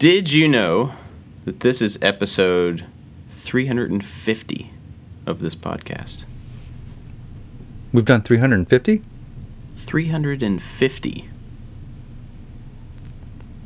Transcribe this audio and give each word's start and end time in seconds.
Did 0.00 0.32
you 0.32 0.48
know 0.48 0.94
that 1.44 1.60
this 1.60 1.82
is 1.82 1.98
episode 2.00 2.86
350 3.32 4.70
of 5.26 5.40
this 5.40 5.54
podcast? 5.54 6.24
We've 7.92 8.06
done 8.06 8.22
350? 8.22 9.02
350. 9.76 11.28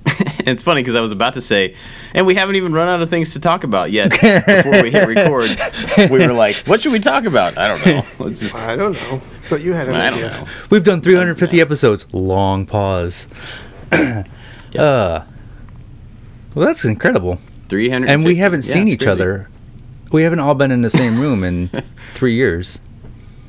and 0.07 0.49
it's 0.49 0.65
funny 0.65 0.83
because 0.83 0.97
I 0.97 1.01
was 1.01 1.13
about 1.13 1.35
to 1.35 1.41
say, 1.41 1.77
and 2.15 2.27
we 2.27 2.35
haven't 2.35 2.57
even 2.57 2.73
run 2.73 2.89
out 2.89 3.01
of 3.01 3.09
things 3.11 3.35
to 3.35 3.39
talk 3.39 3.63
about 3.63 3.93
yet 3.93 4.11
before 4.11 4.83
we 4.83 4.91
hit 4.91 5.07
record. 5.07 5.51
We 6.11 6.19
were 6.27 6.33
like, 6.33 6.57
what 6.67 6.83
should 6.83 6.91
we 6.91 6.99
talk 6.99 7.27
about? 7.27 7.57
I 7.57 7.69
don't 7.69 7.87
know. 7.87 8.03
Let's 8.25 8.41
just, 8.41 8.57
I 8.57 8.75
don't 8.75 8.95
know. 8.95 9.19
Thought 9.45 9.61
you 9.61 9.73
had 9.73 9.89
an 9.89 9.95
I 9.95 10.11
don't 10.11 10.19
idea. 10.25 10.31
know. 10.33 10.49
We've 10.69 10.83
done 10.83 11.01
350 11.01 11.61
episodes. 11.61 12.13
Long 12.13 12.67
pause. 12.67 13.29
uh, 14.77 15.23
well, 16.55 16.67
that's 16.67 16.85
incredible. 16.85 17.39
300. 17.69 18.09
And 18.09 18.25
we 18.25 18.37
haven't 18.37 18.63
seen 18.63 18.89
each 18.89 19.07
other. 19.07 19.49
We 20.13 20.23
haven't 20.23 20.41
all 20.41 20.55
been 20.55 20.71
in 20.71 20.83
the 20.83 20.91
same 20.91 21.19
room 21.21 21.43
in 21.45 21.69
three 22.15 22.35
years. 22.35 22.79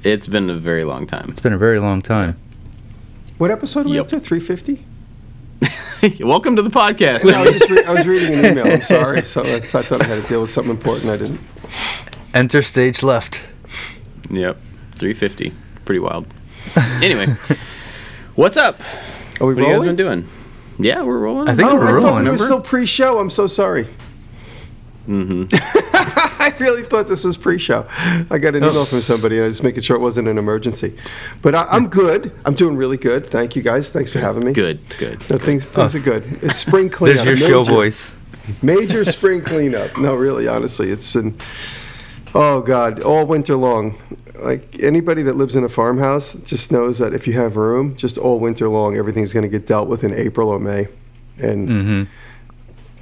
It's 0.03 0.27
been 0.27 0.49
a 0.49 0.55
very 0.55 0.83
long 0.83 1.05
time. 1.07 1.27
It's 1.29 1.41
been 1.41 1.53
a 1.53 1.57
very 1.57 1.79
long 1.79 2.01
time. 2.01 2.37
What 3.37 3.51
episode 3.51 3.85
are 3.85 3.89
we 3.89 3.95
Yep. 3.95 4.05
up 4.05 4.09
to? 4.09 4.19
350? 4.19 4.85
Welcome 6.23 6.55
to 6.55 6.61
the 6.61 6.69
podcast. 6.69 7.23
No, 7.25 7.31
I 7.33 7.43
was 7.45 7.57
just 7.59 7.69
re- 7.69 7.83
I 7.83 7.93
was 7.93 8.05
reading 8.07 8.35
an 8.35 8.45
email. 8.57 8.67
I'm 8.73 8.81
sorry. 8.81 9.21
So 9.23 9.41
I 9.43 9.59
thought 9.59 9.91
I 10.01 10.05
had 10.05 10.21
to 10.23 10.29
deal 10.29 10.41
with 10.41 10.51
something 10.51 10.71
important. 10.71 11.09
I 11.09 11.17
didn't. 11.17 11.39
Enter 12.33 12.61
stage 12.61 13.01
left. 13.01 13.43
Yep, 14.29 14.57
350. 14.95 15.51
Pretty 15.85 15.99
wild. 15.99 16.27
Anyway, 17.01 17.27
what's 18.35 18.57
up? 18.57 18.79
Are 19.41 19.47
we 19.47 19.53
What 19.55 19.63
have 19.63 19.67
you 19.71 19.75
guys 19.77 19.85
been 19.85 19.95
doing? 19.95 20.27
Yeah, 20.79 21.03
we're 21.03 21.17
rolling. 21.19 21.47
I 21.49 21.55
think 21.55 21.69
Oh, 21.69 21.75
we're 21.75 21.85
I 21.97 22.01
thought 22.01 22.07
rolling. 22.07 22.23
we 22.25 22.31
were 22.31 22.37
still 22.37 22.61
pre-show. 22.61 23.19
I'm 23.19 23.29
so 23.29 23.47
sorry. 23.47 23.87
Mm-hmm. 25.07 25.45
I 26.41 26.53
really 26.59 26.81
thought 26.83 27.07
this 27.07 27.23
was 27.23 27.37
pre-show. 27.37 27.85
I 28.31 28.37
got 28.39 28.55
an 28.55 28.63
Oh. 28.63 28.69
email 28.71 28.85
from 28.85 29.01
somebody, 29.01 29.35
and 29.35 29.45
I 29.45 29.47
was 29.47 29.61
making 29.61 29.83
sure 29.83 29.95
it 29.95 29.99
wasn't 29.99 30.27
an 30.27 30.37
emergency. 30.37 30.97
But 31.41 31.53
I, 31.55 31.63
I'm 31.69 31.87
good. 31.89 32.31
I'm 32.43 32.55
doing 32.55 32.75
really 32.75 32.97
good. 32.97 33.25
Thank 33.27 33.55
you 33.55 33.61
guys. 33.61 33.89
Thanks 33.89 34.11
for 34.11 34.19
having 34.19 34.43
me. 34.43 34.53
Good, 34.53 34.79
good. 34.97 35.19
No, 35.29 35.37
things 35.37 35.67
things 35.67 35.93
are 35.95 35.99
good. 35.99 36.39
It's 36.41 36.57
spring 36.57 36.89
cleanup. 36.97 37.23
There's 37.25 37.39
your 37.39 37.49
show 37.49 37.63
voice. 37.63 38.17
Major 38.63 39.05
spring 39.05 39.41
cleanup. 39.41 39.97
No, 39.97 40.15
really, 40.15 40.47
honestly, 40.47 40.89
it's 40.91 41.13
been. 41.13 41.35
Oh 42.33 42.61
God, 42.61 43.01
all 43.01 43.25
winter 43.25 43.55
long. 43.55 43.97
Like 44.39 44.81
anybody 44.81 45.23
that 45.23 45.35
lives 45.35 45.55
in 45.55 45.63
a 45.63 45.69
farmhouse 45.69 46.33
just 46.33 46.71
knows 46.71 46.99
that 46.99 47.13
if 47.13 47.27
you 47.27 47.33
have 47.33 47.57
room, 47.57 47.95
just 47.95 48.17
all 48.17 48.39
winter 48.39 48.67
long, 48.69 48.97
everything's 48.97 49.33
going 49.33 49.43
to 49.43 49.49
get 49.49 49.65
dealt 49.65 49.87
with 49.87 50.03
in 50.03 50.13
April 50.13 50.49
or 50.49 50.59
May, 50.59 50.87
and 51.41 51.69
hmm 51.69 52.03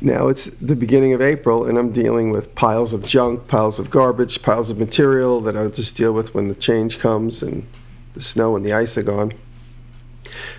now 0.03 0.27
it's 0.27 0.45
the 0.45 0.75
beginning 0.75 1.13
of 1.13 1.21
April, 1.21 1.65
and 1.65 1.77
I'm 1.77 1.91
dealing 1.91 2.29
with 2.29 2.53
piles 2.55 2.91
of 2.91 3.07
junk, 3.07 3.47
piles 3.47 3.79
of 3.79 3.89
garbage, 3.89 4.41
piles 4.41 4.69
of 4.69 4.77
material 4.77 5.39
that 5.41 5.55
I'll 5.55 5.69
just 5.69 5.95
deal 5.95 6.11
with 6.11 6.35
when 6.35 6.49
the 6.49 6.55
change 6.55 6.99
comes 6.99 7.41
and 7.41 7.65
the 8.13 8.19
snow 8.19 8.57
and 8.57 8.65
the 8.65 8.73
ice 8.73 8.97
are 8.97 9.03
gone. 9.03 9.31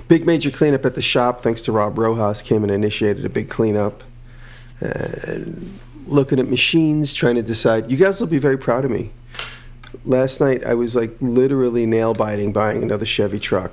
Big 0.08 0.24
major 0.24 0.50
cleanup 0.50 0.86
at 0.86 0.94
the 0.94 1.02
shop, 1.02 1.42
thanks 1.42 1.60
to 1.62 1.72
Rob 1.72 1.98
Rojas, 1.98 2.40
came 2.40 2.62
and 2.62 2.72
initiated 2.72 3.24
a 3.24 3.28
big 3.28 3.50
cleanup. 3.50 4.02
And 4.80 5.78
looking 6.06 6.38
at 6.38 6.48
machines, 6.48 7.12
trying 7.12 7.34
to 7.34 7.42
decide. 7.42 7.90
You 7.90 7.98
guys 7.98 8.20
will 8.20 8.28
be 8.28 8.38
very 8.38 8.58
proud 8.58 8.84
of 8.84 8.90
me. 8.90 9.10
Last 10.04 10.40
night, 10.40 10.64
I 10.64 10.74
was 10.74 10.94
like 10.96 11.14
literally 11.20 11.86
nail 11.86 12.14
biting 12.14 12.52
buying 12.52 12.82
another 12.82 13.06
Chevy 13.06 13.38
truck. 13.38 13.72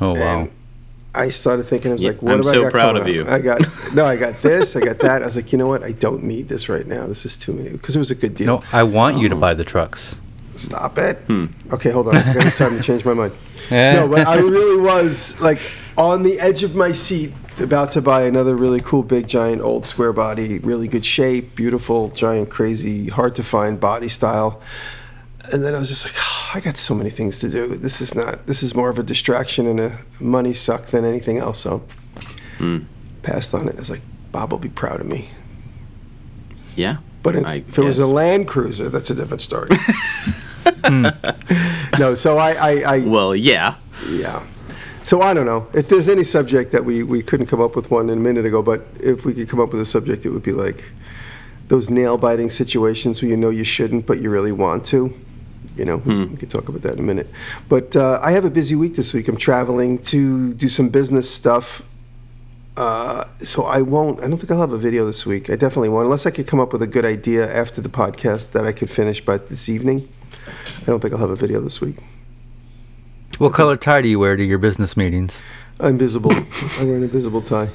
Oh, 0.00 0.12
wow. 0.18 0.40
And 0.40 0.50
I 1.14 1.28
started 1.28 1.64
thinking, 1.64 1.90
I 1.90 1.94
was 1.94 2.02
Yeah, 2.02 2.10
like, 2.10 2.22
what 2.22 2.32
I'm 2.32 2.38
have 2.38 2.46
I 2.46 2.52
so 2.52 2.62
got 2.62 2.70
proud 2.72 2.96
of 2.96 3.06
you. 3.08 3.24
I 3.26 3.38
got, 3.40 3.60
no, 3.94 4.04
I 4.06 4.16
got 4.16 4.40
this, 4.42 4.74
I 4.76 4.80
got 4.80 4.98
that. 5.00 5.22
I 5.22 5.26
was 5.26 5.36
like, 5.36 5.52
you 5.52 5.58
know 5.58 5.68
what? 5.68 5.82
I 5.82 5.92
don't 5.92 6.24
need 6.24 6.48
this 6.48 6.68
right 6.68 6.86
now. 6.86 7.06
This 7.06 7.24
is 7.26 7.36
too 7.36 7.52
many. 7.52 7.70
Because 7.70 7.94
it 7.96 7.98
was 7.98 8.10
a 8.10 8.14
good 8.14 8.34
deal. 8.34 8.46
No, 8.46 8.62
I 8.72 8.82
want 8.84 9.16
Oh. 9.16 9.20
you 9.20 9.28
to 9.28 9.36
buy 9.36 9.54
the 9.54 9.64
trucks. 9.64 10.20
Stop 10.54 10.98
it. 10.98 11.18
Hmm. 11.26 11.46
Okay, 11.72 11.90
hold 11.90 12.08
on. 12.08 12.16
I 12.16 12.34
got 12.34 12.52
time 12.54 12.76
to 12.76 12.82
change 12.82 13.04
my 13.04 13.14
mind. 13.14 13.32
No, 13.70 14.06
but 14.08 14.26
I 14.26 14.36
really 14.38 14.78
was 14.80 15.40
like 15.40 15.58
on 15.96 16.24
the 16.24 16.38
edge 16.40 16.62
of 16.62 16.74
my 16.74 16.92
seat, 16.92 17.32
about 17.60 17.90
to 17.92 18.02
buy 18.02 18.22
another 18.24 18.54
really 18.56 18.80
cool, 18.80 19.02
big, 19.02 19.26
giant, 19.26 19.60
old 19.62 19.84
square 19.86 20.12
body, 20.12 20.58
really 20.60 20.88
good 20.88 21.04
shape, 21.04 21.54
beautiful, 21.54 22.08
giant, 22.10 22.50
crazy, 22.50 23.08
hard 23.08 23.34
to 23.36 23.42
find 23.42 23.78
body 23.80 24.08
style. 24.08 24.60
And 25.52 25.64
then 25.64 25.74
I 25.74 25.78
was 25.78 25.88
just 25.88 26.04
like, 26.04 26.14
oh, 26.16 26.50
I 26.54 26.60
got 26.60 26.76
so 26.76 26.94
many 26.94 27.10
things 27.10 27.40
to 27.40 27.48
do. 27.50 27.68
This 27.76 28.00
is 28.00 28.14
not. 28.14 28.46
This 28.46 28.62
is 28.62 28.74
more 28.74 28.88
of 28.88 28.98
a 28.98 29.02
distraction 29.02 29.66
and 29.66 29.80
a 29.80 29.98
money 30.20 30.54
suck 30.54 30.86
than 30.86 31.04
anything 31.04 31.38
else. 31.38 31.58
So 31.60 31.82
Hmm. 32.58 32.80
passed 33.22 33.52
on 33.54 33.68
it. 33.68 33.74
I 33.74 33.78
was 33.78 33.90
like, 33.90 34.02
Bob 34.30 34.52
will 34.52 34.58
be 34.58 34.68
proud 34.68 35.00
of 35.00 35.06
me. 35.06 35.28
Yeah. 36.76 36.98
But 37.22 37.36
if 37.36 37.44
I 37.44 37.54
if 37.56 37.78
it 37.78 37.82
was 37.82 37.98
a. 37.98 38.06
Land 38.06 38.48
Cruiser, 38.48 38.88
that's 38.88 39.10
a 39.10 39.14
different 39.14 39.40
story. 39.40 39.68
no, 41.98 42.14
so 42.14 42.38
I, 42.38 42.52
I, 42.52 42.70
I 42.96 42.98
Well, 43.00 43.34
yeah. 43.34 43.76
yeah. 44.08 44.44
So 45.04 45.20
I 45.20 45.34
don't 45.34 45.46
know 45.46 45.66
if 45.74 45.88
there's 45.88 46.08
any 46.08 46.24
subject 46.24 46.72
that 46.72 46.84
we, 46.84 47.02
we 47.02 47.22
couldn't 47.22 47.46
come 47.46 47.60
up 47.60 47.74
with 47.76 47.90
one 47.90 48.08
in 48.08 48.18
a 48.18 48.20
minute 48.20 48.44
ago, 48.44 48.62
but 48.62 48.86
if 49.00 49.24
we 49.24 49.34
could 49.34 49.48
come 49.48 49.60
up 49.60 49.72
with 49.72 49.80
a 49.80 49.84
subject, 49.84 50.24
it 50.24 50.30
would 50.30 50.42
be 50.42 50.52
like 50.52 50.84
those 51.68 51.90
nail 51.90 52.18
biting 52.18 52.50
situations 52.50 53.20
where 53.20 53.30
you 53.30 53.36
know 53.36 53.50
you 53.50 53.64
shouldn't, 53.64 54.06
but 54.06 54.20
you 54.20 54.30
really 54.30 54.52
want 54.52 54.84
to. 54.86 55.12
You 55.76 55.86
know, 55.86 55.96
we 56.28 56.36
could 56.36 56.50
talk 56.50 56.68
about 56.68 56.82
that 56.82 56.94
in 56.94 56.98
a 56.98 57.02
minute. 57.02 57.28
But 57.68 57.96
uh, 57.96 58.20
I 58.22 58.32
have 58.32 58.44
a 58.44 58.50
busy 58.50 58.74
week 58.74 58.94
this 58.94 59.14
week. 59.14 59.26
I'm 59.26 59.38
traveling 59.38 59.98
to 60.02 60.52
do 60.54 60.68
some 60.68 60.90
business 60.90 61.32
stuff. 61.32 61.82
Uh, 62.76 63.24
so 63.38 63.64
I 63.64 63.82
won't. 63.82 64.22
I 64.22 64.28
don't 64.28 64.38
think 64.38 64.50
I'll 64.50 64.60
have 64.60 64.72
a 64.72 64.78
video 64.78 65.06
this 65.06 65.24
week. 65.24 65.50
I 65.50 65.56
definitely 65.56 65.88
won't, 65.88 66.04
unless 66.04 66.26
I 66.26 66.30
could 66.30 66.46
come 66.46 66.60
up 66.60 66.72
with 66.72 66.82
a 66.82 66.86
good 66.86 67.04
idea 67.04 67.50
after 67.50 67.80
the 67.80 67.88
podcast 67.88 68.52
that 68.52 68.66
I 68.66 68.72
could 68.72 68.90
finish 68.90 69.24
by 69.24 69.38
this 69.38 69.68
evening. 69.68 70.08
I 70.82 70.84
don't 70.86 71.00
think 71.00 71.12
I'll 71.14 71.20
have 71.20 71.30
a 71.30 71.36
video 71.36 71.60
this 71.60 71.80
week. 71.80 71.96
What 73.38 73.54
color 73.54 73.76
tie 73.76 74.02
do 74.02 74.08
you 74.08 74.18
wear 74.18 74.36
to 74.36 74.44
your 74.44 74.58
business 74.58 74.96
meetings? 74.96 75.40
Invisible. 75.80 76.32
I 76.32 76.84
wear 76.84 76.96
an 76.96 77.02
invisible 77.02 77.42
tie. 77.42 77.70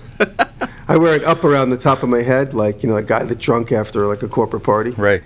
I 0.87 0.95
wear 0.95 1.15
it 1.15 1.23
up 1.23 1.43
around 1.43 1.71
the 1.71 1.77
top 1.77 2.03
of 2.03 2.09
my 2.09 2.21
head, 2.21 2.53
like 2.53 2.83
you 2.83 2.89
know, 2.89 2.95
a 2.95 3.03
guy 3.03 3.23
that 3.23 3.37
drunk 3.37 3.71
after 3.71 4.07
like 4.07 4.23
a 4.23 4.29
corporate 4.29 4.63
party. 4.63 4.91
Right. 4.91 5.23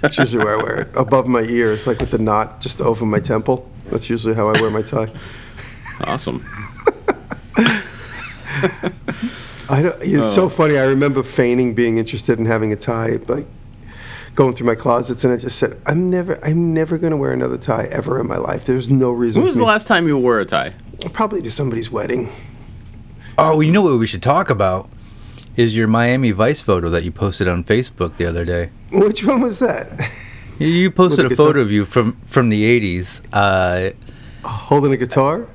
That's 0.00 0.18
usually 0.18 0.44
where 0.44 0.58
I 0.58 0.62
wear 0.62 0.80
it. 0.82 0.88
Above 0.94 1.26
my 1.26 1.40
ears, 1.40 1.86
like 1.86 1.98
with 1.98 2.10
the 2.10 2.18
knot 2.18 2.60
just 2.60 2.80
over 2.80 3.04
my 3.04 3.20
temple. 3.20 3.68
That's 3.86 4.08
usually 4.10 4.34
how 4.34 4.48
I 4.48 4.60
wear 4.60 4.70
my 4.70 4.82
tie. 4.82 5.08
Awesome. 6.02 6.44
I 9.68 9.82
don't, 9.82 9.96
it's 10.02 10.34
so 10.34 10.44
oh. 10.44 10.48
funny. 10.48 10.78
I 10.78 10.84
remember 10.84 11.22
feigning 11.22 11.74
being 11.74 11.98
interested 11.98 12.38
in 12.38 12.44
having 12.44 12.72
a 12.72 12.76
tie, 12.76 13.18
like 13.28 13.46
going 14.34 14.54
through 14.54 14.66
my 14.66 14.74
closets, 14.74 15.24
and 15.24 15.32
I 15.32 15.36
just 15.36 15.58
said, 15.58 15.80
"I'm 15.86 16.08
never, 16.10 16.38
I'm 16.44 16.72
never 16.74 16.98
going 16.98 17.10
to 17.12 17.16
wear 17.16 17.32
another 17.32 17.56
tie 17.56 17.84
ever 17.90 18.20
in 18.20 18.26
my 18.26 18.36
life. 18.36 18.64
There's 18.64 18.90
no 18.90 19.10
reason." 19.10 19.42
When 19.42 19.46
was 19.46 19.56
the 19.56 19.64
last 19.64 19.86
time 19.88 20.06
you 20.06 20.18
wore 20.18 20.40
a 20.40 20.44
tie? 20.44 20.74
Probably 21.12 21.42
to 21.42 21.50
somebody's 21.50 21.90
wedding. 21.90 22.32
Oh, 23.38 23.60
you 23.60 23.72
know 23.72 23.82
what 23.82 23.98
we 23.98 24.06
should 24.06 24.22
talk 24.22 24.50
about? 24.50 24.88
Is 25.56 25.76
your 25.76 25.86
Miami 25.86 26.30
Vice 26.32 26.62
photo 26.62 26.90
that 26.90 27.04
you 27.04 27.12
posted 27.12 27.46
on 27.48 27.62
Facebook 27.64 28.16
the 28.16 28.26
other 28.26 28.44
day. 28.44 28.70
Which 28.90 29.24
one 29.24 29.40
was 29.40 29.58
that? 29.60 29.88
You- 30.58 30.66
You 30.68 30.90
posted 30.90 31.24
With 31.24 31.32
a 31.32 31.36
photo 31.36 31.60
of 31.60 31.70
you 31.70 31.84
from 31.84 32.16
from 32.26 32.48
the 32.48 32.62
80s. 32.62 33.22
Uh, 33.32 33.90
Holding 34.48 34.92
a 34.92 34.96
guitar? 34.96 35.46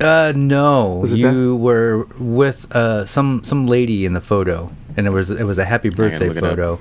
uh 0.00 0.32
no, 0.34 0.96
Was 0.96 1.12
it 1.12 1.18
you 1.18 1.56
were 1.56 2.06
with 2.18 2.66
uh, 2.74 3.04
some 3.06 3.44
some 3.44 3.66
lady 3.66 4.04
in 4.06 4.12
the 4.14 4.20
photo, 4.20 4.68
and 4.96 5.06
it 5.06 5.10
was 5.10 5.30
it 5.30 5.44
was 5.44 5.56
a 5.58 5.64
happy 5.64 5.88
birthday 5.88 6.28
look 6.28 6.36
it 6.38 6.40
photo. 6.40 6.78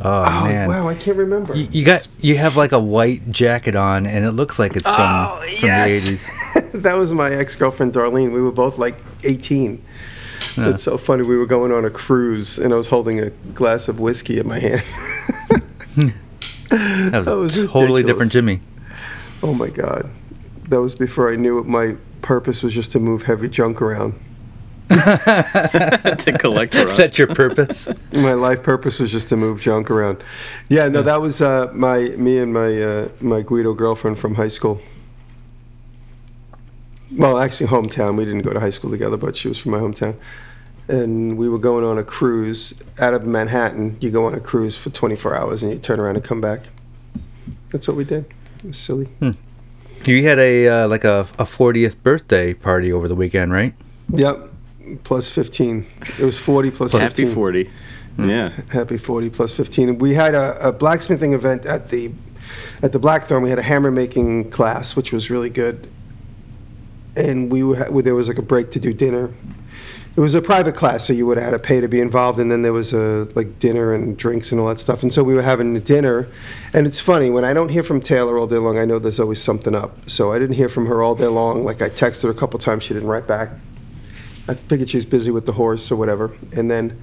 Oh, 0.00 0.24
Oh 0.26 0.44
man, 0.44 0.68
wow, 0.68 0.88
I 0.88 0.94
can't 0.94 1.16
remember. 1.16 1.54
you, 1.56 1.68
you 1.72 1.84
got 1.84 2.06
you 2.20 2.36
have 2.36 2.56
like 2.56 2.72
a 2.72 2.78
white 2.78 3.30
jacket 3.30 3.74
on, 3.76 4.06
and 4.06 4.24
it 4.24 4.32
looks 4.32 4.58
like 4.58 4.76
it's 4.76 4.88
from 4.88 4.96
Oh, 4.98 5.36
from 5.40 5.68
yes. 5.68 6.04
the 6.06 6.12
80s. 6.60 6.72
that 6.82 6.94
was 6.94 7.12
my 7.12 7.30
ex 7.32 7.54
girlfriend 7.56 7.92
Darlene. 7.94 8.32
We 8.32 8.42
were 8.42 8.52
both 8.52 8.78
like 8.78 8.96
18. 9.24 9.82
It's 10.58 10.82
so 10.82 10.96
funny. 10.96 11.22
We 11.22 11.36
were 11.36 11.44
going 11.46 11.70
on 11.72 11.84
a 11.84 11.90
cruise, 11.90 12.58
and 12.58 12.72
I 12.72 12.76
was 12.76 12.88
holding 12.88 13.20
a 13.20 13.28
glass 13.54 13.88
of 13.88 14.00
whiskey 14.00 14.38
in 14.38 14.48
my 14.48 14.58
hand. 14.58 14.80
Hmm. 15.94 16.08
That 16.70 17.18
was, 17.18 17.26
That 17.26 17.36
was 17.36 17.54
totally 17.54 18.02
ridiculous. 18.02 18.06
different 18.06 18.32
Jimmy. 18.32 18.60
oh 19.42 19.52
my 19.54 19.68
god, 19.68 20.08
that 20.68 20.80
was 20.80 20.94
before 20.94 21.30
I 21.32 21.36
knew 21.36 21.58
it. 21.58 21.66
my 21.66 21.96
purpose 22.22 22.62
was 22.62 22.72
just 22.74 22.90
to 22.92 22.98
move 23.00 23.22
heavy 23.24 23.48
junk 23.48 23.80
around. 23.82 24.18
to 24.88 26.36
collect 26.38 26.74
rust. 26.74 26.96
That's 26.96 27.18
your 27.18 27.26
purpose. 27.26 27.88
My 28.12 28.34
life 28.34 28.62
purpose 28.62 29.00
was 29.00 29.10
just 29.10 29.28
to 29.30 29.36
move 29.36 29.60
junk 29.60 29.90
around. 29.90 30.22
Yeah, 30.68 30.86
no, 30.88 31.02
that 31.02 31.20
was 31.20 31.42
uh, 31.42 31.70
my 31.74 32.10
me 32.10 32.38
and 32.38 32.52
my 32.52 32.82
uh, 32.82 33.08
my 33.20 33.42
Guido 33.42 33.74
girlfriend 33.74 34.18
from 34.18 34.36
high 34.36 34.48
school. 34.48 34.80
Well, 37.16 37.38
actually, 37.38 37.66
hometown. 37.66 38.16
We 38.16 38.24
didn't 38.24 38.42
go 38.42 38.52
to 38.52 38.60
high 38.60 38.70
school 38.70 38.90
together, 38.90 39.16
but 39.16 39.34
she 39.34 39.48
was 39.48 39.58
from 39.58 39.72
my 39.72 39.78
hometown. 39.78 40.16
And 40.88 41.36
we 41.36 41.48
were 41.48 41.58
going 41.58 41.84
on 41.84 41.98
a 41.98 42.04
cruise 42.04 42.80
out 43.00 43.12
of 43.12 43.26
Manhattan. 43.26 43.96
You 44.00 44.10
go 44.10 44.26
on 44.26 44.34
a 44.34 44.40
cruise 44.40 44.76
for 44.76 44.90
24 44.90 45.36
hours 45.36 45.62
and 45.64 45.72
you 45.72 45.78
turn 45.78 45.98
around 45.98 46.14
and 46.14 46.24
come 46.24 46.40
back. 46.40 46.60
That's 47.70 47.88
what 47.88 47.96
we 47.96 48.04
did. 48.04 48.24
It 48.58 48.68
was 48.68 48.78
silly. 48.78 49.08
You 50.04 50.22
had 50.22 50.38
a 50.38 50.68
uh, 50.68 50.88
like 50.88 51.02
a 51.02 51.20
a 51.38 51.44
40th 51.44 52.00
birthday 52.02 52.54
party 52.54 52.92
over 52.92 53.08
the 53.08 53.16
weekend, 53.16 53.52
right? 53.52 53.74
Yep. 54.10 54.50
Plus 55.04 55.30
15. 55.30 55.86
It 56.18 56.24
was 56.24 56.38
40 56.38 56.70
plus 56.70 56.92
Happy 56.92 57.24
15. 57.24 57.34
40. 57.34 57.70
Hmm. 58.16 58.30
Yeah. 58.30 58.52
Happy 58.70 58.98
40 58.98 59.30
plus 59.30 59.54
15. 59.54 59.98
We 59.98 60.14
had 60.14 60.34
a, 60.34 60.68
a 60.68 60.72
blacksmithing 60.72 61.32
event 61.32 61.66
at 61.66 61.90
the 61.90 62.12
at 62.82 62.92
the 62.92 62.98
Blackthorn. 62.98 63.42
We 63.42 63.50
had 63.50 63.58
a 63.58 63.62
hammer 63.62 63.90
making 63.90 64.50
class, 64.50 64.96
which 64.96 65.12
was 65.12 65.30
really 65.30 65.50
good. 65.50 65.88
And 67.16 67.50
we 67.50 67.62
were, 67.62 68.02
there 68.02 68.14
was 68.14 68.28
like 68.28 68.38
a 68.38 68.42
break 68.42 68.70
to 68.72 68.80
do 68.80 68.92
dinner. 68.92 69.32
It 70.16 70.20
was 70.20 70.34
a 70.34 70.40
private 70.40 70.74
class, 70.74 71.04
so 71.04 71.12
you 71.12 71.26
would 71.26 71.36
have 71.36 71.44
had 71.44 71.50
to 71.50 71.58
pay 71.58 71.78
to 71.82 71.88
be 71.88 72.00
involved, 72.00 72.38
and 72.38 72.50
then 72.50 72.62
there 72.62 72.72
was 72.72 72.94
a 72.94 73.28
like 73.34 73.58
dinner 73.58 73.92
and 73.92 74.16
drinks 74.16 74.50
and 74.50 74.58
all 74.58 74.68
that 74.68 74.80
stuff. 74.80 75.02
And 75.02 75.12
so 75.12 75.22
we 75.22 75.34
were 75.34 75.42
having 75.42 75.74
the 75.74 75.80
dinner, 75.80 76.26
and 76.72 76.86
it's 76.86 77.00
funny 77.00 77.28
when 77.28 77.44
I 77.44 77.52
don't 77.52 77.68
hear 77.68 77.82
from 77.82 78.00
Taylor 78.00 78.38
all 78.38 78.46
day 78.46 78.56
long. 78.56 78.78
I 78.78 78.86
know 78.86 78.98
there's 78.98 79.20
always 79.20 79.42
something 79.42 79.74
up. 79.74 80.08
So 80.08 80.32
I 80.32 80.38
didn't 80.38 80.56
hear 80.56 80.70
from 80.70 80.86
her 80.86 81.02
all 81.02 81.14
day 81.14 81.26
long. 81.26 81.60
Like 81.60 81.82
I 81.82 81.90
texted 81.90 82.22
her 82.22 82.30
a 82.30 82.34
couple 82.34 82.58
times, 82.58 82.84
she 82.84 82.94
didn't 82.94 83.10
write 83.10 83.26
back. 83.26 83.50
I 84.48 84.54
figured 84.54 84.90
she 84.90 84.96
was 84.96 85.06
busy 85.06 85.30
with 85.30 85.46
the 85.46 85.52
horse 85.52 85.90
or 85.90 85.96
whatever. 85.96 86.32
And 86.54 86.70
then 86.70 87.00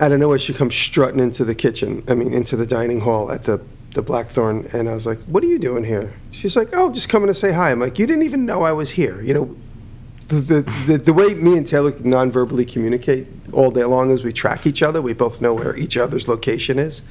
out 0.00 0.12
of 0.12 0.18
nowhere, 0.18 0.38
she 0.38 0.54
comes 0.54 0.74
strutting 0.74 1.20
into 1.20 1.44
the 1.44 1.54
kitchen, 1.54 2.02
I 2.08 2.14
mean, 2.14 2.32
into 2.32 2.56
the 2.56 2.66
dining 2.66 3.00
hall 3.00 3.30
at 3.30 3.44
the, 3.44 3.60
the 3.94 4.02
Blackthorn. 4.02 4.68
And 4.72 4.88
I 4.88 4.94
was 4.94 5.06
like, 5.06 5.18
What 5.20 5.42
are 5.44 5.48
you 5.48 5.58
doing 5.58 5.84
here? 5.84 6.14
She's 6.30 6.56
like, 6.56 6.70
Oh, 6.72 6.90
just 6.90 7.08
coming 7.08 7.28
to 7.28 7.34
say 7.34 7.52
hi. 7.52 7.70
I'm 7.70 7.80
like, 7.80 7.98
You 7.98 8.06
didn't 8.06 8.24
even 8.24 8.46
know 8.46 8.62
I 8.62 8.72
was 8.72 8.90
here. 8.90 9.20
You 9.20 9.34
know, 9.34 9.56
the, 10.40 10.62
the, 10.86 10.98
the, 10.98 11.12
way 11.12 11.34
me 11.34 11.56
and 11.56 11.66
Taylor 11.66 11.92
non-verbally 12.00 12.64
communicate 12.64 13.26
all 13.52 13.70
day 13.70 13.84
long 13.84 14.10
is 14.10 14.24
we 14.24 14.32
track 14.32 14.66
each 14.66 14.82
other. 14.82 15.02
We 15.02 15.12
both 15.12 15.40
know 15.40 15.52
where 15.54 15.76
each 15.76 15.96
other's 15.96 16.28
location 16.28 16.78
is. 16.78 17.02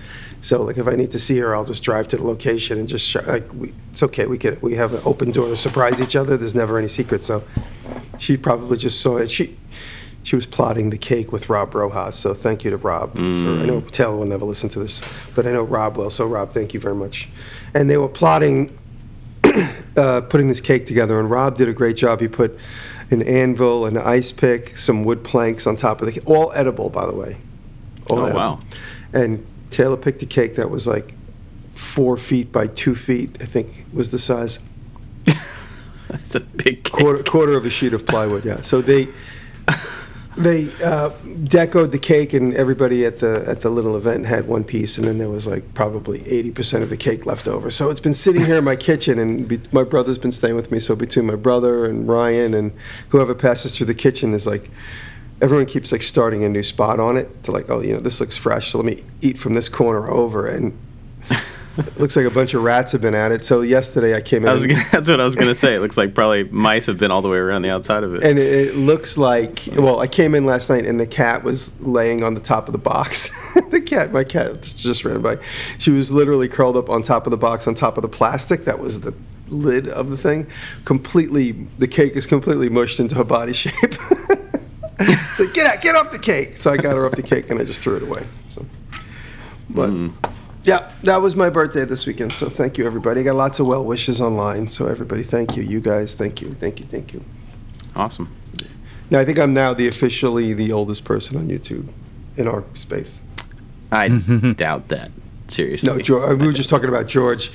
So, 0.42 0.64
like, 0.64 0.78
if 0.78 0.88
I 0.88 0.96
need 0.96 1.12
to 1.12 1.20
see 1.20 1.38
her, 1.38 1.56
I'll 1.56 1.66
just 1.66 1.84
drive 1.84 2.08
to 2.10 2.18
the 2.18 2.24
location 2.24 2.80
and 2.80 2.90
just, 2.90 3.08
sh- 3.08 3.18
like, 3.28 3.54
we, 3.54 3.74
it's 3.90 4.02
okay. 4.04 4.26
We 4.26 4.38
could, 4.38 4.62
we 4.62 4.76
have 4.76 4.94
an 4.94 5.02
open 5.06 5.32
door 5.32 5.48
to 5.48 5.56
surprise 5.56 6.02
each 6.02 6.16
other. 6.16 6.36
There's 6.36 6.56
never 6.56 6.78
any 6.78 6.88
secret. 6.88 7.24
So, 7.24 7.44
she 8.18 8.38
probably 8.38 8.78
just 8.78 9.02
saw 9.02 9.18
it. 9.18 9.30
She, 9.30 9.58
she 10.24 10.36
was 10.36 10.46
plotting 10.46 10.90
the 10.90 10.98
cake 10.98 11.32
with 11.32 11.50
Rob 11.50 11.76
Rojas. 11.76 12.16
So, 12.16 12.34
thank 12.34 12.64
you 12.64 12.72
to 12.72 12.78
Rob. 12.78 13.16
For, 13.16 13.22
I 13.22 13.66
know 13.66 13.82
Taylor 13.82 14.16
will 14.16 14.26
never 14.26 14.46
listen 14.46 14.70
to 14.70 14.80
this, 14.80 15.26
but 15.36 15.46
I 15.46 15.52
know 15.52 15.64
Rob 15.64 15.98
will. 15.98 16.10
So, 16.10 16.26
Rob, 16.26 16.52
thank 16.54 16.74
you 16.74 16.80
very 16.80 16.96
much. 16.96 17.30
And 17.74 17.90
they 17.90 17.98
were 17.98 18.10
plotting 18.10 18.78
uh, 19.98 20.22
putting 20.22 20.48
this 20.48 20.62
cake 20.62 20.86
together, 20.86 21.20
and 21.20 21.30
Rob 21.30 21.58
did 21.58 21.70
a 21.70 21.74
great 21.74 21.98
job. 21.98 22.22
He 22.22 22.28
put 22.28 22.58
an 23.12 23.22
anvil, 23.22 23.86
an 23.86 23.98
ice 23.98 24.32
pick, 24.32 24.78
some 24.78 25.04
wood 25.04 25.24
planks 25.24 25.68
on 25.68 25.76
top 25.76 26.00
of 26.02 26.08
the 26.08 26.14
cake, 26.14 26.28
all 26.30 26.52
edible, 26.56 26.90
by 26.90 27.06
the 27.06 27.14
way. 27.14 27.38
All 28.10 28.20
Oh, 28.20 28.24
edible. 28.24 28.40
wow. 28.40 28.60
And 29.14 29.46
Taylor 29.70 29.98
picked 29.98 30.22
a 30.22 30.26
cake 30.26 30.56
that 30.56 30.70
was 30.70 30.88
like 30.88 31.14
four 31.70 32.18
feet 32.18 32.52
by 32.52 32.68
two 32.68 32.96
feet, 32.96 33.38
I 33.42 33.46
think 33.46 33.86
was 33.94 34.12
the 34.12 34.20
size. 34.20 34.60
That's 36.10 36.36
a 36.36 36.40
big 36.42 36.84
cake. 36.84 36.92
Quarter, 36.94 37.24
quarter 37.24 37.54
of 37.58 37.66
a 37.66 37.70
sheet 37.70 37.94
of 37.94 38.06
plywood, 38.06 38.44
yeah. 38.46 38.62
So 38.62 38.82
they 38.82 39.08
they 40.44 40.70
uh, 40.84 41.10
decoed 41.44 41.92
the 41.92 42.00
cake, 42.00 42.34
and 42.34 42.54
everybody 42.54 43.06
at 43.06 43.20
the 43.20 43.44
at 43.48 43.62
the 43.62 43.70
little 43.70 43.96
event 43.96 44.26
had 44.26 44.48
one 44.48 44.64
piece, 44.64 44.98
and 44.98 45.08
then 45.08 45.18
there 45.18 45.30
was 45.30 45.48
like 45.48 45.74
probably 45.74 46.28
eighty 46.28 46.52
percent 46.52 46.84
of 46.84 46.90
the 46.90 46.98
cake 46.98 47.26
left 47.26 47.48
over. 47.48 47.70
So 47.72 47.90
it's 47.90 48.00
been 48.00 48.14
sitting 48.14 48.46
here 48.46 48.58
in 48.58 48.64
my 48.64 48.76
kitchen, 48.76 49.20
and 49.20 49.48
be, 49.48 49.60
my 49.72 49.84
brother's 49.84 50.18
been 50.18 50.32
staying 50.32 50.56
with 50.56 50.72
me. 50.72 50.80
So 50.80 50.96
between 50.96 51.26
my 51.26 51.36
brother 51.36 51.86
and 51.86 52.08
Ryan 52.08 52.54
and 52.54 52.72
whoever 53.10 53.34
passes 53.34 53.76
through 53.76 53.88
the 53.88 53.96
kitchen 53.96 54.34
is 54.34 54.46
like. 54.46 54.70
Everyone 55.44 55.66
keeps 55.66 55.92
like 55.92 56.04
starting 56.04 56.44
a 56.44 56.50
new 56.50 56.62
spot 56.62 57.00
on 57.00 57.18
it 57.18 57.44
to 57.46 57.52
like, 57.52 57.68
oh, 57.68 57.82
you 57.82 57.94
know, 57.94 58.00
this 58.00 58.20
looks 58.20 58.38
fresh, 58.38 58.72
so 58.72 58.78
let 58.78 58.86
me 58.86 59.04
eat 59.22 59.40
from 59.40 59.56
this 59.56 59.70
corner 59.70 60.08
over, 60.12 60.46
and 60.46 60.78
looks 61.98 62.16
like 62.16 62.26
a 62.26 62.32
bunch 62.32 62.54
of 62.54 62.64
rats 62.64 62.92
have 62.92 63.02
been 63.02 63.16
at 63.16 63.32
it. 63.32 63.46
So 63.46 63.62
yesterday 63.62 64.16
I 64.16 64.22
came 64.22 64.44
in. 64.44 64.50
I 64.50 64.58
gonna, 64.58 64.84
that's 64.92 65.10
what 65.10 65.22
I 65.22 65.24
was 65.24 65.36
gonna 65.36 65.56
say. 65.56 65.76
It 65.76 65.80
looks 65.80 65.98
like 65.98 66.14
probably 66.14 66.44
mice 66.46 66.86
have 66.88 66.98
been 66.98 67.12
all 67.12 67.22
the 67.22 67.30
way 67.30 67.38
around 67.38 67.62
the 67.62 67.70
outside 67.70 68.04
of 68.04 68.14
it. 68.16 68.24
And 68.24 68.38
it, 68.38 68.70
it 68.70 68.76
looks 68.76 69.18
like, 69.18 69.64
well, 69.74 70.00
I 70.00 70.08
came 70.08 70.36
in 70.36 70.44
last 70.44 70.70
night 70.70 70.86
and 70.86 71.00
the 71.00 71.08
cat 71.08 71.44
was 71.44 71.80
laying 71.82 72.24
on 72.24 72.34
the 72.34 72.42
top 72.42 72.68
of 72.68 72.74
the 72.74 72.78
box. 72.78 73.30
the 73.70 73.82
cat, 73.82 74.12
my 74.12 74.24
cat 74.24 74.62
just 74.76 75.06
ran 75.06 75.22
by. 75.22 75.38
She 75.78 75.92
was 75.92 76.12
literally 76.12 76.50
curled 76.50 76.76
up 76.76 76.90
on 76.90 77.02
top 77.02 77.26
of 77.26 77.32
the 77.32 77.38
box, 77.38 77.68
on 77.68 77.76
top 77.76 77.98
of 77.98 78.02
the 78.02 78.10
plastic 78.10 78.66
that 78.66 78.80
was 78.80 79.02
the 79.02 79.14
lid 79.48 79.88
of 79.88 80.10
the 80.10 80.18
thing. 80.18 80.48
Completely, 80.86 81.52
the 81.52 81.88
cake 81.88 82.16
is 82.16 82.26
completely 82.26 82.70
mushed 82.70 83.00
into 83.00 83.16
her 83.16 83.24
body 83.24 83.54
shape. 83.54 83.94
so 85.36 85.48
get 85.54 85.76
out, 85.76 85.82
get 85.82 85.96
off 85.96 86.12
the 86.12 86.20
cake. 86.22 86.58
So 86.58 86.72
I 86.72 86.78
got 86.78 86.96
her 86.96 87.06
off 87.06 87.14
the 87.14 87.24
cake 87.24 87.50
and 87.50 87.60
I 87.60 87.64
just 87.64 87.82
threw 87.82 87.96
it 87.96 88.04
away. 88.04 88.26
So, 88.50 88.66
but. 89.70 89.90
Hmm. 89.90 90.10
Yeah, 90.64 90.92
that 91.04 91.22
was 91.22 91.36
my 91.36 91.50
birthday 91.50 91.86
this 91.86 92.06
weekend, 92.06 92.32
so 92.34 92.48
thank 92.48 92.78
you, 92.78 92.86
everybody. 92.86 93.22
I 93.22 93.24
got 93.24 93.36
lots 93.36 93.60
of 93.60 93.66
well 93.66 93.84
wishes 93.84 94.22
online, 94.22 94.68
so 94.68 94.88
everybody, 94.88 95.24
thank 95.24 95.58
you. 95.58 95.64
You 95.64 95.80
guys, 95.80 96.14
thank 96.14 96.40
you, 96.42 96.54
thank 96.54 96.80
you, 96.80 96.86
thank 96.86 97.14
you. 97.14 97.24
awesome. 97.96 98.30
Now, 99.10 99.20
I 99.20 99.26
think 99.26 99.40
I'm 99.40 99.54
now 99.54 99.74
the 99.74 99.88
officially 99.88 100.54
the 100.54 100.72
oldest 100.72 101.04
person 101.04 101.38
on 101.38 101.48
YouTube 101.48 101.90
in 102.38 102.48
our 102.48 102.64
space. 102.76 103.22
I 103.92 104.08
doubt 104.56 104.88
that. 104.90 105.12
Seriously. 105.48 105.92
No, 105.92 106.00
George, 106.00 106.32
uh, 106.32 106.36
we 106.36 106.46
were 106.46 106.54
just 106.54 106.70
talking 106.70 106.88
about 106.88 107.08
George, 107.08 107.52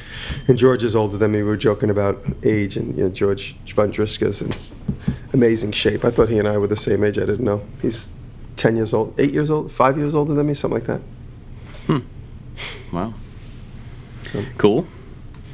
and 0.48 0.58
George 0.58 0.84
is 0.84 0.94
older 0.94 1.16
than 1.16 1.32
me. 1.32 1.38
We 1.38 1.44
were 1.44 1.56
joking 1.56 1.88
about 1.88 2.22
age, 2.42 2.76
and 2.76 2.94
you 2.96 3.04
know, 3.04 3.10
George 3.10 3.56
Vondriska's 3.66 4.42
in 4.42 4.50
amazing 5.32 5.72
shape. 5.72 6.04
I 6.04 6.10
thought 6.10 6.28
he 6.28 6.38
and 6.38 6.46
I 6.46 6.58
were 6.58 6.66
the 6.66 6.76
same 6.76 7.02
age. 7.04 7.16
I 7.18 7.24
didn't 7.24 7.44
know. 7.44 7.62
He's 7.80 8.10
10 8.56 8.76
years 8.76 8.92
old, 8.92 9.18
8 9.18 9.32
years 9.32 9.48
old, 9.50 9.72
5 9.72 9.96
years 9.96 10.14
older 10.14 10.34
than 10.34 10.46
me, 10.46 10.52
something 10.52 10.78
like 10.78 10.86
that. 10.88 11.00
Hmm. 11.86 11.98
Wow. 12.92 13.14
So- 14.22 14.44
Cool. 14.58 14.86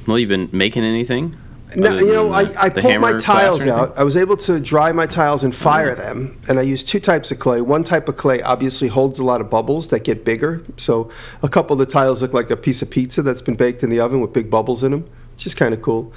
Well, 0.06 0.18
you've 0.18 0.28
been 0.28 0.48
making 0.52 0.82
anything? 0.84 1.36
No, 1.74 1.94
you 1.96 2.06
know, 2.12 2.32
I, 2.32 2.40
I 2.64 2.68
pulled 2.68 3.00
my 3.00 3.12
tiles 3.18 3.62
out. 3.66 3.96
I 3.96 4.02
was 4.02 4.14
able 4.16 4.36
to 4.38 4.60
dry 4.60 4.92
my 4.92 5.06
tiles 5.06 5.42
and 5.42 5.54
fire 5.54 5.94
them, 5.94 6.38
and 6.48 6.58
I 6.58 6.62
used 6.62 6.86
two 6.86 7.00
types 7.00 7.30
of 7.30 7.38
clay. 7.38 7.62
One 7.62 7.82
type 7.82 8.08
of 8.10 8.16
clay 8.16 8.42
obviously 8.42 8.88
holds 8.88 9.18
a 9.18 9.24
lot 9.24 9.40
of 9.40 9.48
bubbles 9.48 9.88
that 9.88 10.04
get 10.04 10.22
bigger. 10.22 10.62
So 10.76 11.10
a 11.42 11.48
couple 11.48 11.72
of 11.72 11.78
the 11.78 11.90
tiles 11.90 12.20
look 12.20 12.34
like 12.34 12.50
a 12.50 12.56
piece 12.58 12.82
of 12.82 12.90
pizza 12.90 13.22
that's 13.22 13.40
been 13.40 13.54
baked 13.54 13.82
in 13.82 13.88
the 13.88 14.00
oven 14.00 14.20
with 14.20 14.34
big 14.34 14.50
bubbles 14.50 14.84
in 14.84 14.90
them, 14.90 15.08
which 15.32 15.46
is 15.46 15.54
kind 15.54 15.72
of 15.72 15.80
cool. 15.80 16.12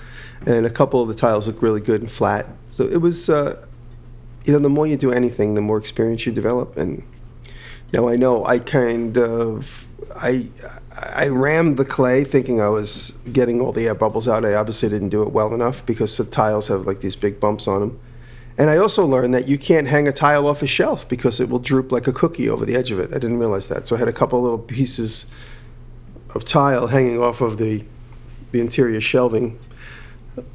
And 0.45 0.65
a 0.65 0.69
couple 0.69 1.01
of 1.01 1.07
the 1.07 1.15
tiles 1.15 1.47
look 1.47 1.61
really 1.61 1.79
good 1.79 2.01
and 2.01 2.11
flat. 2.11 2.47
So 2.67 2.85
it 2.85 2.97
was, 2.97 3.29
uh, 3.29 3.65
you 4.43 4.51
know, 4.51 4.59
the 4.59 4.69
more 4.69 4.85
you 4.87 4.97
do 4.97 5.11
anything, 5.13 5.53
the 5.53 5.61
more 5.61 5.77
experience 5.77 6.25
you 6.25 6.33
develop. 6.33 6.75
And 6.75 7.01
now 7.93 8.09
I 8.09 8.17
know 8.17 8.45
I 8.45 8.59
kind 8.59 9.17
of 9.17 9.87
I 10.17 10.47
I 10.97 11.27
rammed 11.27 11.77
the 11.77 11.85
clay 11.85 12.23
thinking 12.23 12.61
I 12.61 12.69
was 12.69 13.13
getting 13.31 13.59
all 13.59 13.73
the 13.73 13.87
air 13.87 13.95
bubbles 13.95 14.27
out. 14.27 14.45
I 14.45 14.53
obviously 14.53 14.87
didn't 14.89 15.09
do 15.09 15.23
it 15.23 15.31
well 15.31 15.53
enough 15.53 15.85
because 15.85 16.15
the 16.17 16.23
tiles 16.23 16.67
have 16.69 16.87
like 16.87 17.01
these 17.01 17.15
big 17.15 17.39
bumps 17.39 17.67
on 17.67 17.81
them. 17.81 17.99
And 18.57 18.69
I 18.69 18.77
also 18.77 19.05
learned 19.05 19.33
that 19.33 19.49
you 19.49 19.57
can't 19.57 19.87
hang 19.87 20.07
a 20.07 20.13
tile 20.13 20.47
off 20.47 20.61
a 20.61 20.67
shelf 20.67 21.07
because 21.09 21.41
it 21.41 21.49
will 21.49 21.59
droop 21.59 21.91
like 21.91 22.07
a 22.07 22.13
cookie 22.13 22.49
over 22.49 22.65
the 22.65 22.75
edge 22.75 22.91
of 22.91 22.99
it. 22.99 23.09
I 23.09 23.17
didn't 23.17 23.37
realize 23.37 23.67
that. 23.67 23.85
So 23.85 23.97
I 23.97 23.99
had 23.99 24.07
a 24.07 24.13
couple 24.13 24.41
little 24.41 24.57
pieces 24.59 25.25
of 26.33 26.45
tile 26.45 26.87
hanging 26.87 27.21
off 27.21 27.41
of 27.41 27.57
the 27.57 27.83
the 28.51 28.61
interior 28.61 29.01
shelving 29.01 29.59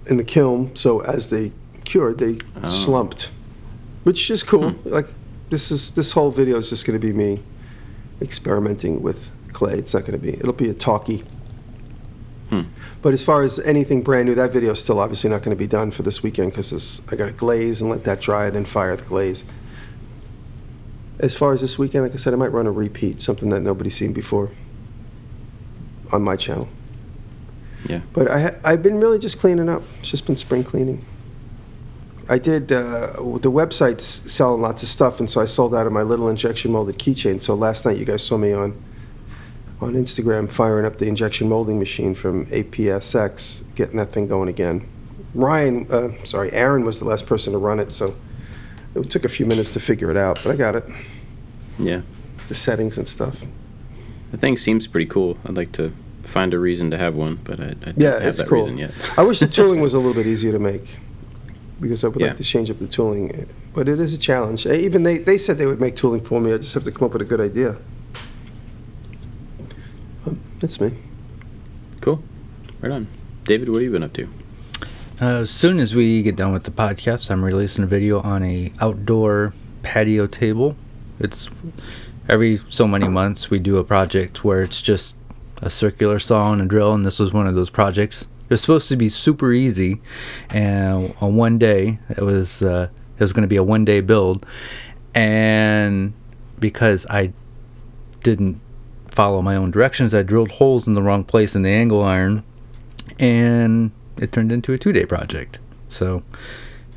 in 0.06 0.16
the 0.16 0.24
kiln. 0.24 0.74
So 0.74 1.00
as 1.00 1.28
they 1.28 1.52
cured, 1.84 2.18
they 2.18 2.38
oh. 2.62 2.68
slumped, 2.68 3.30
which 4.04 4.30
is 4.30 4.42
cool. 4.42 4.70
Hmm. 4.70 4.88
Like 4.88 5.06
this 5.50 5.70
is 5.70 5.90
this 5.90 6.12
whole 6.12 6.30
video 6.30 6.56
is 6.56 6.70
just 6.70 6.86
going 6.86 6.98
to 6.98 7.06
be 7.06 7.12
me 7.12 7.42
experimenting 8.22 9.02
with 9.02 9.30
clay. 9.52 9.74
It's 9.74 9.94
not 9.94 10.00
going 10.00 10.12
to 10.12 10.18
be. 10.18 10.34
It'll 10.34 10.52
be 10.52 10.68
a 10.68 10.74
talkie. 10.74 11.24
But 13.02 13.14
as 13.14 13.22
far 13.22 13.42
as 13.42 13.58
anything 13.60 14.02
brand 14.02 14.26
new, 14.26 14.34
that 14.34 14.52
video 14.52 14.72
is 14.72 14.82
still 14.82 14.98
obviously 14.98 15.30
not 15.30 15.42
going 15.42 15.56
to 15.56 15.58
be 15.58 15.66
done 15.66 15.90
for 15.90 16.02
this 16.02 16.22
weekend 16.22 16.52
because 16.52 17.00
I 17.10 17.16
got 17.16 17.26
to 17.26 17.32
glaze 17.32 17.80
and 17.80 17.90
let 17.90 18.04
that 18.04 18.20
dry, 18.20 18.50
then 18.50 18.64
fire 18.64 18.96
the 18.96 19.04
glaze. 19.04 19.44
As 21.18 21.36
far 21.36 21.52
as 21.52 21.60
this 21.60 21.78
weekend, 21.78 22.04
like 22.04 22.12
I 22.12 22.16
said, 22.16 22.32
I 22.32 22.36
might 22.36 22.52
run 22.52 22.66
a 22.66 22.72
repeat, 22.72 23.20
something 23.20 23.50
that 23.50 23.60
nobody's 23.60 23.94
seen 23.94 24.12
before 24.12 24.50
on 26.12 26.22
my 26.22 26.36
channel. 26.36 26.68
Yeah. 27.88 28.00
But 28.12 28.30
I, 28.30 28.40
ha- 28.40 28.56
I've 28.64 28.82
been 28.82 29.00
really 29.00 29.18
just 29.18 29.38
cleaning 29.38 29.68
up. 29.68 29.82
It's 30.00 30.10
just 30.10 30.26
been 30.26 30.36
spring 30.36 30.64
cleaning. 30.64 31.04
I 32.28 32.38
did, 32.38 32.70
uh, 32.70 33.12
the 33.16 33.50
website's 33.50 34.04
selling 34.04 34.60
lots 34.60 34.82
of 34.82 34.88
stuff, 34.88 35.20
and 35.20 35.28
so 35.28 35.40
I 35.40 35.46
sold 35.46 35.74
out 35.74 35.86
of 35.86 35.92
my 35.92 36.02
little 36.02 36.28
injection 36.28 36.72
molded 36.72 36.98
keychain. 36.98 37.40
So 37.40 37.54
last 37.54 37.84
night 37.84 37.96
you 37.96 38.04
guys 38.04 38.22
saw 38.22 38.36
me 38.36 38.52
on 38.52 38.80
on 39.80 39.94
Instagram 39.94 40.50
firing 40.50 40.84
up 40.84 40.98
the 40.98 41.06
injection 41.06 41.48
molding 41.48 41.78
machine 41.78 42.14
from 42.14 42.46
APSX, 42.46 43.62
getting 43.74 43.96
that 43.96 44.10
thing 44.12 44.26
going 44.26 44.48
again. 44.48 44.86
Ryan, 45.34 45.86
uh, 45.90 46.10
sorry, 46.24 46.52
Aaron 46.52 46.84
was 46.84 46.98
the 46.98 47.06
last 47.06 47.26
person 47.26 47.52
to 47.52 47.58
run 47.58 47.78
it, 47.80 47.92
so 47.92 48.14
it 48.94 49.08
took 49.10 49.24
a 49.24 49.28
few 49.28 49.46
minutes 49.46 49.72
to 49.74 49.80
figure 49.80 50.10
it 50.10 50.16
out, 50.16 50.40
but 50.44 50.52
I 50.52 50.56
got 50.56 50.76
it. 50.76 50.84
Yeah. 51.78 52.02
The 52.48 52.54
settings 52.54 52.98
and 52.98 53.06
stuff. 53.06 53.44
The 54.32 54.36
thing 54.38 54.56
seems 54.56 54.86
pretty 54.86 55.06
cool. 55.06 55.38
I'd 55.46 55.56
like 55.56 55.72
to 55.72 55.92
find 56.24 56.52
a 56.52 56.58
reason 56.58 56.90
to 56.90 56.98
have 56.98 57.14
one, 57.14 57.36
but 57.44 57.60
I, 57.60 57.64
I 57.64 57.68
don't 57.74 57.98
Yeah, 58.00 58.20
have 58.20 58.36
that 58.36 58.48
cool. 58.48 58.62
reason 58.64 58.78
yet. 58.78 58.90
I 59.16 59.22
wish 59.22 59.38
the 59.40 59.46
tooling 59.58 59.80
was 59.80 59.94
a 59.94 59.98
little 59.98 60.14
bit 60.14 60.26
easier 60.26 60.52
to 60.52 60.58
make 60.58 60.98
because 61.80 62.04
I 62.04 62.08
would 62.08 62.20
Yeah. 62.20 62.28
like 62.28 62.36
to 62.36 62.42
change 62.44 62.70
up 62.70 62.78
the 62.78 62.86
tooling, 62.86 63.46
but 63.72 63.88
it 63.88 63.98
is 63.98 64.12
a 64.12 64.18
challenge. 64.18 64.66
Even 64.66 65.04
they, 65.04 65.18
they 65.18 65.38
said 65.38 65.56
they 65.56 65.66
would 65.66 65.80
make 65.80 65.96
tooling 65.96 66.20
for 66.20 66.40
me. 66.40 66.52
I 66.52 66.58
just 66.58 66.74
have 66.74 66.84
to 66.84 66.92
come 66.92 67.06
up 67.06 67.12
with 67.14 67.22
a 67.22 67.24
good 67.24 67.40
idea. 67.40 67.76
That's 70.60 70.78
me. 70.80 70.92
Cool. 72.02 72.22
Right 72.80 72.92
on. 72.92 73.08
David, 73.44 73.68
what 73.68 73.76
have 73.76 73.82
you 73.82 73.90
been 73.90 74.02
up 74.02 74.12
to? 74.12 74.28
Uh, 75.20 75.40
as 75.40 75.50
soon 75.50 75.80
as 75.80 75.94
we 75.94 76.22
get 76.22 76.36
done 76.36 76.52
with 76.52 76.64
the 76.64 76.70
podcast, 76.70 77.30
I'm 77.30 77.44
releasing 77.44 77.82
a 77.82 77.86
video 77.86 78.20
on 78.20 78.42
a 78.42 78.72
outdoor 78.80 79.54
patio 79.82 80.26
table. 80.26 80.76
It's 81.18 81.48
every 82.28 82.58
so 82.68 82.86
many 82.86 83.08
months 83.08 83.50
we 83.50 83.58
do 83.58 83.78
a 83.78 83.84
project 83.84 84.44
where 84.44 84.62
it's 84.62 84.80
just 84.80 85.16
a 85.62 85.70
circular 85.70 86.18
saw 86.18 86.52
and 86.52 86.60
a 86.60 86.66
drill, 86.66 86.92
and 86.92 87.04
this 87.04 87.18
was 87.18 87.32
one 87.32 87.46
of 87.46 87.54
those 87.54 87.70
projects. 87.70 88.22
It 88.22 88.50
was 88.50 88.60
supposed 88.60 88.88
to 88.88 88.96
be 88.96 89.08
super 89.08 89.52
easy, 89.52 90.00
and 90.50 91.14
on 91.20 91.36
one 91.36 91.58
day 91.58 91.98
it 92.10 92.22
was 92.22 92.62
uh, 92.62 92.88
it 93.16 93.20
was 93.20 93.32
going 93.32 93.42
to 93.42 93.48
be 93.48 93.56
a 93.56 93.62
one 93.62 93.84
day 93.84 94.00
build, 94.00 94.44
and 95.14 96.12
because 96.58 97.06
I 97.08 97.32
didn't 98.22 98.60
follow 99.12 99.42
my 99.42 99.56
own 99.56 99.70
directions, 99.70 100.14
I 100.14 100.22
drilled 100.22 100.52
holes 100.52 100.86
in 100.86 100.94
the 100.94 101.02
wrong 101.02 101.24
place 101.24 101.54
in 101.54 101.62
the 101.62 101.70
angle 101.70 102.02
iron, 102.02 102.42
and 103.18 103.90
it 104.18 104.32
turned 104.32 104.52
into 104.52 104.72
a 104.72 104.78
two 104.78 104.92
day 104.92 105.06
project. 105.06 105.58
So 105.88 106.22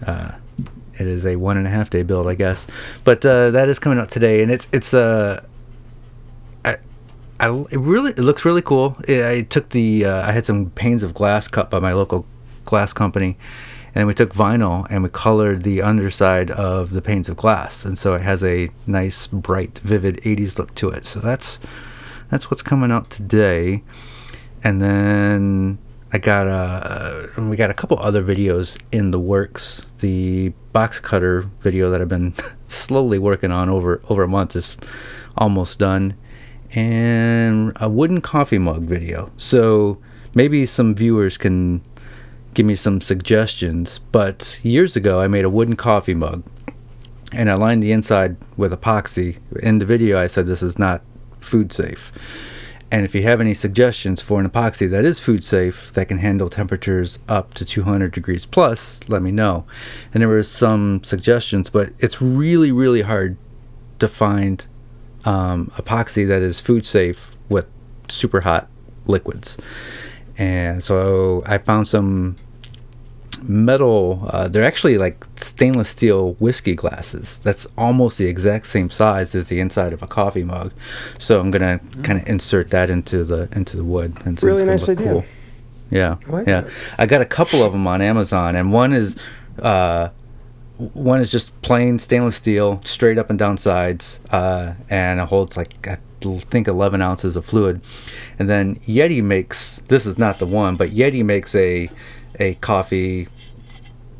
uh, 0.05 0.33
it 0.99 1.07
is 1.07 1.25
a 1.25 1.35
one 1.35 1.57
and 1.57 1.67
a 1.67 1.69
half 1.69 1.89
day 1.89 2.03
build, 2.03 2.27
I 2.27 2.35
guess. 2.35 2.67
But 3.03 3.25
uh, 3.25 3.51
that 3.51 3.69
is 3.69 3.79
coming 3.79 3.99
out 3.99 4.09
today, 4.09 4.41
and 4.41 4.51
it's 4.51 4.67
it's 4.71 4.93
uh, 4.93 5.43
I, 7.43 7.49
it 7.49 7.77
really 7.79 8.11
it 8.11 8.19
looks 8.19 8.45
really 8.45 8.61
cool. 8.61 8.95
I 9.07 9.27
I 9.27 9.41
took 9.41 9.69
the 9.69 10.05
uh, 10.05 10.27
I 10.27 10.31
had 10.31 10.45
some 10.45 10.69
panes 10.69 11.03
of 11.03 11.13
glass 11.13 11.47
cut 11.47 11.69
by 11.69 11.79
my 11.79 11.93
local 11.93 12.25
glass 12.65 12.93
company. 12.93 13.37
And 13.95 14.07
we 14.07 14.15
took 14.15 14.33
vinyl 14.33 14.87
and 14.89 15.03
we 15.03 15.09
colored 15.09 15.61
the 15.61 15.83
underside 15.83 16.49
of 16.49 16.91
the 16.91 17.01
panes 17.01 17.29
of 17.29 17.37
glass, 17.37 17.85
and 17.85 17.95
so 17.95 18.15
it 18.15 18.21
has 18.21 18.43
a 18.43 18.71
nice, 18.87 19.27
bright, 19.27 19.77
vivid 19.83 20.19
'80s 20.23 20.57
look 20.57 20.73
to 20.75 20.89
it. 20.89 21.05
So 21.05 21.19
that's 21.19 21.59
that's 22.33 22.49
what's 22.49 22.63
coming 22.63 22.91
out 22.91 23.11
today. 23.11 23.83
And 24.63 24.81
then 24.81 25.77
I 26.11 26.17
got 26.17 26.47
a 26.47 27.29
uh, 27.37 27.41
we 27.43 27.55
got 27.55 27.69
a 27.69 27.75
couple 27.75 27.99
other 27.99 28.23
videos 28.23 28.81
in 28.91 29.11
the 29.11 29.19
works. 29.19 29.85
The 29.99 30.49
box 30.71 30.99
cutter 30.99 31.43
video 31.61 31.91
that 31.91 32.01
I've 32.01 32.09
been 32.09 32.33
slowly 32.67 33.19
working 33.19 33.51
on 33.51 33.69
over 33.69 34.01
over 34.09 34.23
a 34.23 34.27
month 34.27 34.55
is 34.55 34.77
almost 35.37 35.77
done, 35.77 36.15
and 36.71 37.73
a 37.79 37.87
wooden 37.87 38.19
coffee 38.19 38.57
mug 38.57 38.81
video. 38.81 39.31
So 39.37 39.99
maybe 40.33 40.65
some 40.65 40.95
viewers 40.95 41.37
can 41.37 41.83
give 42.55 42.65
me 42.65 42.75
some 42.75 42.99
suggestions. 42.99 43.99
But 44.11 44.59
years 44.63 44.95
ago, 44.95 45.21
I 45.21 45.27
made 45.27 45.45
a 45.45 45.51
wooden 45.51 45.75
coffee 45.75 46.15
mug, 46.15 46.43
and 47.31 47.51
I 47.51 47.53
lined 47.53 47.83
the 47.83 47.91
inside 47.91 48.37
with 48.57 48.71
epoxy. 48.71 49.37
In 49.61 49.77
the 49.77 49.85
video, 49.85 50.19
I 50.19 50.25
said 50.25 50.47
this 50.47 50.63
is 50.63 50.79
not 50.79 51.03
food 51.43 51.71
safe. 51.71 52.11
And 52.91 53.05
if 53.05 53.15
you 53.15 53.23
have 53.23 53.41
any 53.41 53.55
suggestions 53.55 54.21
for 54.21 54.39
an 54.39 54.47
epoxy 54.47 54.87
that 54.87 55.03
is 55.03 55.19
food 55.19 55.43
safe, 55.43 55.91
that 55.93 56.09
can 56.09 56.19
handle 56.19 56.47
temperatures 56.47 57.17
up 57.27 57.55
to 57.55 57.65
200 57.65 58.11
degrees 58.11 58.45
plus, 58.45 58.99
let 59.09 59.23
me 59.23 59.31
know. 59.31 59.65
And 60.13 60.21
there 60.21 60.27
were 60.27 60.43
some 60.43 61.03
suggestions, 61.03 61.71
but 61.71 61.91
it's 61.97 62.21
really, 62.21 62.71
really 62.71 63.01
hard 63.01 63.35
to 63.97 64.07
find 64.07 64.63
um, 65.25 65.71
epoxy 65.75 66.27
that 66.27 66.43
is 66.43 66.61
food 66.61 66.85
safe 66.85 67.35
with 67.49 67.65
super 68.09 68.41
hot 68.41 68.69
liquids. 69.07 69.57
And 70.37 70.83
so 70.83 71.41
I 71.47 71.57
found 71.57 71.87
some 71.87 72.35
metal 73.47 74.27
uh, 74.31 74.47
they're 74.47 74.63
actually 74.63 74.97
like 74.97 75.25
stainless 75.35 75.89
steel 75.89 76.33
whiskey 76.39 76.75
glasses. 76.75 77.39
That's 77.39 77.67
almost 77.77 78.17
the 78.17 78.25
exact 78.25 78.65
same 78.67 78.89
size 78.89 79.35
as 79.35 79.47
the 79.49 79.59
inside 79.59 79.93
of 79.93 80.01
a 80.01 80.07
coffee 80.07 80.43
mug. 80.43 80.71
So 81.17 81.39
i'm 81.39 81.51
gonna 81.51 81.79
kind 82.03 82.19
of 82.21 82.27
insert 82.27 82.69
that 82.69 82.89
into 82.89 83.23
the 83.23 83.49
into 83.51 83.77
the 83.77 83.83
wood 83.83 84.17
and 84.25 84.39
so 84.39 84.47
Really 84.47 84.63
it's 84.63 84.87
nice 84.87 84.89
idea. 84.89 85.23
yeah 85.91 86.17
I 86.27 86.31
like 86.31 86.47
yeah. 86.47 86.61
that. 86.61 86.71
i 86.97 87.05
got 87.05 87.21
a 87.21 87.25
couple 87.25 87.61
of 87.63 87.71
them 87.71 87.85
on 87.87 88.01
amazon 88.01 88.55
and 88.55 88.71
one 88.71 88.93
is 88.93 89.15
uh 89.61 90.09
one 90.77 91.21
is 91.21 91.31
just 91.31 91.59
plain 91.61 91.99
stainless 91.99 92.35
steel 92.35 92.81
straight 92.83 93.17
up 93.17 93.29
and 93.29 93.37
down 93.37 93.57
sides 93.57 94.19
uh 94.31 94.73
and 94.89 95.19
it 95.19 95.27
holds 95.27 95.55
like 95.57 95.87
i 95.87 95.97
think 96.49 96.69
11 96.69 97.01
ounces 97.01 97.35
of 97.35 97.43
fluid. 97.45 97.81
And 98.39 98.49
then 98.49 98.77
yeti 98.87 99.21
makes 99.21 99.83
this 99.89 100.05
is 100.05 100.17
not 100.17 100.39
the 100.39 100.45
one 100.45 100.75
but 100.77 100.89
yeti 100.89 101.23
makes 101.23 101.53
a 101.53 101.89
a 102.39 102.55
coffee 102.55 103.27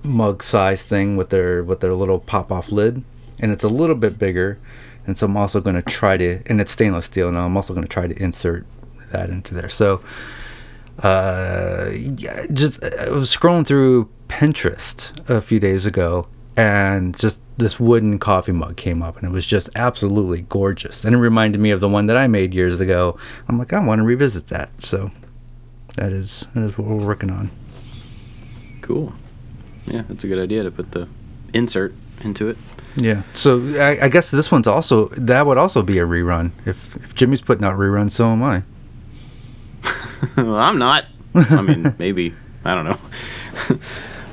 mug 0.03 0.43
size 0.43 0.85
thing 0.85 1.15
with 1.15 1.29
their 1.29 1.63
with 1.63 1.79
their 1.79 1.93
little 1.93 2.19
pop 2.19 2.51
off 2.51 2.71
lid 2.71 3.03
and 3.39 3.51
it's 3.51 3.63
a 3.63 3.69
little 3.69 3.95
bit 3.95 4.19
bigger 4.19 4.59
and 5.07 5.17
so 5.17 5.25
i'm 5.25 5.37
also 5.37 5.61
going 5.61 5.75
to 5.75 5.81
try 5.81 6.17
to 6.17 6.41
and 6.45 6.59
it's 6.59 6.71
stainless 6.71 7.05
steel 7.05 7.29
and 7.29 7.37
i'm 7.37 7.55
also 7.55 7.73
going 7.73 7.85
to 7.85 7.89
try 7.89 8.05
to 8.05 8.21
insert 8.21 8.65
that 9.13 9.29
into 9.29 9.53
there. 9.53 9.69
So 9.69 10.01
uh 10.99 11.89
yeah, 11.93 12.45
just 12.51 12.83
i 12.83 13.09
was 13.09 13.35
scrolling 13.35 13.65
through 13.65 14.09
pinterest 14.27 15.27
a 15.29 15.41
few 15.41 15.59
days 15.59 15.87
ago 15.87 16.25
and 16.55 17.17
just 17.17 17.41
this 17.57 17.79
wooden 17.79 18.19
coffee 18.19 18.51
mug 18.51 18.77
came 18.77 19.01
up 19.01 19.17
and 19.17 19.25
it 19.25 19.31
was 19.31 19.47
just 19.47 19.69
absolutely 19.75 20.41
gorgeous. 20.41 21.05
And 21.05 21.15
it 21.15 21.17
reminded 21.17 21.61
me 21.61 21.71
of 21.71 21.79
the 21.79 21.89
one 21.89 22.07
that 22.07 22.17
i 22.17 22.27
made 22.27 22.53
years 22.53 22.79
ago. 22.79 23.17
I'm 23.47 23.57
like 23.57 23.71
i 23.71 23.79
want 23.79 23.99
to 23.99 24.03
revisit 24.03 24.47
that. 24.47 24.81
So 24.81 25.09
that 25.95 26.11
is 26.11 26.45
that 26.53 26.65
is 26.65 26.77
what 26.77 26.87
we're 26.87 27.05
working 27.05 27.29
on 27.29 27.49
Cool. 28.83 29.13
Yeah, 29.87 30.03
that's 30.07 30.23
a 30.23 30.27
good 30.27 30.39
idea 30.39 30.63
to 30.63 30.71
put 30.71 30.91
the 30.91 31.07
insert 31.53 31.93
into 32.21 32.49
it. 32.49 32.57
Yeah. 32.95 33.23
So 33.33 33.59
I, 33.79 34.05
I 34.05 34.09
guess 34.09 34.29
this 34.29 34.51
one's 34.51 34.67
also 34.67 35.07
that 35.09 35.45
would 35.45 35.57
also 35.57 35.81
be 35.81 35.97
a 35.97 36.05
rerun. 36.05 36.51
If 36.65 36.95
if 36.97 37.15
Jimmy's 37.15 37.41
putting 37.41 37.65
out 37.65 37.77
reruns, 37.77 38.11
so 38.11 38.27
am 38.27 38.43
I. 38.43 38.63
well, 40.37 40.57
I'm 40.57 40.77
not. 40.77 41.05
I 41.33 41.61
mean, 41.61 41.95
maybe. 41.99 42.33
I 42.65 42.75
don't 42.75 42.85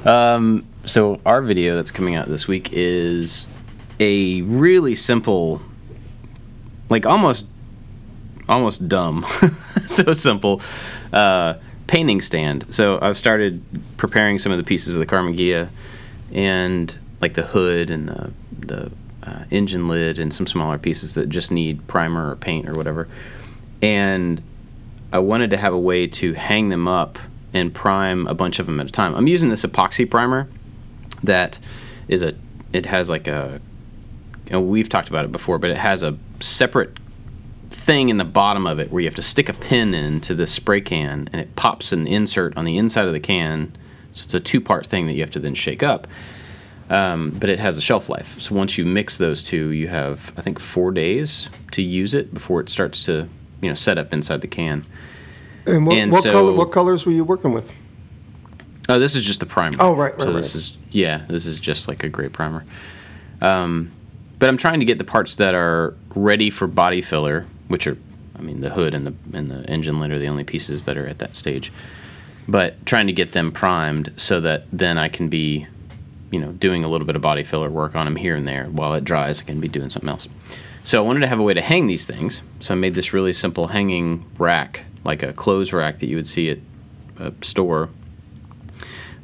know. 0.05 0.13
um, 0.13 0.67
so 0.85 1.21
our 1.25 1.43
video 1.43 1.77
that's 1.77 1.91
coming 1.91 2.17
out 2.17 2.27
this 2.27 2.47
week 2.49 2.71
is 2.73 3.47
a 3.99 4.43
really 4.43 4.95
simple, 4.95 5.63
like 6.89 7.07
almost, 7.07 7.47
almost 8.49 8.89
dumb, 8.89 9.27
so 9.87 10.13
simple, 10.13 10.63
uh, 11.13 11.55
painting 11.91 12.21
stand. 12.21 12.73
So 12.73 13.01
I've 13.03 13.19
started 13.19 13.61
preparing 13.97 14.39
some 14.39 14.53
of 14.53 14.59
the 14.59 14.65
pieces 14.65 14.95
of 14.95 15.01
the 15.01 15.07
Karmann 15.07 15.37
Ghia, 15.37 15.71
and 16.33 16.97
like 17.21 17.35
the 17.35 17.43
hood 17.43 17.91
and 17.91 18.09
the 18.09 18.33
the 18.57 18.93
uh, 19.25 19.45
engine 19.51 19.89
lid 19.89 20.21
and 20.21 20.33
some 20.33 20.47
smaller 20.47 20.79
pieces 20.79 21.15
that 21.15 21.29
just 21.29 21.51
need 21.51 21.85
primer 21.89 22.31
or 22.31 22.37
paint 22.37 22.69
or 22.69 22.75
whatever, 22.75 23.09
and 23.83 24.41
I 25.13 25.19
wanted 25.19 25.51
to 25.51 25.57
have 25.57 25.73
a 25.73 25.79
way 25.79 26.07
to 26.07 26.35
hang 26.35 26.69
them 26.69 26.87
up 26.87 27.19
and 27.53 27.75
prime 27.75 28.29
a 28.29 28.35
bunch 28.35 28.61
of 28.61 28.67
them 28.67 28.79
at 28.79 28.87
a 28.87 28.93
time. 28.93 29.17
I'm 29.17 29.27
using 29.27 29.49
this 29.49 29.65
epoxy 29.65 30.09
primer 30.09 30.49
that 31.25 31.59
is 32.07 32.23
a 32.23 32.35
it 32.73 32.87
has 32.87 33.11
like 33.11 33.27
a 33.27 33.61
you 34.47 34.53
know, 34.53 34.61
we've 34.61 34.89
talked 34.89 35.09
about 35.09 35.25
it 35.25 35.33
before, 35.33 35.59
but 35.59 35.71
it 35.71 35.77
has 35.77 36.05
a 36.05 36.17
separate 36.39 36.97
thing 37.91 38.09
in 38.09 38.19
the 38.19 38.25
bottom 38.25 38.69
of 38.69 38.79
it 38.79 38.93
where 38.93 39.01
you 39.01 39.09
have 39.09 39.17
to 39.17 39.23
stick 39.23 39.49
a 39.49 39.53
pin 39.53 39.95
into 39.95 40.33
the 40.33 40.47
spray 40.47 40.81
can 40.81 41.29
and 41.33 41.41
it 41.41 41.57
pops 41.57 41.91
an 41.91 42.07
insert 42.07 42.57
on 42.57 42.65
the 42.65 42.79
inside 42.79 43.05
of 43.05 43.13
the 43.13 43.19
can. 43.19 43.77
So 44.13 44.23
it's 44.23 44.35
a 44.35 44.39
two 44.39 44.61
part 44.61 44.87
thing 44.87 45.09
that 45.09 45.15
you 45.15 45.23
have 45.23 45.31
to 45.33 45.41
then 45.41 45.55
shake 45.55 45.83
up. 45.83 46.07
Um, 46.89 47.31
but 47.31 47.49
it 47.49 47.59
has 47.59 47.77
a 47.77 47.81
shelf 47.81 48.09
life. 48.09 48.41
So 48.41 48.55
once 48.55 48.79
you 48.79 48.87
mix 48.87 49.19
those 49.19 49.43
two, 49.43 49.71
you 49.71 49.89
have 49.89 50.33
I 50.37 50.41
think 50.41 50.61
four 50.61 50.93
days 50.93 51.51
to 51.73 51.83
use 51.83 52.15
it 52.15 52.33
before 52.33 52.61
it 52.61 52.69
starts 52.69 53.05
to 53.07 53.29
you 53.61 53.69
know 53.69 53.75
set 53.75 53.99
up 53.99 54.13
inside 54.13 54.41
the 54.43 54.47
can. 54.47 54.85
And 55.67 55.85
what, 55.85 55.97
And 55.97 56.13
what, 56.13 56.23
so- 56.23 56.31
color, 56.31 56.53
what 56.53 56.71
colors 56.71 57.05
were 57.05 57.13
you 57.13 57.25
working 57.25 57.53
with? 57.53 57.73
Oh, 58.89 59.01
this 59.01 59.17
is 59.17 59.25
just 59.25 59.41
the 59.41 59.47
primer. 59.47 59.77
Oh, 59.81 59.95
right, 59.97 60.17
right, 60.17 60.23
So 60.23 60.33
this 60.33 60.55
right. 60.55 60.61
is 60.61 60.79
yeah, 60.93 61.23
this 61.29 61.45
is 61.45 61.59
just 61.59 61.89
like 61.89 62.05
a 62.05 62.09
great 62.09 62.33
primer. 62.33 62.63
Um, 63.43 63.91
but 64.39 64.49
I'm 64.49 64.57
trying 64.57 64.79
to 64.79 64.87
get 64.87 64.99
the 64.99 65.05
parts 65.05 65.35
that 65.37 65.57
are 65.57 65.97
ready 66.15 66.51
for 66.51 66.69
body 66.69 67.03
filler, 67.03 67.47
which 67.71 67.87
are, 67.87 67.97
I 68.39 68.43
mean, 68.43 68.61
the 68.61 68.71
hood 68.71 68.95
and 68.95 69.07
the 69.07 69.15
and 69.37 69.51
the 69.51 69.65
engine 69.69 70.01
lid 70.01 70.11
are 70.11 70.19
the 70.19 70.29
only 70.29 70.45
pieces 70.45 70.85
that 70.85 70.97
are 70.97 71.07
at 71.07 71.19
that 71.19 71.35
stage. 71.35 71.73
But 72.49 72.85
trying 72.85 73.07
to 73.07 73.13
get 73.13 73.33
them 73.33 73.51
primed 73.51 74.13
so 74.17 74.41
that 74.41 74.65
then 74.73 74.99
I 74.99 75.09
can 75.09 75.29
be, 75.29 75.67
you 76.31 76.41
know, 76.41 76.53
doing 76.53 76.85
a 76.85 76.89
little 76.89 77.07
bit 77.07 77.17
of 77.17 77.23
body 77.23 77.45
filler 77.45 77.71
work 77.71 77.95
on 77.95 78.07
them 78.07 78.17
here 78.17 78.35
and 78.35 78.47
there 78.47 78.65
while 78.65 78.95
it 78.95 79.05
dries. 79.05 79.41
I 79.41 79.45
can 79.45 79.61
be 79.61 79.69
doing 79.69 79.91
something 79.91 80.09
else. 80.09 80.29
So 80.83 81.03
I 81.03 81.07
wanted 81.07 81.21
to 81.21 81.27
have 81.27 81.39
a 81.39 81.43
way 81.43 81.55
to 81.55 81.61
hang 81.61 81.87
these 81.87 82.07
things. 82.07 82.43
So 82.59 82.75
I 82.75 82.77
made 82.77 82.95
this 82.95 83.13
really 83.13 83.33
simple 83.33 83.69
hanging 83.69 84.25
rack, 84.39 84.85
like 85.05 85.23
a 85.23 85.33
clothes 85.33 85.73
rack 85.73 85.99
that 85.99 86.07
you 86.07 86.17
would 86.17 86.27
see 86.27 86.51
at 86.51 86.59
a 87.19 87.33
store 87.43 87.91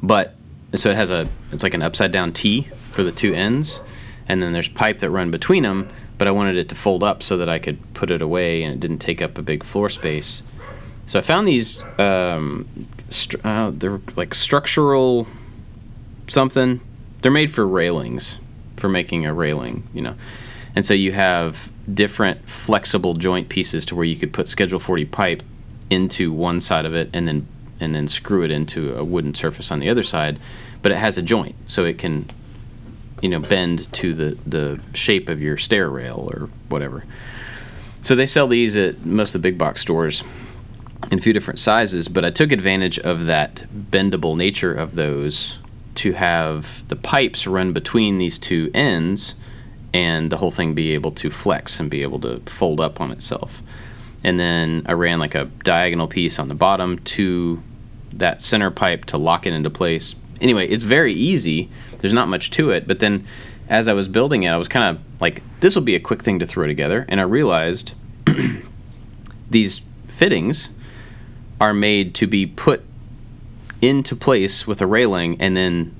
but 0.02 0.34
so 0.74 0.90
it 0.90 0.96
has 0.96 1.10
a 1.10 1.28
it's 1.52 1.62
like 1.62 1.74
an 1.74 1.82
upside 1.82 2.12
down 2.12 2.32
T 2.32 2.62
for 2.92 3.02
the 3.02 3.12
two 3.12 3.34
ends, 3.34 3.80
and 4.28 4.42
then 4.42 4.52
there's 4.52 4.68
pipe 4.68 5.00
that 5.00 5.10
run 5.10 5.30
between 5.30 5.62
them. 5.62 5.88
But 6.18 6.28
I 6.28 6.30
wanted 6.30 6.56
it 6.56 6.68
to 6.70 6.74
fold 6.74 7.02
up 7.02 7.22
so 7.22 7.36
that 7.36 7.48
I 7.48 7.58
could 7.58 7.78
put 7.94 8.10
it 8.10 8.22
away 8.22 8.62
and 8.62 8.72
it 8.74 8.80
didn't 8.80 8.98
take 8.98 9.20
up 9.20 9.36
a 9.36 9.42
big 9.42 9.62
floor 9.62 9.88
space. 9.88 10.42
So 11.06 11.18
I 11.18 11.22
found 11.22 11.46
these. 11.46 11.82
Um, 11.98 12.68
stru- 13.10 13.40
uh, 13.44 13.70
they're 13.74 14.00
like 14.16 14.34
structural 14.34 15.26
something. 16.26 16.80
They're 17.22 17.30
made 17.30 17.50
for 17.50 17.66
railings, 17.66 18.38
for 18.76 18.88
making 18.88 19.26
a 19.26 19.32
railing, 19.32 19.84
you 19.92 20.02
know. 20.02 20.14
And 20.74 20.84
so 20.84 20.94
you 20.94 21.12
have 21.12 21.70
different 21.92 22.48
flexible 22.48 23.14
joint 23.14 23.48
pieces 23.48 23.86
to 23.86 23.94
where 23.94 24.04
you 24.04 24.16
could 24.16 24.32
put 24.32 24.48
Schedule 24.48 24.78
40 24.78 25.06
pipe 25.06 25.42
into 25.88 26.32
one 26.32 26.60
side 26.60 26.84
of 26.84 26.94
it 26.94 27.08
and 27.12 27.26
then 27.26 27.46
and 27.78 27.94
then 27.94 28.08
screw 28.08 28.42
it 28.42 28.50
into 28.50 28.96
a 28.96 29.04
wooden 29.04 29.34
surface 29.34 29.70
on 29.70 29.80
the 29.80 29.88
other 29.88 30.02
side. 30.02 30.38
But 30.82 30.92
it 30.92 30.98
has 30.98 31.18
a 31.18 31.22
joint, 31.22 31.54
so 31.66 31.84
it 31.84 31.98
can, 31.98 32.26
you 33.22 33.28
know, 33.28 33.40
bend 33.40 33.92
to 33.94 34.14
the 34.14 34.38
the 34.46 34.80
shape 34.94 35.28
of 35.28 35.40
your 35.40 35.56
stair 35.56 35.88
rail 35.88 36.28
or 36.32 36.48
whatever. 36.68 37.04
So 38.02 38.14
they 38.14 38.26
sell 38.26 38.46
these 38.46 38.76
at 38.76 39.04
most 39.04 39.34
of 39.34 39.42
the 39.42 39.48
big 39.48 39.58
box 39.58 39.80
stores 39.80 40.22
in 41.10 41.18
a 41.18 41.22
few 41.22 41.32
different 41.32 41.58
sizes, 41.58 42.08
but 42.08 42.24
I 42.24 42.30
took 42.30 42.52
advantage 42.52 42.98
of 42.98 43.26
that 43.26 43.64
bendable 43.72 44.36
nature 44.36 44.72
of 44.72 44.94
those 44.94 45.58
to 45.96 46.12
have 46.12 46.86
the 46.88 46.96
pipes 46.96 47.46
run 47.46 47.72
between 47.72 48.18
these 48.18 48.38
two 48.38 48.70
ends 48.74 49.34
and 49.92 50.30
the 50.30 50.36
whole 50.36 50.50
thing 50.50 50.74
be 50.74 50.92
able 50.92 51.10
to 51.12 51.30
flex 51.30 51.80
and 51.80 51.90
be 51.90 52.02
able 52.02 52.20
to 52.20 52.40
fold 52.40 52.80
up 52.80 53.00
on 53.00 53.10
itself. 53.10 53.62
And 54.22 54.38
then 54.38 54.82
I 54.86 54.92
ran 54.92 55.18
like 55.18 55.34
a 55.34 55.46
diagonal 55.64 56.06
piece 56.06 56.38
on 56.38 56.48
the 56.48 56.54
bottom 56.54 56.98
to 57.00 57.62
that 58.12 58.42
center 58.42 58.70
pipe 58.70 59.04
to 59.06 59.18
lock 59.18 59.46
it 59.46 59.52
into 59.52 59.70
place. 59.70 60.14
Anyway, 60.40 60.66
it's 60.68 60.82
very 60.82 61.12
easy. 61.12 61.70
There's 61.98 62.12
not 62.12 62.28
much 62.28 62.50
to 62.52 62.70
it, 62.70 62.86
but 62.86 63.00
then 63.00 63.26
as 63.68 63.88
I 63.88 63.92
was 63.92 64.08
building 64.08 64.42
it, 64.42 64.50
I 64.50 64.56
was 64.56 64.68
kind 64.68 64.96
of 64.96 65.20
like, 65.20 65.42
this 65.60 65.74
will 65.74 65.82
be 65.82 65.94
a 65.94 66.00
quick 66.00 66.22
thing 66.22 66.38
to 66.38 66.46
throw 66.46 66.66
together. 66.66 67.04
And 67.08 67.20
I 67.20 67.24
realized 67.24 67.94
these 69.50 69.80
fittings 70.08 70.70
are 71.60 71.74
made 71.74 72.14
to 72.16 72.26
be 72.26 72.46
put 72.46 72.84
into 73.82 74.16
place 74.16 74.66
with 74.66 74.80
a 74.80 74.86
railing 74.86 75.40
and 75.40 75.56
then 75.56 75.94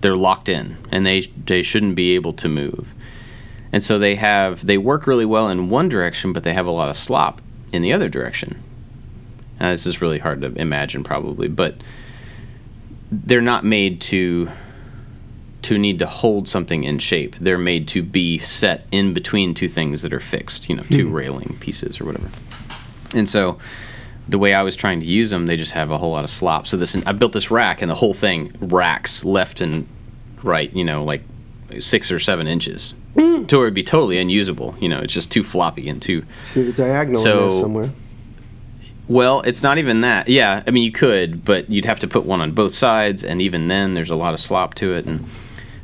they're 0.00 0.16
locked 0.16 0.48
in 0.48 0.76
and 0.90 1.06
they 1.06 1.22
they 1.46 1.62
shouldn't 1.62 1.94
be 1.94 2.14
able 2.14 2.32
to 2.34 2.48
move. 2.48 2.94
And 3.72 3.82
so 3.82 3.98
they 3.98 4.16
have 4.16 4.66
they 4.66 4.76
work 4.76 5.06
really 5.06 5.24
well 5.24 5.48
in 5.48 5.70
one 5.70 5.88
direction 5.88 6.32
but 6.32 6.44
they 6.44 6.52
have 6.52 6.66
a 6.66 6.70
lot 6.70 6.88
of 6.88 6.96
slop 6.96 7.40
in 7.72 7.82
the 7.82 7.92
other 7.92 8.08
direction. 8.08 8.62
Now, 9.60 9.70
this 9.70 9.86
is 9.86 10.02
really 10.02 10.18
hard 10.18 10.40
to 10.42 10.52
imagine 10.60 11.04
probably, 11.04 11.48
but 11.48 11.76
they're 13.12 13.40
not 13.42 13.64
made 13.64 14.00
to 14.00 14.48
to 15.62 15.78
need 15.78 16.00
to 16.00 16.06
hold 16.06 16.48
something 16.48 16.82
in 16.82 16.98
shape. 16.98 17.36
They're 17.36 17.56
made 17.56 17.86
to 17.88 18.02
be 18.02 18.38
set 18.38 18.84
in 18.90 19.14
between 19.14 19.54
two 19.54 19.68
things 19.68 20.02
that 20.02 20.12
are 20.12 20.18
fixed, 20.18 20.68
you 20.68 20.74
know, 20.74 20.82
2 20.90 21.06
hmm. 21.06 21.14
railing 21.14 21.56
pieces 21.60 22.00
or 22.00 22.04
whatever. 22.04 22.28
And 23.14 23.28
so 23.28 23.58
the 24.28 24.38
way 24.38 24.54
I 24.54 24.62
was 24.62 24.74
trying 24.74 24.98
to 25.00 25.06
use 25.06 25.30
them, 25.30 25.46
they 25.46 25.56
just 25.56 25.70
have 25.72 25.92
a 25.92 25.98
whole 25.98 26.10
lot 26.10 26.24
of 26.24 26.30
slop. 26.30 26.66
So 26.66 26.76
this, 26.76 26.96
I 27.06 27.12
built 27.12 27.32
this 27.32 27.52
rack, 27.52 27.80
and 27.80 27.88
the 27.88 27.94
whole 27.94 28.14
thing 28.14 28.52
racks 28.60 29.24
left 29.24 29.60
and 29.60 29.86
right, 30.42 30.72
you 30.74 30.84
know, 30.84 31.04
like 31.04 31.22
six 31.78 32.10
or 32.10 32.18
seven 32.18 32.48
inches, 32.48 32.94
hmm. 33.14 33.44
to 33.44 33.56
where 33.56 33.66
it'd 33.66 33.74
be 33.74 33.84
totally 33.84 34.18
unusable. 34.18 34.74
You 34.80 34.88
know, 34.88 34.98
it's 34.98 35.14
just 35.14 35.30
too 35.30 35.44
floppy 35.44 35.88
and 35.88 36.02
too. 36.02 36.24
See 36.44 36.62
the 36.62 36.72
diagonal 36.72 37.20
So- 37.20 37.50
there 37.50 37.60
somewhere. 37.60 37.90
Well, 39.08 39.40
it's 39.42 39.62
not 39.62 39.78
even 39.78 40.00
that. 40.02 40.28
Yeah, 40.28 40.62
I 40.66 40.70
mean 40.70 40.84
you 40.84 40.92
could, 40.92 41.44
but 41.44 41.68
you'd 41.68 41.84
have 41.84 42.00
to 42.00 42.08
put 42.08 42.24
one 42.24 42.40
on 42.40 42.52
both 42.52 42.72
sides, 42.72 43.24
and 43.24 43.42
even 43.42 43.68
then, 43.68 43.94
there's 43.94 44.10
a 44.10 44.16
lot 44.16 44.32
of 44.32 44.40
slop 44.40 44.74
to 44.74 44.94
it, 44.94 45.06
and 45.06 45.24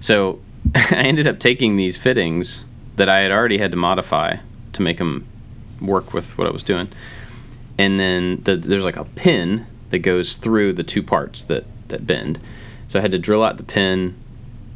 so 0.01 0.41
I 0.75 1.03
ended 1.03 1.27
up 1.27 1.39
taking 1.39 1.77
these 1.77 1.97
fittings 1.97 2.65
that 2.97 3.09
I 3.09 3.21
had 3.21 3.33
already 3.33 3.59
had 3.59 3.71
to 3.73 3.77
modify 3.77 4.37
to 4.73 4.83
make 4.83 4.99
them 4.99 5.27
work 5.81 6.13
with 6.13 6.39
what 6.39 6.47
I 6.47 6.51
was 6.51 6.63
doing, 6.63 6.89
and 7.77 7.99
then 7.99 8.43
the, 8.45 8.57
there's 8.57 8.85
like 8.85 8.97
a 8.97 9.05
pin 9.05 9.67
that 9.91 9.99
goes 10.01 10.37
through 10.37 10.75
the 10.75 10.85
two 10.85 11.03
parts 11.03 11.43
that 11.45 11.65
that 11.89 12.07
bend. 12.07 12.39
So 12.87 12.99
I 12.99 13.03
had 13.03 13.13
to 13.13 13.19
drill 13.19 13.43
out 13.43 13.57
the 13.57 13.65
pin, 13.65 14.17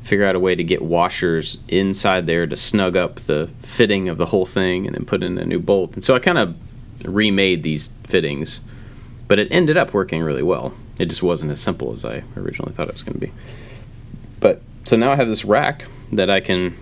figure 0.03 0.27
out 0.27 0.35
a 0.35 0.41
way 0.41 0.55
to 0.55 0.65
get 0.65 0.83
washers 0.83 1.59
inside 1.69 2.27
there 2.27 2.47
to 2.47 2.57
snug 2.57 2.97
up 2.97 3.21
the 3.21 3.51
fitting 3.61 4.09
of 4.09 4.19
the 4.19 4.27
whole 4.27 4.47
thing, 4.47 4.87
and 4.87 4.97
then 4.97 5.05
put 5.05 5.23
in 5.23 5.39
a 5.39 5.45
new 5.45 5.61
bolt. 5.61 5.95
And 5.95 6.03
so 6.03 6.15
I 6.15 6.19
kind 6.19 6.39
of 6.39 6.57
remade 7.05 7.63
these 7.63 7.89
fittings, 8.05 8.61
but 9.29 9.39
it 9.39 9.49
ended 9.51 9.77
up 9.77 9.95
working 9.95 10.23
really 10.23 10.43
well. 10.43 10.75
It 10.99 11.07
just 11.07 11.23
wasn't 11.23 11.53
as 11.53 11.61
simple 11.61 11.93
as 11.93 12.05
I 12.05 12.23
originally 12.37 12.73
thought 12.73 12.89
it 12.89 12.95
was 12.95 13.03
going 13.03 13.19
to 13.19 13.27
be. 13.27 13.33
But 14.41 14.63
so 14.85 14.97
now 14.97 15.13
I 15.13 15.17
have 15.17 15.29
this 15.29 15.45
rack 15.45 15.87
that 16.13 16.29
I 16.29 16.41
can 16.41 16.77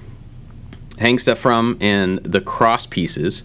hang 0.99 1.19
stuff 1.19 1.39
from, 1.39 1.79
and 1.81 2.19
the 2.19 2.41
cross 2.41 2.87
pieces 2.87 3.45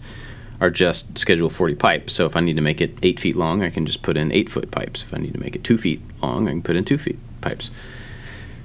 are 0.60 0.70
just 0.70 1.18
schedule 1.18 1.50
40 1.50 1.74
pipes. 1.74 2.12
So 2.12 2.26
if 2.26 2.36
I 2.36 2.40
need 2.40 2.56
to 2.56 2.62
make 2.62 2.80
it 2.80 2.96
eight 3.02 3.20
feet 3.20 3.36
long, 3.36 3.62
I 3.62 3.70
can 3.70 3.86
just 3.86 4.02
put 4.02 4.16
in 4.16 4.32
eight 4.32 4.48
foot 4.48 4.70
pipes. 4.70 5.02
If 5.02 5.14
I 5.14 5.18
need 5.18 5.34
to 5.34 5.40
make 5.40 5.54
it 5.54 5.64
two 5.64 5.78
feet 5.78 6.00
long, 6.22 6.48
I 6.48 6.50
can 6.50 6.62
put 6.62 6.76
in 6.76 6.84
two 6.84 6.98
feet 6.98 7.18
pipes. 7.40 7.70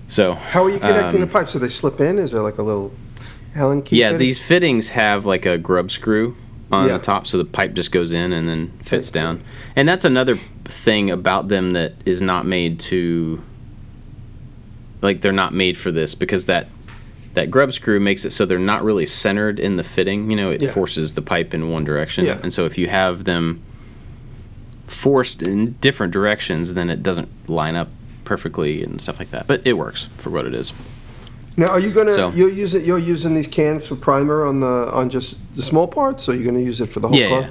So 0.08 0.34
How 0.34 0.64
are 0.64 0.70
you 0.70 0.80
connecting 0.80 1.22
um, 1.22 1.28
the 1.28 1.32
pipes? 1.32 1.54
Do 1.54 1.60
they 1.60 1.70
slip 1.70 2.00
in? 2.00 2.18
Is 2.18 2.32
there 2.32 2.42
like 2.42 2.58
a 2.58 2.64
little 2.64 2.94
Allen 3.56 3.82
key? 3.82 3.98
yeah, 4.00 4.08
fitting? 4.08 4.20
these 4.20 4.46
fittings 4.46 4.90
have 4.90 5.26
like 5.26 5.46
a 5.46 5.58
grub 5.58 5.92
screw 5.92 6.36
on 6.72 6.88
Yeah. 6.88 6.98
the 6.98 7.04
top, 7.04 7.28
so 7.28 7.38
the 7.38 7.46
pipe 7.46 7.74
just 7.74 7.92
goes 7.92 8.12
in 8.12 8.32
and 8.34 8.48
then 8.48 8.72
fits 8.82 9.12
down. 9.12 9.42
And 9.76 9.88
that's 9.88 10.06
another 10.06 10.36
thing 10.66 11.10
about 11.12 11.48
them 11.50 11.72
that 11.72 11.94
is 12.06 12.22
not 12.22 12.46
made 12.46 12.80
to, 12.82 13.42
like, 15.02 15.22
they're 15.22 15.32
not 15.32 15.54
made 15.54 15.78
for 15.78 15.92
this 15.92 16.16
because 16.16 16.46
that 16.46 16.68
that 17.34 17.50
grub 17.50 17.72
screw 17.72 17.98
makes 17.98 18.26
it 18.26 18.32
so 18.32 18.46
they're 18.46 18.60
not 18.60 18.84
really 18.84 19.06
centered 19.06 19.58
in 19.58 19.78
the 19.78 19.86
fitting. 19.86 20.30
You 20.30 20.36
know, 20.36 20.52
it 20.52 20.62
Yeah. 20.62 20.72
forces 20.72 21.14
the 21.14 21.22
pipe 21.22 21.54
in 21.54 21.70
one 21.70 21.86
direction, 21.86 22.26
Yeah. 22.26 22.40
and 22.44 22.52
so 22.52 22.66
if 22.66 22.78
you 22.78 22.88
have 22.88 23.24
them 23.24 23.62
forced 24.86 25.42
in 25.42 25.76
different 25.80 26.12
directions, 26.12 26.74
then 26.74 26.90
it 26.90 27.02
doesn't 27.02 27.30
line 27.50 27.78
up 27.78 27.88
perfectly 28.26 28.84
and 28.84 29.00
stuff 29.02 29.18
like 29.18 29.32
that. 29.32 29.48
But 29.48 29.62
it 29.64 29.78
works 29.78 30.10
for 30.18 30.30
what 30.30 30.46
it 30.46 30.54
is. 30.54 30.74
Now, 31.58 31.68
are 31.68 31.80
you 31.80 31.90
gonna 31.92 32.14
So- 32.14 32.32
you're 32.32 32.50
using 32.50 32.86
you're 32.86 32.98
using 32.98 33.36
these 33.36 33.48
cans 33.48 33.86
for 33.88 33.96
primer 33.96 34.46
on 34.46 34.60
the 34.62 34.92
on 34.94 35.10
just 35.10 35.36
the 35.56 35.62
small 35.62 35.88
parts, 35.88 36.28
or 36.30 36.34
you're 36.36 36.46
gonna 36.46 36.60
use 36.60 36.80
it 36.82 36.88
for 36.88 37.00
the 37.00 37.08
whole 37.10 37.18
yeah, 37.18 37.30
car? 37.30 37.42
yeah. 37.42 37.50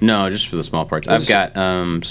No, 0.00 0.30
just 0.30 0.48
for 0.48 0.56
the 0.56 0.62
small 0.62 0.84
parts. 0.84 1.08
I've 1.08 1.26
got 1.26 1.56
um, 1.56 2.02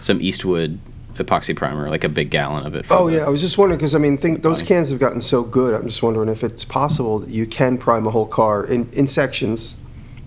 some 0.00 0.20
Eastwood 0.20 0.78
epoxy 1.16 1.54
primer, 1.54 1.88
like 1.90 2.04
a 2.04 2.08
big 2.08 2.30
gallon 2.30 2.64
of 2.66 2.74
it. 2.74 2.86
for 2.86 2.94
Oh 2.94 3.08
yeah, 3.08 3.26
I 3.26 3.28
was 3.28 3.40
just 3.40 3.58
wondering 3.58 3.78
because 3.78 3.94
I 3.94 3.98
mean, 3.98 4.16
think 4.16 4.42
those 4.42 4.62
cans 4.62 4.90
have 4.90 4.98
gotten 5.00 5.20
so 5.20 5.42
good. 5.42 5.74
I'm 5.74 5.86
just 5.86 6.02
wondering 6.02 6.28
if 6.28 6.44
it's 6.44 6.64
possible 6.64 7.18
that 7.18 7.30
you 7.30 7.46
can 7.46 7.76
prime 7.78 8.06
a 8.06 8.10
whole 8.10 8.26
car 8.26 8.64
in, 8.64 8.88
in 8.92 9.06
sections 9.06 9.76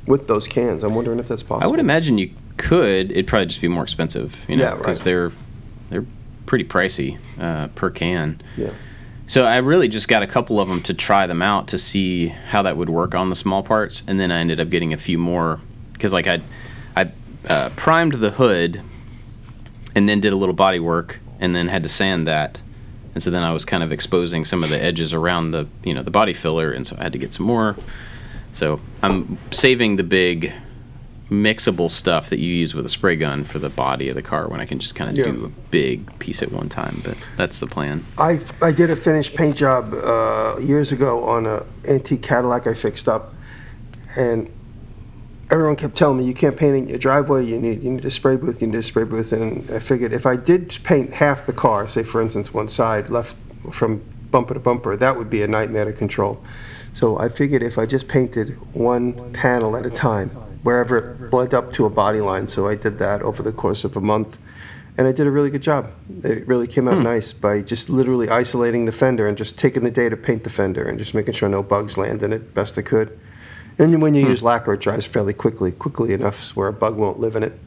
with 0.06 0.28
those 0.28 0.48
cans. 0.48 0.84
I'm 0.84 0.94
wondering 0.96 1.20
if 1.20 1.28
that's 1.28 1.44
possible. 1.44 1.66
I 1.68 1.72
would 1.72 1.80
imagine 1.80 2.18
you 2.18 2.32
could. 2.58 3.12
It'd 3.12 3.28
probably 3.28 3.46
just 3.48 3.62
be 3.62 3.68
more 3.70 3.84
expensive, 3.84 4.44
you 4.48 4.58
know, 4.58 4.64
Yeah, 4.64 4.70
right. 4.72 4.78
because 4.80 5.04
they're 5.04 5.32
they're 5.90 6.06
pretty 6.46 6.66
pricey 6.66 7.18
uh, 7.40 7.68
per 7.70 7.90
can. 7.90 8.42
Yeah. 8.58 8.72
So 9.28 9.46
I 9.46 9.58
really 9.58 9.88
just 9.88 10.08
got 10.08 10.22
a 10.22 10.28
couple 10.28 10.60
of 10.60 10.68
them 10.68 10.82
to 10.84 10.94
try 10.94 11.28
them 11.28 11.42
out 11.42 11.68
to 11.70 11.80
see 11.80 12.28
how 12.28 12.62
that 12.64 12.78
would 12.78 12.90
work 12.90 13.16
on 13.16 13.30
the 13.30 13.36
small 13.36 13.64
parts, 13.64 14.04
and 14.06 14.20
then 14.20 14.32
I 14.32 14.40
ended 14.40 14.60
up 14.60 14.70
getting 14.70 14.94
a 14.94 14.98
few 14.98 15.18
more 15.18 15.60
because 15.94 16.14
like 16.14 16.28
I 16.28 16.42
I 16.96 17.12
uh, 17.48 17.70
primed 17.76 18.14
the 18.14 18.32
hood 18.32 18.82
and 19.96 20.10
then 20.10 20.20
did 20.20 20.34
a 20.34 20.36
little 20.36 20.56
body 20.56 20.80
work 20.80 21.20
and 21.40 21.56
then 21.56 21.68
had 21.68 21.84
to 21.84 21.90
sand 21.90 22.28
that. 22.28 22.62
And 23.14 23.22
so 23.22 23.30
then 23.30 23.44
I 23.44 23.52
was 23.52 23.64
kind 23.64 23.84
of 23.84 23.92
exposing 23.92 24.44
some 24.44 24.64
of 24.64 24.70
the 24.70 24.82
edges 24.82 25.14
around 25.14 25.52
the 25.52 25.68
you 25.84 25.94
know 25.94 26.04
the 26.04 26.12
body 26.12 26.34
filler, 26.34 26.72
and 26.72 26.86
so 26.86 26.96
I 27.00 27.04
had 27.04 27.14
to 27.14 27.20
get 27.20 27.34
some 27.34 27.46
more. 27.46 27.76
So 28.52 28.82
I'm 29.02 29.38
saving 29.52 29.96
the 29.96 30.04
big 30.04 30.54
mixable 31.30 31.90
stuff 31.90 32.30
that 32.30 32.40
you 32.40 32.54
use 32.54 32.76
with 32.76 32.86
a 32.86 32.90
spray 32.90 33.16
gun 33.16 33.44
for 33.44 33.58
the 33.60 33.70
body 33.70 34.10
of 34.10 34.16
the 34.16 34.22
car 34.22 34.48
when 34.48 34.60
I 34.60 34.66
can 34.66 34.80
just 34.80 34.94
kind 34.96 35.10
of 35.10 35.16
Yeah. 35.18 35.32
do 35.32 35.46
a 35.46 35.50
big 35.72 36.20
piece 36.20 36.44
at 36.44 36.52
one 36.52 36.70
time. 36.70 37.02
But 37.04 37.16
that's 37.38 37.60
the 37.60 37.68
plan. 37.68 38.04
I, 38.18 38.40
I 38.62 38.72
did 38.72 38.90
a 38.90 38.96
finished 38.96 39.34
paint 39.36 39.56
job 39.56 39.94
uh, 39.94 40.58
years 40.60 40.92
ago 40.92 41.24
on 41.24 41.46
a 41.46 41.64
antique 41.88 42.22
Cadillac 42.22 42.68
I 42.68 42.74
fixed 42.74 43.08
up, 43.08 43.34
and 44.16 44.52
everyone 45.50 45.76
kept 45.76 45.96
telling 45.96 46.18
me 46.18 46.26
you 46.26 46.34
can't 46.34 46.58
paint 46.58 46.76
in 46.76 46.88
your 46.90 46.98
driveway. 47.00 47.46
You 47.46 47.60
need 47.60 47.84
you 47.84 47.92
need 47.92 48.06
a 48.06 48.12
spray 48.12 48.36
booth. 48.36 48.62
You 48.62 48.68
need 48.68 48.78
a 48.78 48.84
spray 48.84 49.06
booth. 49.06 49.32
And 49.32 49.70
I 49.72 49.80
figured 49.80 50.14
if 50.14 50.26
I 50.26 50.36
did 50.36 50.78
paint 50.84 51.14
half 51.14 51.46
the 51.46 51.54
car, 51.54 51.88
say 51.88 52.04
for 52.04 52.22
instance 52.22 52.54
one 52.54 52.68
side 52.70 53.10
left 53.10 53.36
from 53.72 54.04
bumper 54.30 54.54
to 54.56 54.60
bumper, 54.60 54.98
that 54.98 55.18
would 55.18 55.30
be 55.30 55.42
a 55.42 55.48
nightmare 55.48 55.86
to 55.86 55.94
control. 55.94 56.44
So 56.94 57.18
I 57.18 57.30
figured 57.30 57.64
if 57.64 57.78
I 57.78 57.86
just 57.86 58.08
painted 58.08 58.50
one 58.76 59.32
panel 59.34 59.76
at 59.78 59.86
a 59.86 59.90
time, 59.90 60.32
wherever 60.64 60.98
it 60.98 61.30
bled 61.30 61.54
up 61.54 61.72
to 61.74 61.86
a 61.86 61.90
body 61.90 62.22
line. 62.22 62.48
So 62.48 62.68
I 62.68 62.76
did 62.76 62.98
that 63.00 63.22
over 63.22 63.44
the 63.44 63.52
course 63.52 63.84
of 63.84 63.96
a 63.96 64.02
month 64.02 64.40
and 64.98 65.08
I 65.08 65.12
did 65.12 65.26
a 65.26 65.32
really 65.32 65.50
good 65.50 65.62
job. 65.62 65.92
It 66.24 66.48
really 66.48 66.68
came 66.68 66.88
out 66.88 66.98
hmm. 66.98 67.04
nice 67.04 67.34
by 67.34 67.62
just 67.62 67.90
literally 67.90 68.30
isolating 68.30 68.86
the 68.86 68.92
fender 68.92 69.28
and 69.28 69.38
just 69.38 69.58
taking 69.58 69.84
the 69.84 69.92
day 69.92 70.08
to 70.10 70.18
paint 70.18 70.44
the 70.44 70.50
fender 70.50 70.84
and 70.84 71.00
just 71.00 71.16
making 71.16 71.34
sure 71.34 71.50
no 71.50 71.64
bugs 71.64 71.98
land 71.98 72.22
in 72.22 72.32
it 72.32 72.54
best 72.54 72.78
I 72.78 72.84
could. 72.84 73.18
And 73.80 74.02
when 74.02 74.14
you 74.14 74.24
hmm. 74.24 74.30
use 74.30 74.44
lacquer, 74.44 74.74
it 74.74 74.82
dries 74.82 75.06
fairly 75.06 75.34
quickly, 75.34 75.72
quickly 75.72 76.14
enough 76.14 76.56
where 76.56 76.68
a 76.68 76.74
bug 76.74 76.96
won't 76.96 77.20
live 77.20 77.36
in 77.36 77.44
it. 77.44 77.60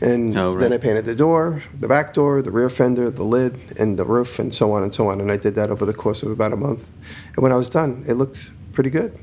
And 0.00 0.36
Oh, 0.36 0.58
then 0.58 0.72
I 0.72 0.78
painted 0.78 1.04
the 1.04 1.14
door, 1.14 1.62
the 1.78 1.86
back 1.86 2.12
door, 2.12 2.42
the 2.42 2.50
rear 2.50 2.68
fender, 2.68 3.10
the 3.10 3.22
lid, 3.22 3.58
and 3.78 3.96
the 3.96 4.04
roof, 4.04 4.40
and 4.40 4.52
so 4.52 4.72
on 4.72 4.82
and 4.82 4.92
so 4.92 5.08
on. 5.08 5.20
And 5.20 5.30
I 5.30 5.36
did 5.36 5.54
that 5.54 5.70
over 5.70 5.86
the 5.86 5.94
course 5.94 6.24
of 6.24 6.32
about 6.32 6.52
a 6.52 6.56
month. 6.56 6.90
And 7.36 7.42
when 7.44 7.52
I 7.52 7.56
was 7.56 7.68
done, 7.68 8.04
it 8.08 8.14
looked 8.14 8.50
pretty 8.72 8.90
good. 8.90 9.16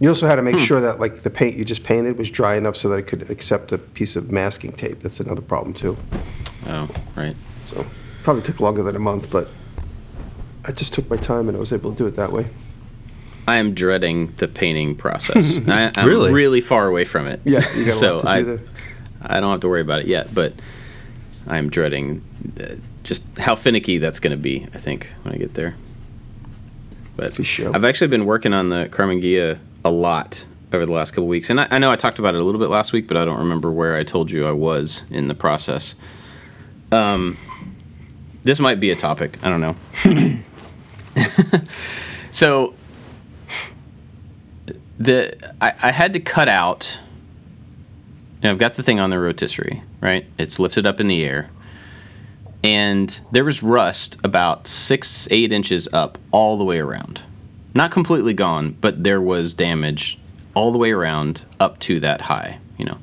You 0.00 0.08
also 0.08 0.26
had 0.26 0.36
to 0.36 0.42
make 0.42 0.58
sure 0.58 0.80
that 0.80 0.98
like 1.00 1.22
the 1.22 1.30
paint 1.30 1.56
you 1.56 1.64
just 1.64 1.84
painted 1.84 2.18
was 2.18 2.28
dry 2.30 2.56
enough 2.56 2.76
so 2.76 2.88
that 2.88 2.96
it 2.96 3.06
could 3.06 3.30
accept 3.30 3.70
a 3.72 3.78
piece 3.78 4.16
of 4.16 4.32
masking 4.32 4.72
tape. 4.72 5.00
That's 5.00 5.20
another 5.20 5.40
problem 5.42 5.72
too. 5.72 5.96
Oh, 6.66 6.88
right. 7.16 7.36
So 7.64 7.86
probably 8.22 8.42
took 8.42 8.60
longer 8.60 8.82
than 8.82 8.96
a 8.96 9.00
month, 9.00 9.30
but 9.30 9.48
I 10.64 10.72
just 10.72 10.92
took 10.94 11.08
my 11.08 11.16
time 11.16 11.48
and 11.48 11.56
I 11.56 11.60
was 11.60 11.72
able 11.72 11.92
to 11.92 11.96
do 11.96 12.06
it 12.06 12.16
that 12.16 12.32
way. 12.32 12.48
I 13.46 13.56
am 13.56 13.74
dreading 13.74 14.28
the 14.38 14.48
painting 14.48 14.96
process. 14.96 15.58
I, 15.68 15.92
I'm 15.94 16.08
Really? 16.08 16.32
really 16.32 16.60
far 16.60 16.86
away 16.88 17.04
from 17.04 17.26
it. 17.26 17.40
Yeah, 17.44 17.60
you 17.76 17.84
got 17.84 17.88
a 17.88 17.92
so 17.98 18.16
lot 18.16 18.22
to 18.22 18.28
I, 18.30 18.38
do 18.40 18.44
there. 18.56 18.60
I 19.22 19.40
don't 19.40 19.50
have 19.52 19.60
to 19.60 19.68
worry 19.68 19.82
about 19.82 20.00
it 20.00 20.06
yet. 20.06 20.34
But 20.34 20.54
I'm 21.46 21.68
dreading 21.68 22.22
uh, 22.60 22.76
just 23.04 23.22
how 23.38 23.54
finicky 23.54 23.98
that's 23.98 24.18
going 24.18 24.30
to 24.32 24.36
be. 24.42 24.66
I 24.74 24.78
think 24.78 25.08
when 25.22 25.34
I 25.34 25.36
get 25.38 25.54
there. 25.54 25.76
But 27.16 27.34
For 27.34 27.44
sure. 27.44 27.70
I've 27.74 27.84
actually 27.84 28.08
been 28.08 28.24
working 28.24 28.52
on 28.52 28.70
the 28.70 28.88
Karmann 28.90 29.22
Ghia 29.22 29.58
a 29.84 29.90
lot 29.90 30.44
over 30.72 30.86
the 30.86 30.92
last 30.92 31.12
couple 31.12 31.28
weeks, 31.28 31.50
and 31.50 31.60
I, 31.60 31.68
I 31.70 31.78
know 31.78 31.90
I 31.90 31.96
talked 31.96 32.18
about 32.18 32.34
it 32.34 32.40
a 32.40 32.44
little 32.44 32.60
bit 32.60 32.70
last 32.70 32.92
week, 32.92 33.06
but 33.06 33.16
I 33.16 33.24
don't 33.24 33.38
remember 33.38 33.70
where 33.70 33.96
I 33.96 34.02
told 34.02 34.30
you 34.30 34.46
I 34.46 34.52
was 34.52 35.02
in 35.10 35.28
the 35.28 35.34
process. 35.34 35.94
Um, 36.90 37.38
this 38.42 38.60
might 38.60 38.80
be 38.80 38.90
a 38.90 38.96
topic. 38.96 39.38
I 39.42 39.48
don't 39.48 39.60
know. 39.60 40.40
so 42.30 42.74
the 44.98 45.36
I, 45.60 45.72
I 45.82 45.90
had 45.90 46.12
to 46.12 46.20
cut 46.20 46.48
out. 46.48 46.98
I've 48.42 48.58
got 48.58 48.74
the 48.74 48.82
thing 48.82 49.00
on 49.00 49.08
the 49.08 49.18
rotisserie, 49.18 49.82
right? 50.02 50.26
It's 50.38 50.58
lifted 50.58 50.86
up 50.86 51.00
in 51.00 51.08
the 51.08 51.24
air, 51.24 51.50
and 52.62 53.18
there 53.32 53.44
was 53.44 53.62
rust 53.62 54.18
about 54.22 54.68
six, 54.68 55.26
eight 55.30 55.52
inches 55.52 55.88
up 55.92 56.18
all 56.30 56.58
the 56.58 56.64
way 56.64 56.78
around. 56.78 57.22
Not 57.74 57.90
completely 57.90 58.34
gone, 58.34 58.76
but 58.80 59.02
there 59.02 59.20
was 59.20 59.52
damage 59.52 60.18
all 60.54 60.70
the 60.70 60.78
way 60.78 60.92
around 60.92 61.42
up 61.58 61.78
to 61.80 61.98
that 62.00 62.22
high, 62.22 62.58
you 62.78 62.84
know. 62.84 62.98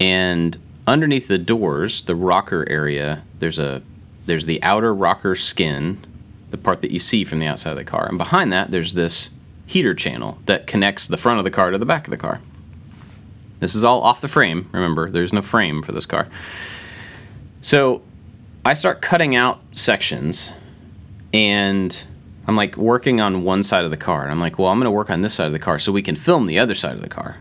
And 0.00 0.58
underneath 0.86 1.28
the 1.28 1.38
doors, 1.38 2.02
the 2.02 2.16
rocker 2.16 2.68
area, 2.68 3.22
there's 3.38 3.58
a 3.58 3.82
there's 4.26 4.46
the 4.46 4.62
outer 4.62 4.94
rocker 4.94 5.34
skin, 5.34 6.04
the 6.50 6.58
part 6.58 6.82
that 6.82 6.90
you 6.90 6.98
see 6.98 7.24
from 7.24 7.38
the 7.38 7.46
outside 7.46 7.70
of 7.70 7.76
the 7.76 7.84
car, 7.84 8.06
and 8.08 8.18
behind 8.18 8.52
that 8.52 8.70
there's 8.70 8.94
this 8.94 9.30
heater 9.66 9.94
channel 9.94 10.38
that 10.46 10.66
connects 10.66 11.06
the 11.06 11.16
front 11.16 11.38
of 11.38 11.44
the 11.44 11.50
car 11.50 11.70
to 11.70 11.78
the 11.78 11.86
back 11.86 12.06
of 12.06 12.10
the 12.10 12.16
car. 12.16 12.40
This 13.60 13.74
is 13.74 13.84
all 13.84 14.02
off 14.02 14.20
the 14.20 14.28
frame. 14.28 14.68
Remember, 14.72 15.10
there's 15.10 15.32
no 15.32 15.42
frame 15.42 15.82
for 15.82 15.92
this 15.92 16.06
car. 16.06 16.28
So 17.60 18.02
I 18.64 18.74
start 18.74 19.00
cutting 19.00 19.36
out 19.36 19.60
sections 19.72 20.52
and 21.32 22.04
I'm 22.50 22.56
like 22.56 22.76
working 22.76 23.20
on 23.20 23.44
one 23.44 23.62
side 23.62 23.84
of 23.84 23.92
the 23.92 23.96
car. 23.96 24.24
And 24.24 24.32
I'm 24.32 24.40
like, 24.40 24.58
well, 24.58 24.66
I'm 24.66 24.78
going 24.78 24.86
to 24.86 24.90
work 24.90 25.08
on 25.08 25.20
this 25.20 25.34
side 25.34 25.46
of 25.46 25.52
the 25.52 25.60
car 25.60 25.78
so 25.78 25.92
we 25.92 26.02
can 26.02 26.16
film 26.16 26.48
the 26.48 26.58
other 26.58 26.74
side 26.74 26.96
of 26.96 27.00
the 27.00 27.08
car. 27.08 27.36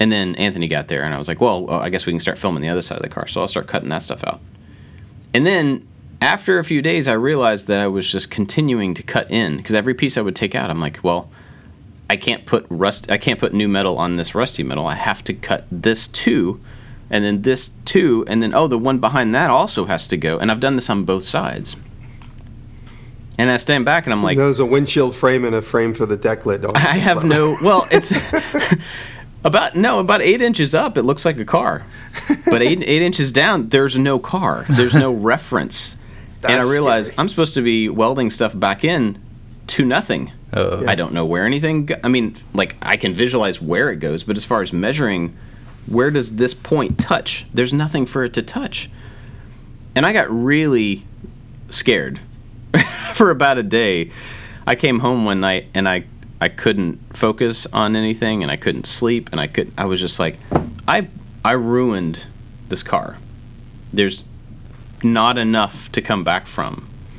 And 0.00 0.10
then 0.10 0.34
Anthony 0.36 0.68
got 0.68 0.88
there 0.88 1.02
and 1.02 1.12
I 1.12 1.18
was 1.18 1.28
like, 1.28 1.42
well, 1.42 1.68
I 1.68 1.90
guess 1.90 2.06
we 2.06 2.14
can 2.14 2.20
start 2.20 2.38
filming 2.38 2.62
the 2.62 2.70
other 2.70 2.80
side 2.80 2.96
of 2.96 3.02
the 3.02 3.10
car. 3.10 3.26
So 3.26 3.42
I'll 3.42 3.48
start 3.48 3.66
cutting 3.66 3.90
that 3.90 4.00
stuff 4.00 4.24
out. 4.24 4.40
And 5.34 5.44
then 5.44 5.86
after 6.22 6.58
a 6.58 6.64
few 6.64 6.80
days, 6.80 7.06
I 7.06 7.12
realized 7.12 7.66
that 7.66 7.78
I 7.78 7.88
was 7.88 8.10
just 8.10 8.30
continuing 8.30 8.94
to 8.94 9.02
cut 9.02 9.30
in 9.30 9.58
because 9.58 9.74
every 9.74 9.92
piece 9.92 10.16
I 10.16 10.22
would 10.22 10.34
take 10.34 10.54
out, 10.54 10.70
I'm 10.70 10.80
like, 10.80 11.00
well, 11.02 11.28
I 12.08 12.16
can't 12.16 12.46
put 12.46 12.64
rust, 12.70 13.10
I 13.10 13.18
can't 13.18 13.38
put 13.38 13.52
new 13.52 13.68
metal 13.68 13.98
on 13.98 14.16
this 14.16 14.34
rusty 14.34 14.62
metal. 14.62 14.86
I 14.86 14.94
have 14.94 15.24
to 15.24 15.34
cut 15.34 15.66
this 15.70 16.08
too, 16.08 16.58
and 17.10 17.22
then 17.22 17.42
this 17.42 17.72
too, 17.84 18.24
and 18.28 18.42
then 18.42 18.54
oh, 18.54 18.66
the 18.66 18.78
one 18.78 18.98
behind 18.98 19.34
that 19.34 19.50
also 19.50 19.84
has 19.84 20.08
to 20.08 20.16
go. 20.16 20.38
And 20.38 20.50
I've 20.50 20.60
done 20.60 20.76
this 20.76 20.88
on 20.88 21.04
both 21.04 21.24
sides. 21.24 21.76
And 23.38 23.50
I 23.50 23.58
stand 23.58 23.84
back 23.84 24.06
and 24.06 24.14
I'm 24.14 24.22
like, 24.22 24.38
There's 24.38 24.60
a 24.60 24.66
windshield 24.66 25.14
frame 25.14 25.44
and 25.44 25.54
a 25.54 25.62
frame 25.62 25.92
for 25.94 26.06
the 26.06 26.16
deck 26.16 26.46
lid. 26.46 26.62
Don't 26.62 26.76
I 26.76 26.94
have 26.94 27.24
no. 27.24 27.56
Well, 27.62 27.86
it's 27.90 28.12
about 29.44 29.76
no 29.76 29.98
about 30.00 30.22
eight 30.22 30.42
inches 30.42 30.74
up. 30.74 30.96
It 30.96 31.02
looks 31.02 31.24
like 31.24 31.38
a 31.38 31.44
car, 31.44 31.84
but 32.46 32.62
eight 32.62 32.82
eight 32.82 33.02
inches 33.02 33.32
down, 33.32 33.68
there's 33.68 33.98
no 33.98 34.18
car. 34.18 34.64
There's 34.68 34.94
no 34.94 35.12
reference. 35.32 35.96
and 36.42 36.52
I 36.60 36.70
realize 36.70 37.06
scary. 37.06 37.18
I'm 37.18 37.28
supposed 37.28 37.54
to 37.54 37.62
be 37.62 37.88
welding 37.88 38.30
stuff 38.30 38.58
back 38.58 38.84
in 38.84 39.18
to 39.68 39.84
nothing. 39.84 40.32
Uh, 40.52 40.84
I 40.86 40.94
don't 40.94 41.12
know 41.12 41.26
where 41.26 41.44
anything. 41.44 41.86
Go- 41.86 41.96
I 42.02 42.08
mean, 42.08 42.36
like 42.54 42.76
I 42.80 42.96
can 42.96 43.14
visualize 43.14 43.60
where 43.60 43.90
it 43.90 43.96
goes, 43.96 44.22
but 44.22 44.36
as 44.36 44.44
far 44.44 44.62
as 44.62 44.72
measuring, 44.72 45.36
where 45.86 46.10
does 46.10 46.36
this 46.36 46.54
point 46.54 46.98
touch? 46.98 47.46
There's 47.52 47.72
nothing 47.72 48.06
for 48.06 48.24
it 48.24 48.32
to 48.34 48.42
touch. 48.42 48.88
And 49.94 50.06
I 50.06 50.12
got 50.12 50.30
really 50.30 51.04
scared 51.68 52.20
for 53.14 53.30
about 53.30 53.58
a 53.58 53.62
day. 53.62 54.10
I 54.66 54.74
came 54.74 54.98
home 55.00 55.24
one 55.24 55.40
night 55.40 55.66
and 55.74 55.88
I 55.88 56.04
I 56.40 56.48
couldn't 56.48 57.16
focus 57.16 57.66
on 57.72 57.96
anything 57.96 58.42
and 58.42 58.50
I 58.52 58.56
couldn't 58.56 58.86
sleep 58.86 59.28
and 59.32 59.40
I 59.40 59.46
could 59.46 59.72
I 59.78 59.84
was 59.86 60.00
just 60.00 60.18
like 60.18 60.38
I 60.86 61.08
I 61.44 61.52
ruined 61.52 62.26
this 62.68 62.82
car. 62.82 63.16
There's 63.92 64.24
not 65.02 65.38
enough 65.38 65.90
to 65.92 66.02
come 66.02 66.24
back 66.24 66.46
from. 66.46 66.88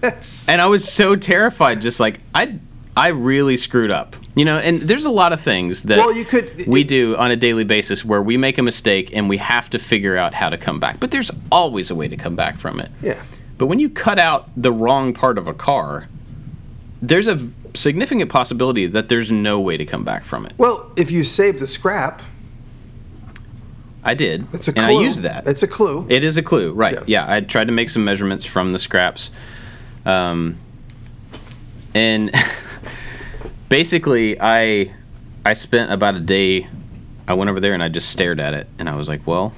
That's 0.00 0.48
And 0.48 0.60
I 0.60 0.66
was 0.66 0.90
so 0.90 1.16
terrified 1.16 1.80
just 1.80 2.00
like 2.00 2.20
I 2.34 2.58
I 2.96 3.08
really 3.08 3.56
screwed 3.56 3.90
up. 3.90 4.16
You 4.34 4.44
know, 4.46 4.56
and 4.58 4.80
there's 4.82 5.04
a 5.04 5.10
lot 5.10 5.32
of 5.34 5.40
things 5.40 5.84
that 5.84 5.98
Well, 5.98 6.14
you 6.14 6.24
could- 6.24 6.66
we 6.66 6.80
it- 6.82 6.88
do 6.88 7.16
on 7.16 7.30
a 7.30 7.36
daily 7.36 7.64
basis 7.64 8.02
where 8.04 8.22
we 8.22 8.36
make 8.38 8.56
a 8.58 8.62
mistake 8.62 9.14
and 9.14 9.28
we 9.28 9.36
have 9.38 9.68
to 9.70 9.78
figure 9.78 10.16
out 10.16 10.32
how 10.34 10.48
to 10.48 10.56
come 10.58 10.80
back. 10.80 11.00
But 11.00 11.10
there's 11.10 11.30
always 11.50 11.90
a 11.90 11.94
way 11.94 12.08
to 12.08 12.16
come 12.16 12.34
back 12.36 12.58
from 12.58 12.80
it. 12.80 12.90
yeah. 13.02 13.20
But 13.58 13.66
when 13.66 13.78
you 13.78 13.88
cut 13.90 14.18
out 14.18 14.48
the 14.56 14.72
wrong 14.72 15.12
part 15.12 15.38
of 15.38 15.46
a 15.46 15.54
car, 15.54 16.08
there's 17.00 17.26
a 17.26 17.48
significant 17.74 18.30
possibility 18.30 18.86
that 18.86 19.08
there's 19.08 19.30
no 19.30 19.60
way 19.60 19.76
to 19.76 19.84
come 19.84 20.04
back 20.04 20.24
from 20.24 20.46
it. 20.46 20.52
Well, 20.58 20.90
if 20.96 21.10
you 21.10 21.24
save 21.24 21.58
the 21.60 21.66
scrap, 21.66 22.22
I 24.04 24.14
did, 24.14 24.46
it's 24.52 24.68
a 24.68 24.72
clue. 24.72 24.82
and. 24.82 24.98
I 24.98 25.00
used 25.00 25.22
that. 25.22 25.46
It's 25.46 25.62
a 25.62 25.68
clue. 25.68 26.06
It 26.08 26.24
is 26.24 26.36
a 26.36 26.42
clue, 26.42 26.72
right? 26.72 26.94
Yeah. 26.94 27.24
Yeah, 27.24 27.32
I 27.32 27.40
tried 27.40 27.66
to 27.66 27.72
make 27.72 27.88
some 27.88 28.04
measurements 28.04 28.44
from 28.44 28.72
the 28.72 28.78
scraps, 28.78 29.30
um, 30.04 30.58
and 31.94 32.32
basically, 33.68 34.40
I 34.40 34.92
I 35.46 35.52
spent 35.52 35.92
about 35.92 36.16
a 36.16 36.20
day. 36.20 36.66
I 37.28 37.34
went 37.34 37.48
over 37.48 37.60
there 37.60 37.74
and 37.74 37.82
I 37.82 37.88
just 37.88 38.10
stared 38.10 38.40
at 38.40 38.54
it, 38.54 38.66
and 38.78 38.88
I 38.88 38.96
was 38.96 39.08
like, 39.08 39.26
well. 39.26 39.54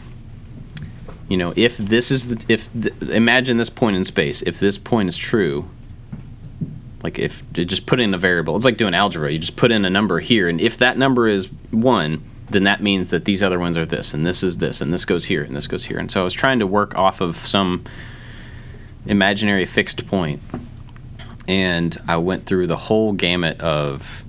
You 1.29 1.37
know, 1.39 1.53
if 1.57 1.79
this 1.79 2.11
is 2.11 2.29
the 2.29 2.45
if 2.49 2.69
the, 2.75 2.93
imagine 3.15 3.57
this 3.57 3.71
point 3.71 3.97
in 3.97 4.05
space, 4.05 4.43
if 4.43 4.61
this 4.61 4.77
point 4.77 5.09
is 5.09 5.17
true, 5.17 5.69
like 7.03 7.19
if 7.19 7.43
just 7.53 7.87
put 7.87 8.01
in 8.01 8.13
a 8.13 8.19
variable, 8.19 8.57
it's 8.57 8.65
like 8.65 8.77
doing 8.77 8.95
algebra. 8.95 9.33
You 9.33 9.39
just 9.39 9.57
put 9.57 9.73
in 9.73 9.85
a 9.85 9.91
number 9.91 10.21
here, 10.21 10.49
and 10.49 10.61
if 10.61 10.77
that 10.79 10.99
number 10.99 11.27
is 11.27 11.51
one, 11.71 12.23
then 12.49 12.65
that 12.65 12.83
means 12.83 13.11
that 13.11 13.25
these 13.25 13.43
other 13.43 13.59
ones 13.59 13.79
are 13.79 13.87
this, 13.87 14.13
and 14.13 14.27
this 14.27 14.43
is 14.43 14.59
this, 14.59 14.81
and 14.81 14.93
this 14.93 15.05
goes 15.05 15.27
here, 15.27 15.43
and 15.43 15.57
this 15.57 15.67
goes 15.67 15.87
here. 15.87 15.99
And 15.99 16.11
so 16.11 16.21
I 16.21 16.25
was 16.25 16.35
trying 16.35 16.59
to 16.59 16.67
work 16.67 16.95
off 16.95 17.23
of 17.23 17.37
some 17.37 17.85
imaginary 19.07 19.65
fixed 19.65 20.07
point, 20.07 20.41
and 21.49 21.97
I 22.07 22.19
went 22.19 22.45
through 22.45 22.67
the 22.67 22.77
whole 22.77 23.13
gamut 23.13 23.61
of. 23.61 24.25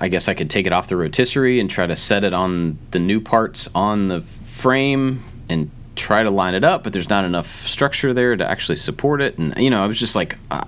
I 0.00 0.08
guess 0.08 0.26
I 0.26 0.34
could 0.34 0.50
take 0.50 0.66
it 0.66 0.72
off 0.72 0.88
the 0.88 0.96
rotisserie 0.96 1.60
and 1.60 1.70
try 1.70 1.86
to 1.86 1.94
set 1.94 2.24
it 2.24 2.32
on 2.32 2.78
the 2.90 2.98
new 2.98 3.20
parts 3.20 3.68
on 3.76 4.08
the 4.08 4.24
frame 4.58 5.22
and 5.48 5.70
try 5.94 6.22
to 6.22 6.30
line 6.30 6.54
it 6.54 6.64
up, 6.64 6.84
but 6.84 6.92
there's 6.92 7.08
not 7.08 7.24
enough 7.24 7.46
structure 7.46 8.12
there 8.12 8.36
to 8.36 8.48
actually 8.48 8.76
support 8.76 9.22
it. 9.22 9.38
And 9.38 9.56
you 9.58 9.70
know, 9.70 9.82
I 9.82 9.86
was 9.86 9.98
just 9.98 10.16
like, 10.16 10.36
uh, 10.50 10.62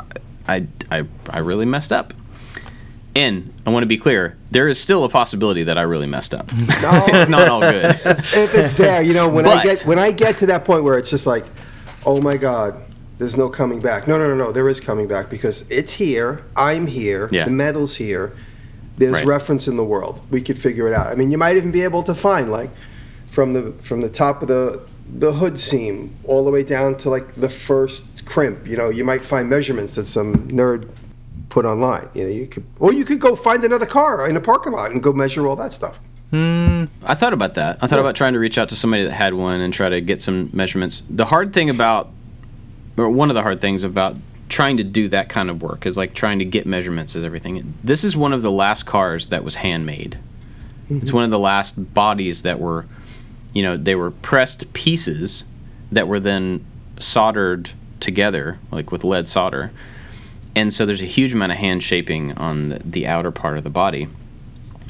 I, 0.47 0.67
I, 0.91 1.05
I 1.29 1.39
really 1.39 1.67
messed 1.67 1.93
up. 1.93 2.15
And 3.17 3.53
I 3.67 3.71
want 3.71 3.83
to 3.83 3.89
be 3.89 3.99
clear, 3.99 4.37
there 4.53 4.69
is 4.69 4.79
still 4.79 5.03
a 5.03 5.09
possibility 5.09 5.65
that 5.65 5.77
I 5.77 5.83
really 5.83 6.07
messed 6.07 6.33
up. 6.33 6.53
No. 6.53 6.57
it's 7.09 7.29
not 7.29 7.49
all 7.49 7.61
good. 7.61 7.85
if 8.05 8.55
it's 8.55 8.73
there, 8.75 9.03
you 9.03 9.13
know, 9.13 9.29
when 9.29 9.47
I 9.47 9.65
get 9.65 9.81
when 9.83 9.99
I 9.99 10.13
get 10.13 10.39
to 10.39 10.47
that 10.47 10.65
point 10.65 10.85
where 10.85 10.97
it's 10.97 11.11
just 11.11 11.27
like, 11.27 11.45
oh 12.07 12.23
my 12.23 12.37
god, 12.37 12.81
there's 13.19 13.37
no 13.37 13.49
coming 13.49 13.81
back. 13.81 14.07
No, 14.07 14.17
no, 14.17 14.29
no, 14.29 14.37
no. 14.37 14.53
There 14.53 14.69
is 14.69 14.81
coming 14.81 15.09
back 15.09 15.29
because 15.29 15.69
it's 15.71 15.95
here. 15.95 16.45
I'm 16.55 16.87
here. 16.87 17.29
Yeah. 17.33 17.47
The 17.47 17.51
metal's 17.51 17.97
here. 17.97 18.37
There's 18.97 19.15
Right. 19.15 19.27
reference 19.27 19.67
in 19.67 19.77
the 19.77 19.85
world. 19.85 20.21
We 20.31 20.41
could 20.41 20.59
figure 20.59 20.87
it 20.87 20.95
out. 20.95 21.09
I 21.09 21.17
mean, 21.17 21.33
you 21.33 21.39
might 21.39 21.57
even 21.57 21.73
be 21.73 21.83
able 21.83 22.05
to 22.05 22.15
find 22.15 22.53
like 22.53 22.71
from 23.31 23.53
the 23.53 23.73
from 23.83 24.01
the 24.01 24.09
top 24.09 24.43
of 24.43 24.49
the 24.49 24.83
the 25.13 25.33
hood 25.33 25.59
seam 25.59 26.15
all 26.25 26.45
the 26.45 26.51
way 26.51 26.63
down 26.63 26.97
to 26.99 27.11
like 27.11 27.29
the 27.35 27.49
first 27.49 28.25
crimp. 28.27 28.67
You 28.67 28.77
know, 28.77 28.91
you 28.91 29.05
might 29.05 29.25
find 29.25 29.49
measurements 29.49 29.97
that 29.97 30.07
some 30.07 30.49
nerd 30.49 30.93
put 31.49 31.65
online. 31.65 32.09
You 32.15 32.25
know, 32.25 32.31
you 32.31 32.47
could 32.47 32.65
or 32.79 32.93
you 32.93 33.05
could 33.05 33.21
go 33.21 33.35
find 33.35 33.65
another 33.65 33.87
car 33.87 34.29
in 34.29 34.37
a 34.37 34.41
parking 34.41 34.73
lot 34.73 34.91
and 34.91 35.03
go 35.03 35.13
measure 35.13 35.47
all 35.47 35.57
that 35.57 35.73
stuff. 35.73 36.01
Hmm. 36.31 36.85
I 37.03 37.15
thought 37.15 37.33
about 37.33 37.55
that. 37.55 37.79
I 37.83 37.89
thought 37.89 37.99
about 37.99 38.15
trying 38.15 38.35
to 38.35 38.39
reach 38.39 38.57
out 38.57 38.69
to 38.69 38.77
somebody 38.77 39.05
that 39.05 39.13
had 39.13 39.35
one 39.35 39.61
and 39.61 39.75
try 39.75 39.89
to 39.89 40.01
get 40.01 40.23
some 40.23 40.49
measurements. 40.53 41.03
The 41.11 41.25
hard 41.25 41.53
thing 41.53 41.69
about, 41.69 42.09
or 42.97 43.11
one 43.11 43.31
of 43.31 43.35
the 43.35 43.43
hard 43.43 43.61
things 43.61 43.83
about 43.83 44.17
trying 44.49 44.77
to 44.77 44.85
do 44.85 45.09
that 45.09 45.29
kind 45.29 45.51
of 45.51 45.61
work 45.61 45.87
is 45.87 45.97
like 45.97 46.15
trying 46.15 46.39
to 46.39 46.45
get 46.45 46.67
measurements 46.67 47.17
is 47.17 47.25
everything. 47.25 47.75
This 47.83 48.05
is 48.05 48.17
one 48.17 48.33
of 48.33 48.43
the 48.43 48.51
last 48.51 48.85
cars 48.87 49.29
that 49.29 49.43
was 49.43 49.57
handmade. 49.57 50.19
It's 50.91 51.13
one 51.13 51.23
of 51.23 51.31
the 51.31 51.39
last 51.39 51.95
bodies 51.95 52.43
that 52.43 52.59
were, 52.59 52.85
you 53.53 53.63
know, 53.63 53.77
they 53.77 53.95
were 53.95 54.11
pressed 54.11 54.73
pieces 54.73 55.45
that 55.91 56.09
were 56.09 56.21
then 56.21 56.65
soldered 56.99 57.71
together, 57.99 58.59
like 58.71 58.93
with 58.93 59.05
lead 59.05 59.29
solder. 59.29 59.71
And 60.55 60.73
so 60.73 60.85
there's 60.85 61.03
a 61.03 61.07
huge 61.07 61.33
amount 61.33 61.53
of 61.53 61.59
hand 61.59 61.83
shaping 61.83 62.33
on 62.37 62.71
the, 62.71 62.79
the 62.79 63.07
outer 63.07 63.31
part 63.31 63.59
of 63.59 63.65
the 63.65 63.71
body. 63.71 64.09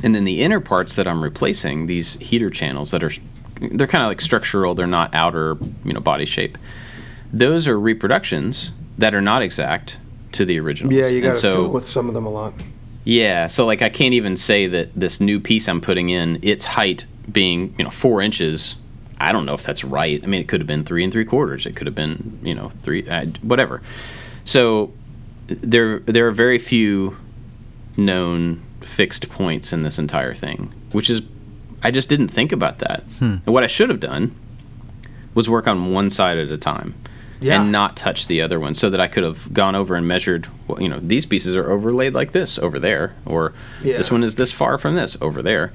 And 0.02 0.14
then 0.14 0.24
the 0.24 0.42
inner 0.42 0.60
parts 0.60 0.96
that 0.96 1.06
I'm 1.06 1.22
replacing, 1.22 1.86
these 1.86 2.14
heater 2.14 2.48
channels 2.48 2.90
that 2.92 3.02
are, 3.02 3.12
they're 3.60 3.86
kind 3.86 4.02
of 4.02 4.08
like 4.08 4.20
structural, 4.20 4.74
they're 4.74 4.86
not 4.86 5.14
outer, 5.14 5.58
you 5.84 5.92
know, 5.92 6.00
body 6.00 6.24
shape. 6.24 6.56
Those 7.32 7.68
are 7.68 7.78
reproductions 7.78 8.72
that 8.96 9.14
are 9.14 9.20
not 9.20 9.42
exact 9.42 9.98
to 10.32 10.44
the 10.44 10.58
originals. 10.58 10.94
Yeah, 10.94 11.08
you 11.08 11.20
got 11.20 11.34
to 11.34 11.40
so, 11.40 11.68
with 11.68 11.86
some 11.86 12.08
of 12.08 12.14
them 12.14 12.26
a 12.26 12.30
lot. 12.30 12.54
yeah, 13.04 13.46
so 13.46 13.66
like 13.66 13.82
I 13.82 13.90
can't 13.90 14.14
even 14.14 14.36
say 14.36 14.66
that 14.66 14.94
this 14.94 15.20
new 15.20 15.40
piece 15.40 15.68
I'm 15.68 15.80
putting 15.80 16.08
in, 16.08 16.38
its 16.42 16.64
height 16.64 17.04
being 17.30 17.74
you 17.78 17.84
know 17.84 17.90
four 17.90 18.20
inches, 18.22 18.76
I 19.20 19.32
don't 19.32 19.46
know 19.46 19.54
if 19.54 19.62
that's 19.62 19.84
right. 19.84 20.22
I 20.22 20.26
mean, 20.26 20.40
it 20.40 20.48
could 20.48 20.60
have 20.60 20.66
been 20.66 20.84
three 20.84 21.02
and 21.04 21.12
three 21.12 21.24
quarters. 21.24 21.66
It 21.66 21.76
could 21.76 21.86
have 21.86 21.94
been, 21.94 22.38
you 22.42 22.54
know, 22.54 22.70
three, 22.82 23.08
uh, 23.08 23.26
whatever. 23.42 23.82
So 24.44 24.92
there, 25.46 25.98
there 26.00 26.26
are 26.26 26.32
very 26.32 26.58
few 26.58 27.16
known 27.96 28.62
fixed 28.80 29.28
points 29.28 29.72
in 29.72 29.82
this 29.82 29.98
entire 29.98 30.34
thing, 30.34 30.72
which 30.92 31.10
is, 31.10 31.22
I 31.82 31.90
just 31.90 32.08
didn't 32.08 32.28
think 32.28 32.50
about 32.52 32.78
that. 32.78 33.04
And 33.20 33.44
what 33.46 33.62
I 33.62 33.66
should 33.66 33.90
have 33.90 34.00
done 34.00 34.34
was 35.34 35.48
work 35.50 35.66
on 35.68 35.92
one 35.92 36.08
side 36.10 36.38
at 36.38 36.50
a 36.50 36.56
time 36.56 36.94
Yeah. 37.40 37.60
and 37.60 37.70
not 37.70 37.96
touch 37.96 38.26
the 38.26 38.40
other 38.40 38.58
one 38.58 38.74
so 38.74 38.88
that 38.90 39.00
I 39.00 39.06
could 39.06 39.22
have 39.22 39.52
gone 39.52 39.74
over 39.74 39.94
and 39.94 40.08
measured, 40.08 40.46
well, 40.66 40.80
you 40.80 40.88
know, 40.88 40.98
these 40.98 41.26
pieces 41.26 41.54
are 41.56 41.70
overlaid 41.70 42.14
like 42.14 42.32
this 42.32 42.58
over 42.58 42.78
there, 42.78 43.14
or 43.26 43.52
this 43.82 44.10
one 44.10 44.24
is 44.24 44.36
this 44.36 44.50
far 44.50 44.78
from 44.78 44.94
this 44.94 45.16
over 45.20 45.42
there. 45.42 45.72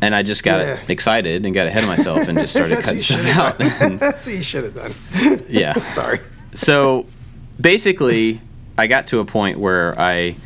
And 0.00 0.14
I 0.14 0.22
just 0.22 0.44
got 0.44 0.60
Yeah. 0.60 0.80
excited 0.88 1.44
and 1.44 1.54
got 1.54 1.66
ahead 1.66 1.82
of 1.82 1.88
myself 1.88 2.28
and 2.28 2.38
just 2.38 2.52
started 2.56 2.78
cutting 2.84 3.00
stuff 3.00 3.26
out. 3.26 3.58
That's 3.98 4.26
what 4.26 4.34
you 4.36 4.42
should 4.42 4.64
have 4.64 4.74
done. 4.74 5.42
yeah. 5.48 5.74
Sorry. 5.84 6.20
So 6.54 7.06
basically, 7.60 8.40
I 8.76 8.86
got 8.86 9.08
to 9.08 9.18
a 9.20 9.24
point 9.24 9.58
where 9.58 9.98
I 9.98 10.36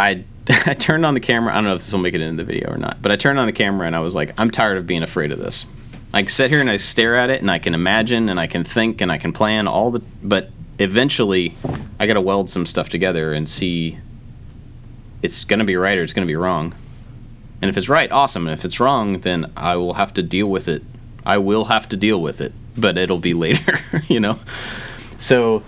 I 0.00 0.24
I 0.66 0.74
turned 0.74 1.04
on 1.06 1.14
the 1.14 1.20
camera. 1.20 1.52
I 1.52 1.56
don't 1.56 1.64
know 1.64 1.74
if 1.74 1.80
this 1.82 1.92
will 1.92 2.00
make 2.00 2.14
it 2.14 2.20
into 2.20 2.42
the 2.42 2.46
video 2.52 2.70
or 2.72 2.78
not, 2.78 3.00
but 3.02 3.12
I 3.12 3.16
turned 3.16 3.38
on 3.38 3.46
the 3.46 3.52
camera 3.52 3.86
and 3.86 3.94
I 3.94 4.00
was 4.00 4.14
like, 4.14 4.32
I'm 4.40 4.50
tired 4.50 4.78
of 4.78 4.86
being 4.86 5.02
afraid 5.02 5.30
of 5.30 5.38
this. 5.38 5.66
I 6.12 6.22
can 6.22 6.30
sit 6.30 6.50
here 6.50 6.60
and 6.60 6.70
I 6.70 6.78
stare 6.78 7.14
at 7.16 7.28
it 7.30 7.42
and 7.42 7.50
I 7.50 7.58
can 7.58 7.74
imagine 7.74 8.28
and 8.30 8.40
I 8.40 8.46
can 8.46 8.64
think 8.64 9.00
and 9.02 9.12
I 9.12 9.18
can 9.18 9.30
plan 9.32 9.68
all 9.68 9.90
the, 9.90 10.02
but 10.22 10.50
eventually, 10.78 11.54
I 12.00 12.06
got 12.06 12.14
to 12.14 12.20
weld 12.22 12.48
some 12.48 12.64
stuff 12.64 12.88
together 12.88 13.34
and 13.34 13.46
see 13.46 13.98
it's 15.22 15.44
going 15.44 15.58
to 15.58 15.66
be 15.66 15.76
right 15.76 15.98
or 15.98 16.02
it's 16.02 16.14
going 16.14 16.26
to 16.26 16.30
be 16.30 16.36
wrong. 16.36 16.74
And 17.60 17.68
if 17.68 17.76
it's 17.76 17.88
right, 17.88 18.10
awesome. 18.10 18.46
And 18.46 18.58
if 18.58 18.64
it's 18.64 18.78
wrong, 18.78 19.20
then 19.20 19.50
I 19.56 19.76
will 19.76 19.94
have 19.94 20.14
to 20.14 20.22
deal 20.22 20.46
with 20.46 20.68
it. 20.68 20.82
I 21.26 21.38
will 21.38 21.66
have 21.66 21.88
to 21.90 21.96
deal 21.96 22.22
with 22.22 22.40
it, 22.40 22.52
but 22.76 22.96
it'll 22.96 23.18
be 23.18 23.34
later, 23.46 23.80
you 24.08 24.20
know. 24.20 24.38
So 25.18 25.62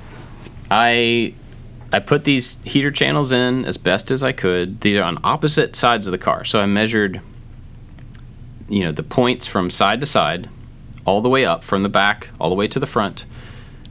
I 0.71 1.35
I 1.93 1.99
put 1.99 2.25
these 2.25 2.59
heater 2.65 2.93
channels 2.93 3.33
in 3.33 3.65
as 3.65 3.77
best 3.77 4.11
as 4.11 4.23
I 4.23 4.33
could. 4.33 4.81
These 4.81 4.97
are 4.99 5.03
on 5.03 5.19
opposite 5.25 5.75
sides 5.75 6.07
of 6.07 6.13
the 6.13 6.19
car. 6.19 6.45
So 6.45 6.61
I 6.61 6.67
measured 6.67 7.21
you 8.71 8.85
know 8.85 8.93
the 8.93 9.03
points 9.03 9.47
from 9.47 9.69
side 9.69 10.01
to 10.01 10.07
side 10.07 10.49
all 11.05 11.21
the 11.21 11.29
way 11.29 11.45
up 11.45 11.65
from 11.65 11.83
the 11.83 11.89
back 11.89 12.29
all 12.41 12.49
the 12.49 12.55
way 12.55 12.69
to 12.69 12.79
the 12.79 12.87
front 12.87 13.27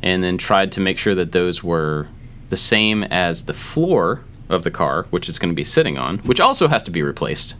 and 0.01 0.23
then 0.23 0.37
tried 0.37 0.71
to 0.71 0.79
make 0.79 0.97
sure 0.97 1.13
that 1.13 1.33
those 1.33 1.63
were 1.63 2.07
the 2.49 2.57
same 2.57 3.03
as 3.03 3.45
the 3.45 3.53
floor 3.53 4.21
of 4.47 4.63
the 4.63 4.71
car 4.71 5.03
which 5.09 5.27
it's 5.27 5.37
going 5.37 5.51
to 5.51 5.55
be 5.55 5.63
sitting 5.63 5.97
on 5.97 6.17
which 6.19 6.39
also 6.39 6.69
has 6.69 6.81
to 6.81 6.89
be 6.89 7.03
replaced 7.03 7.53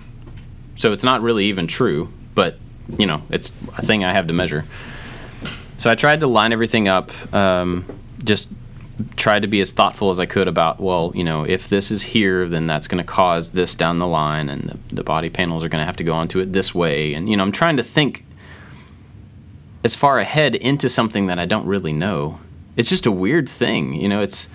so 0.79 0.93
it's 0.93 1.03
not 1.03 1.21
really 1.21 1.45
even 1.45 1.67
true 1.67 2.11
but 2.33 2.57
you 2.97 3.05
know 3.05 3.21
it's 3.29 3.53
a 3.77 3.85
thing 3.85 4.03
i 4.03 4.11
have 4.11 4.25
to 4.25 4.33
measure. 4.33 4.65
So 5.77 5.91
i 5.91 5.95
tried 5.95 6.21
to 6.21 6.27
line 6.27 6.51
everything 6.51 6.87
up 6.87 7.11
um, 7.33 7.85
just 8.23 8.49
tried 9.15 9.43
to 9.43 9.47
be 9.47 9.61
as 9.61 9.71
thoughtful 9.71 10.09
as 10.09 10.19
i 10.19 10.25
could 10.25 10.47
about 10.47 10.79
well 10.79 11.13
you 11.15 11.23
know 11.23 11.43
if 11.45 11.69
this 11.69 11.89
is 11.89 12.01
here 12.03 12.47
then 12.49 12.67
that's 12.67 12.87
going 12.87 12.97
to 12.97 13.09
cause 13.09 13.51
this 13.51 13.75
down 13.75 13.99
the 13.99 14.07
line 14.07 14.49
and 14.49 14.63
the, 14.89 14.95
the 14.95 15.03
body 15.03 15.29
panels 15.29 15.63
are 15.63 15.69
going 15.69 15.81
to 15.81 15.85
have 15.85 15.95
to 15.97 16.03
go 16.03 16.13
onto 16.13 16.39
it 16.39 16.51
this 16.51 16.73
way. 16.73 17.13
And 17.13 17.29
you 17.29 17.37
know 17.37 17.43
i'm 17.43 17.51
trying 17.51 17.77
to 17.77 17.83
think 17.83 18.25
as 19.83 19.95
far 19.95 20.19
ahead 20.19 20.55
into 20.55 20.89
something 20.89 21.27
that 21.27 21.39
i 21.39 21.45
don't 21.45 21.65
really 21.65 21.93
know. 21.93 22.39
It's 22.75 22.89
just 22.89 23.05
a 23.05 23.11
weird 23.11 23.47
thing 23.49 23.93
you 23.93 24.07
know 24.07 24.21
it's 24.21 24.47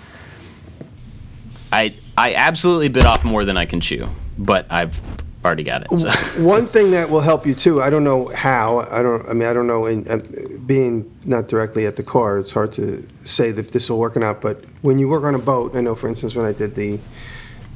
i 1.71 1.95
i 2.17 2.33
absolutely 2.33 2.89
bit 2.89 3.05
off 3.05 3.23
more 3.23 3.45
than 3.45 3.57
i 3.57 3.65
can 3.65 3.79
chew 3.81 4.09
but 4.37 4.65
i've 4.71 4.99
already 5.45 5.63
got 5.63 5.83
it 5.83 5.99
so 5.99 6.09
One 6.43 6.65
thing 6.65 6.91
that 6.91 7.09
will 7.09 7.21
help 7.21 7.45
you 7.45 7.53
too. 7.55 7.81
I 7.81 7.89
don't 7.89 8.03
know 8.03 8.27
how. 8.29 8.79
I 8.91 9.01
don't. 9.03 9.27
I 9.29 9.33
mean, 9.33 9.47
I 9.47 9.53
don't 9.53 9.67
know. 9.67 9.85
In, 9.85 10.07
uh, 10.07 10.19
being 10.65 11.09
not 11.23 11.47
directly 11.47 11.85
at 11.85 11.95
the 11.95 12.03
car, 12.03 12.37
it's 12.39 12.51
hard 12.51 12.71
to 12.73 13.05
say 13.23 13.49
if 13.49 13.71
this 13.71 13.89
will 13.89 13.99
work 13.99 14.17
or 14.17 14.19
not. 14.19 14.41
But 14.41 14.63
when 14.81 14.97
you 14.99 15.07
work 15.07 15.23
on 15.23 15.35
a 15.35 15.39
boat, 15.39 15.75
I 15.75 15.81
know, 15.81 15.95
for 15.95 16.07
instance, 16.07 16.35
when 16.35 16.45
I 16.45 16.51
did 16.53 16.75
the 16.75 16.99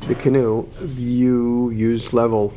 the 0.08 0.16
canoe, 0.16 0.68
you 0.96 1.70
use 1.72 2.12
level 2.14 2.54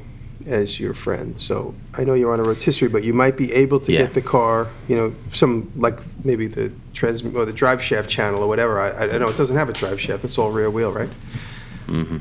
as 0.46 0.80
your 0.80 0.94
friend. 0.94 1.38
So 1.38 1.74
I 1.94 2.02
know 2.04 2.14
you're 2.14 2.32
on 2.32 2.40
a 2.40 2.44
rotisserie, 2.44 2.88
but 2.88 3.04
you 3.04 3.12
might 3.12 3.36
be 3.36 3.52
able 3.52 3.78
to 3.80 3.92
Yeah. 3.92 3.98
get 4.02 4.14
the 4.14 4.22
car. 4.22 4.66
You 4.88 4.96
know, 4.96 5.14
some 5.32 5.70
like 5.76 6.00
maybe 6.24 6.46
the 6.48 6.72
trans 6.94 7.22
or 7.24 7.44
the 7.44 7.52
drive 7.52 7.82
shaft 7.82 8.08
channel 8.10 8.42
or 8.42 8.48
whatever. 8.48 8.80
I, 8.80 8.90
I 9.14 9.18
know 9.18 9.28
it 9.28 9.36
doesn't 9.36 9.56
have 9.56 9.68
a 9.68 9.72
drive 9.72 10.00
shaft. 10.00 10.24
It's 10.24 10.38
all 10.38 10.50
rear 10.50 10.70
wheel, 10.70 10.90
right? 10.92 11.10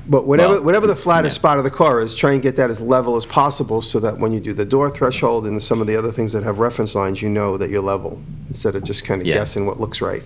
But 0.07 0.27
whatever, 0.27 0.53
Well, 0.55 0.63
whatever 0.63 0.87
the 0.87 0.95
flattest 0.95 1.35
spot 1.35 1.57
of 1.57 1.63
the 1.63 1.71
car 1.71 1.99
is, 2.01 2.13
try 2.15 2.33
and 2.33 2.41
get 2.41 2.55
that 2.57 2.69
as 2.69 2.81
level 2.81 3.15
as 3.15 3.25
possible 3.25 3.81
so 3.81 3.99
that 4.01 4.17
when 4.19 4.33
you 4.33 4.39
do 4.39 4.53
the 4.53 4.65
door 4.65 4.89
threshold 4.89 5.45
and 5.45 5.61
some 5.63 5.79
of 5.81 5.87
the 5.87 5.95
other 5.95 6.11
things 6.11 6.33
that 6.33 6.43
have 6.43 6.59
reference 6.59 6.93
lines, 6.95 7.21
you 7.21 7.29
know 7.29 7.57
that 7.57 7.69
you're 7.69 7.81
level 7.81 8.21
instead 8.47 8.75
of 8.75 8.83
just 8.83 9.05
kind 9.05 9.21
of 9.21 9.27
Yeah. 9.27 9.35
guessing 9.35 9.65
what 9.65 9.79
looks 9.79 10.01
right. 10.01 10.23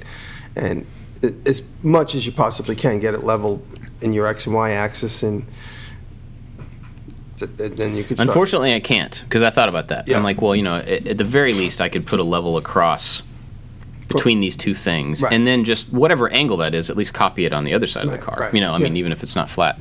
And 0.55 0.85
a- 1.23 1.33
as 1.45 1.61
much 1.83 2.15
as 2.15 2.25
you 2.25 2.31
possibly 2.31 2.75
can, 2.75 2.99
get 2.99 3.13
it 3.13 3.23
level 3.23 3.61
in 4.01 4.13
your 4.13 4.27
X 4.27 4.45
and 4.47 4.55
Y 4.55 4.71
axis 4.71 5.21
and 5.23 5.45
th- 7.37 7.55
th- 7.57 7.71
then 7.73 7.95
you 7.95 8.03
can 8.03 8.15
start. 8.17 8.27
Unfortunately, 8.29 8.73
I 8.73 8.79
can't 8.79 9.21
because 9.27 9.43
I 9.43 9.49
thought 9.49 9.69
about 9.69 9.89
that. 9.89 10.07
Yeah. 10.07 10.17
I'm 10.17 10.23
like, 10.23 10.41
well, 10.41 10.55
you 10.55 10.63
know, 10.63 10.75
at, 10.75 11.07
at 11.07 11.17
the 11.17 11.23
very 11.23 11.53
least, 11.53 11.81
I 11.81 11.89
could 11.89 12.05
put 12.05 12.19
a 12.19 12.23
level 12.23 12.57
across 12.57 13.23
between 14.07 14.39
these 14.39 14.55
two 14.55 14.73
things, 14.73 15.21
Right. 15.21 15.33
and 15.33 15.45
then 15.47 15.63
just 15.63 15.91
whatever 15.91 16.31
angle 16.31 16.57
that 16.57 16.75
is, 16.75 16.89
at 16.89 16.97
least 16.97 17.13
copy 17.13 17.45
it 17.45 17.53
on 17.53 17.63
the 17.63 17.73
other 17.73 17.87
side 17.87 18.05
of 18.05 18.11
the 18.11 18.17
car. 18.17 18.37
right. 18.39 18.53
You 18.53 18.61
know, 18.61 18.73
I 18.73 18.77
mean, 18.77 18.95
even 18.97 19.11
if 19.11 19.23
it's 19.23 19.35
not 19.35 19.49
flat. 19.49 19.79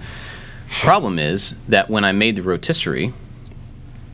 Problem 0.80 1.18
is 1.18 1.54
that 1.68 1.90
when 1.90 2.04
I 2.04 2.12
made 2.12 2.36
the 2.36 2.42
rotisserie, 2.42 3.12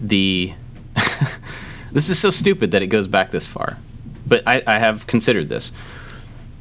the 0.00 0.52
this 1.92 2.08
is 2.08 2.18
so 2.18 2.30
stupid 2.30 2.70
that 2.72 2.82
it 2.82 2.88
goes 2.88 3.06
back 3.08 3.30
this 3.30 3.46
far, 3.46 3.78
but 4.26 4.42
I, 4.46 4.62
I 4.66 4.78
have 4.78 5.06
considered 5.06 5.48
this. 5.48 5.72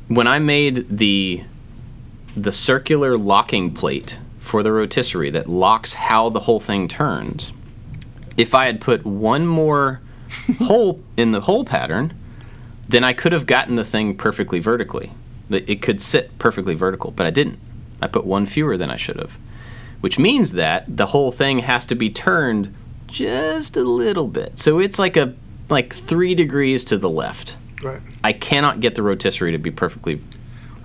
When 0.07 0.27
I 0.27 0.39
made 0.39 0.97
the 0.97 1.43
the 2.37 2.51
circular 2.51 3.17
locking 3.17 3.73
plate 3.73 4.19
for 4.39 4.63
the 4.63 4.71
rotisserie 4.71 5.31
that 5.31 5.49
locks 5.49 5.95
how 5.95 6.29
the 6.29 6.41
whole 6.41 6.59
thing 6.59 6.87
turns, 6.87 7.51
if 8.37 8.53
I 8.55 8.65
had 8.67 8.79
put 8.79 9.05
one 9.05 9.45
more 9.47 10.01
hole 10.59 11.01
in 11.17 11.31
the 11.31 11.41
hole 11.41 11.65
pattern, 11.65 12.13
then 12.89 13.03
I 13.03 13.13
could 13.13 13.31
have 13.31 13.45
gotten 13.45 13.75
the 13.75 13.83
thing 13.83 14.15
perfectly 14.17 14.59
vertically. 14.59 15.13
It 15.49 15.81
could 15.81 16.01
sit 16.01 16.37
perfectly 16.37 16.75
vertical, 16.75 17.11
but 17.11 17.25
I 17.25 17.29
didn't. 17.31 17.59
I 18.01 18.07
put 18.07 18.25
one 18.25 18.45
fewer 18.45 18.77
than 18.77 18.89
I 18.89 18.97
should 18.97 19.17
have, 19.17 19.37
which 20.01 20.19
means 20.19 20.53
that 20.53 20.85
the 20.97 21.07
whole 21.07 21.31
thing 21.31 21.59
has 21.59 21.85
to 21.87 21.95
be 21.95 22.09
turned 22.09 22.75
just 23.07 23.75
a 23.77 23.83
little 23.83 24.27
bit. 24.27 24.59
So 24.59 24.79
it's 24.79 24.99
like 24.99 25.17
a 25.17 25.33
like 25.69 25.93
three 25.93 26.35
degrees 26.35 26.83
to 26.85 26.97
the 26.97 27.09
left. 27.09 27.55
Right. 27.81 28.01
I 28.23 28.33
cannot 28.33 28.79
get 28.79 28.95
the 28.95 29.03
rotisserie 29.03 29.51
to 29.51 29.57
be 29.57 29.71
perfectly 29.71 30.21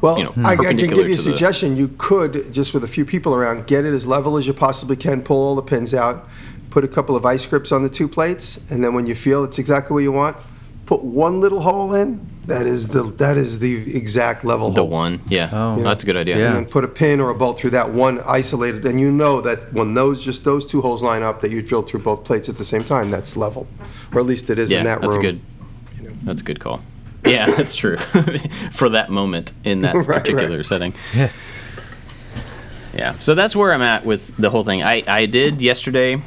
Well, 0.01 0.19
you 0.19 0.25
know, 0.25 0.33
I, 0.45 0.53
I 0.53 0.57
can 0.57 0.77
give 0.77 0.91
you 0.91 1.03
a 1.03 1.05
to 1.05 1.09
the- 1.11 1.17
suggestion. 1.19 1.77
You 1.77 1.89
could, 1.99 2.53
just 2.53 2.73
with 2.75 2.85
a 2.85 2.89
few 2.89 3.05
people 3.05 3.35
around, 3.35 3.67
get 3.67 3.85
it 3.85 3.93
as 3.95 4.07
level 4.07 4.37
as 4.37 4.47
you 4.47 4.53
possibly 4.53 4.97
can, 4.97 5.23
pull 5.23 5.39
all 5.39 5.55
the 5.57 5.63
pins 5.63 5.95
out, 5.95 6.29
put 6.71 6.85
a 6.85 6.89
couple 6.89 7.17
of 7.17 7.23
vice 7.23 7.47
grips 7.47 7.73
on 7.73 7.83
the 7.83 7.89
two 7.89 8.09
plates, 8.09 8.59
and 8.71 8.85
then 8.85 8.95
when 8.95 9.07
you 9.07 9.15
feel 9.15 9.43
it's 9.45 9.59
exactly 9.59 9.95
what 9.95 10.01
you 10.03 10.13
want, 10.13 10.37
put 10.87 11.03
one 11.03 11.41
little 11.41 11.61
hole 11.61 11.95
in. 11.95 12.27
That 12.47 12.67
is 12.67 12.89
the 12.89 13.05
that 13.05 13.39
is 13.39 13.59
the 13.61 13.97
exact 13.97 14.45
level 14.45 14.71
the 14.71 14.83
hole. 14.83 14.91
one. 14.91 15.21
Yeah, 15.31 15.49
Oh. 15.51 15.83
that's 15.83 16.03
a 16.03 16.07
good 16.07 16.17
idea. 16.17 16.37
Yeah. 16.37 16.47
And 16.49 16.57
then 16.57 16.67
put 16.67 16.85
a 16.85 16.89
pin 16.89 17.19
or 17.21 17.31
a 17.31 17.35
bolt 17.35 17.59
through 17.59 17.71
that 17.71 17.93
one 17.95 18.21
isolated, 18.27 18.85
and 18.85 19.01
you 19.01 19.11
know 19.11 19.41
that 19.41 19.73
when 19.73 19.95
those 19.95 20.23
just 20.23 20.45
those 20.45 20.67
two 20.67 20.83
holes 20.83 21.03
line 21.03 21.23
up, 21.23 21.41
that 21.41 21.51
you 21.51 21.63
drilled 21.63 21.89
through 21.89 22.01
both 22.01 22.25
plates 22.25 22.51
at 22.51 22.57
the 22.57 22.65
same 22.65 22.85
time. 22.85 23.11
That's 23.11 23.35
level, 23.35 23.67
or 24.13 24.21
at 24.21 24.27
least 24.27 24.51
it 24.51 24.59
is 24.59 24.71
yeah, 24.71 24.79
in 24.81 24.85
that 24.85 25.01
that's 25.01 25.15
room. 25.17 25.23
good. 25.23 25.41
That's 26.25 26.43
a 26.43 26.45
good 26.45 26.61
call. 26.61 26.81
Yeah, 27.27 27.47
that's 27.57 27.75
true. 27.75 27.97
For 28.73 28.91
that 28.91 29.09
moment 29.09 29.55
in 29.65 29.81
that 29.81 29.95
Right, 29.95 30.07
right. 30.07 30.21
particular 30.21 30.63
setting. 30.65 30.93
Yeah. 31.15 31.31
Yeah. 32.95 33.19
So 33.19 33.35
that's 33.35 33.57
where 33.57 33.73
I'm 33.73 33.83
at 33.83 34.05
with 34.05 34.37
the 34.37 34.51
whole 34.51 34.65
thing. 34.65 34.83
I, 34.83 35.03
I 35.07 35.27
did 35.27 35.61
yesterday. 35.63 36.21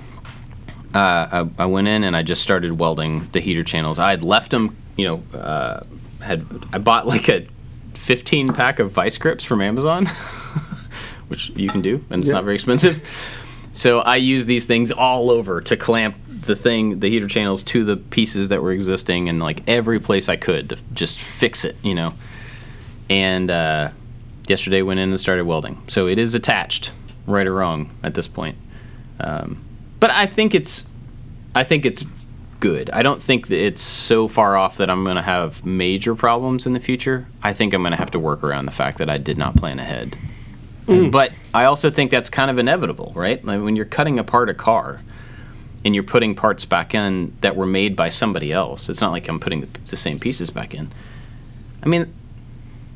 Uh, 0.94 1.46
I, 1.58 1.64
I 1.64 1.66
went 1.66 1.88
in 1.88 2.04
and 2.04 2.16
I 2.16 2.24
just 2.24 2.42
started 2.42 2.80
welding 2.80 3.28
the 3.32 3.40
heater 3.40 3.64
channels. 3.64 4.00
I 4.00 4.10
had 4.12 4.24
left 4.24 4.52
them, 4.52 4.76
you 4.96 5.06
know, 5.08 5.38
uh, 5.38 5.84
had 6.22 6.46
I 6.74 6.78
bought 6.80 7.06
like 7.08 7.30
a 7.30 7.46
15 7.94 8.54
pack 8.54 8.80
of 8.80 8.92
vice 8.92 9.18
grips 9.18 9.44
from 9.44 9.62
Amazon, 9.62 10.06
which 11.28 11.50
you 11.52 11.68
can 11.70 11.82
do, 11.82 12.04
and 12.10 12.20
it's 12.20 12.28
Yeah. 12.28 12.36
not 12.36 12.44
very 12.46 12.56
expensive. 12.56 13.04
So 13.74 14.00
I 14.00 14.16
use 14.16 14.46
these 14.46 14.66
things 14.66 14.92
all 14.92 15.30
over 15.30 15.62
to 15.62 15.78
clamp 15.78 16.16
the 16.28 16.56
thing, 16.56 17.00
the 17.02 17.10
heater 17.10 17.28
channels 17.28 17.62
to 17.64 17.84
the 17.84 17.98
pieces 17.98 18.50
that 18.50 18.64
were 18.64 18.72
existing, 18.72 19.28
and 19.30 19.40
like 19.40 19.62
every 19.68 20.00
place 20.00 20.30
I 20.30 20.38
could 20.38 20.70
to 20.70 20.78
just 20.94 21.20
fix 21.20 21.66
it, 21.66 21.76
you 21.84 21.94
know. 21.94 22.14
And 23.10 23.52
uh, 23.52 23.92
yesterday 24.48 24.82
went 24.82 25.00
in 25.00 25.10
and 25.10 25.20
started 25.20 25.44
welding. 25.46 25.82
So 25.90 26.08
it 26.08 26.18
is 26.18 26.34
attached, 26.34 26.92
right 27.28 27.46
or 27.46 27.54
wrong, 27.54 27.92
at 28.04 28.14
this 28.16 28.28
point. 28.28 28.58
Um, 29.20 29.62
but 30.00 30.12
I 30.12 30.26
think 30.26 30.56
it's, 30.56 30.86
I 31.56 31.64
think 31.64 31.86
it's 31.86 32.04
good. 32.60 32.90
I 32.92 33.04
don't 33.04 33.22
think 33.22 33.48
that 33.48 33.64
it's 33.64 33.82
so 33.82 34.28
far 34.28 34.58
off 34.58 34.78
that 34.78 34.90
I'm 34.90 35.04
going 35.04 35.16
to 35.16 35.22
have 35.22 35.66
major 35.66 36.16
problems 36.16 36.66
in 36.66 36.74
the 36.74 36.80
future. 36.80 37.28
I 37.44 37.54
think 37.54 37.74
I'm 37.74 37.82
going 37.82 37.92
to 37.92 37.98
have 37.98 38.12
to 38.12 38.20
work 38.20 38.44
around 38.44 38.66
the 38.66 38.72
fact 38.72 38.98
that 38.98 39.10
I 39.10 39.18
did 39.18 39.38
not 39.38 39.56
plan 39.56 39.80
ahead. 39.80 40.18
Mm. 40.88 41.12
But 41.12 41.34
I 41.54 41.66
also 41.66 41.90
think 41.90 42.12
that's 42.12 42.30
kind 42.30 42.50
of 42.50 42.58
inevitable, 42.58 43.12
right? 43.16 43.44
Like 43.44 43.62
when 43.62 43.76
you're 43.76 43.86
cutting 43.86 44.18
apart 44.20 44.50
a 44.50 44.54
car, 44.54 45.02
and 45.88 45.96
you're 45.96 46.04
putting 46.04 46.36
parts 46.36 46.66
back 46.66 46.94
in 46.94 47.34
that 47.42 47.56
were 47.56 47.66
made 47.66 47.96
by 47.96 48.10
somebody 48.10 48.52
else. 48.52 48.90
It's 48.90 49.00
not 49.00 49.12
like 49.12 49.28
I'm 49.28 49.40
putting 49.40 49.68
the, 49.86 49.98
same 49.98 50.20
pieces 50.20 50.50
back 50.50 50.74
in. 50.74 50.92
I 51.82 51.88
mean, 51.88 52.14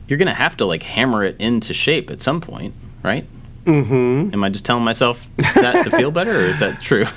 you're 0.08 0.18
gonna 0.18 0.34
have 0.34 0.58
to 0.58 0.66
like 0.66 0.84
hammer 0.84 1.24
it 1.24 1.38
into 1.40 1.74
shape 1.74 2.12
at 2.12 2.22
some 2.22 2.42
point, 2.42 2.74
right? 3.02 3.26
Mm-hmm. 3.66 4.34
Am 4.34 4.44
I 4.44 4.50
just 4.50 4.66
telling 4.66 4.84
myself 4.84 5.28
that 5.38 5.84
to 5.84 5.92
feel 5.92 6.10
better, 6.10 6.32
or 6.32 6.42
is 6.42 6.60
that 6.60 6.82
true? 6.82 7.06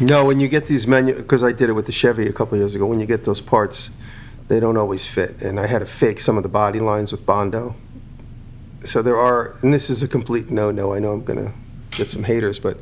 No, 0.00 0.24
when 0.24 0.40
you 0.40 0.48
get 0.48 0.66
these 0.66 0.86
menu, 0.86 1.14
because 1.14 1.44
I 1.44 1.52
did 1.52 1.68
it 1.68 1.72
with 1.72 1.86
the 1.86 1.92
Chevy 1.92 2.26
a 2.26 2.32
couple 2.32 2.54
of 2.54 2.60
years 2.60 2.74
ago. 2.74 2.86
When 2.86 2.98
you 2.98 3.06
get 3.06 3.24
those 3.24 3.40
parts, 3.40 3.90
they 4.48 4.58
don't 4.58 4.76
always 4.76 5.06
fit, 5.06 5.40
and 5.40 5.60
I 5.60 5.66
had 5.66 5.80
to 5.80 5.86
fake 5.86 6.20
some 6.20 6.36
of 6.36 6.42
the 6.42 6.48
body 6.48 6.80
lines 6.80 7.12
with 7.12 7.24
Bondo. 7.24 7.76
So 8.84 9.02
there 9.02 9.16
are, 9.16 9.56
and 9.62 9.72
this 9.72 9.90
is 9.90 10.02
a 10.02 10.08
complete 10.08 10.50
no-no. 10.50 10.94
I 10.94 10.98
know 10.98 11.12
I'm 11.12 11.22
gonna 11.22 11.52
get 11.92 12.08
some 12.08 12.24
haters, 12.24 12.58
but 12.58 12.78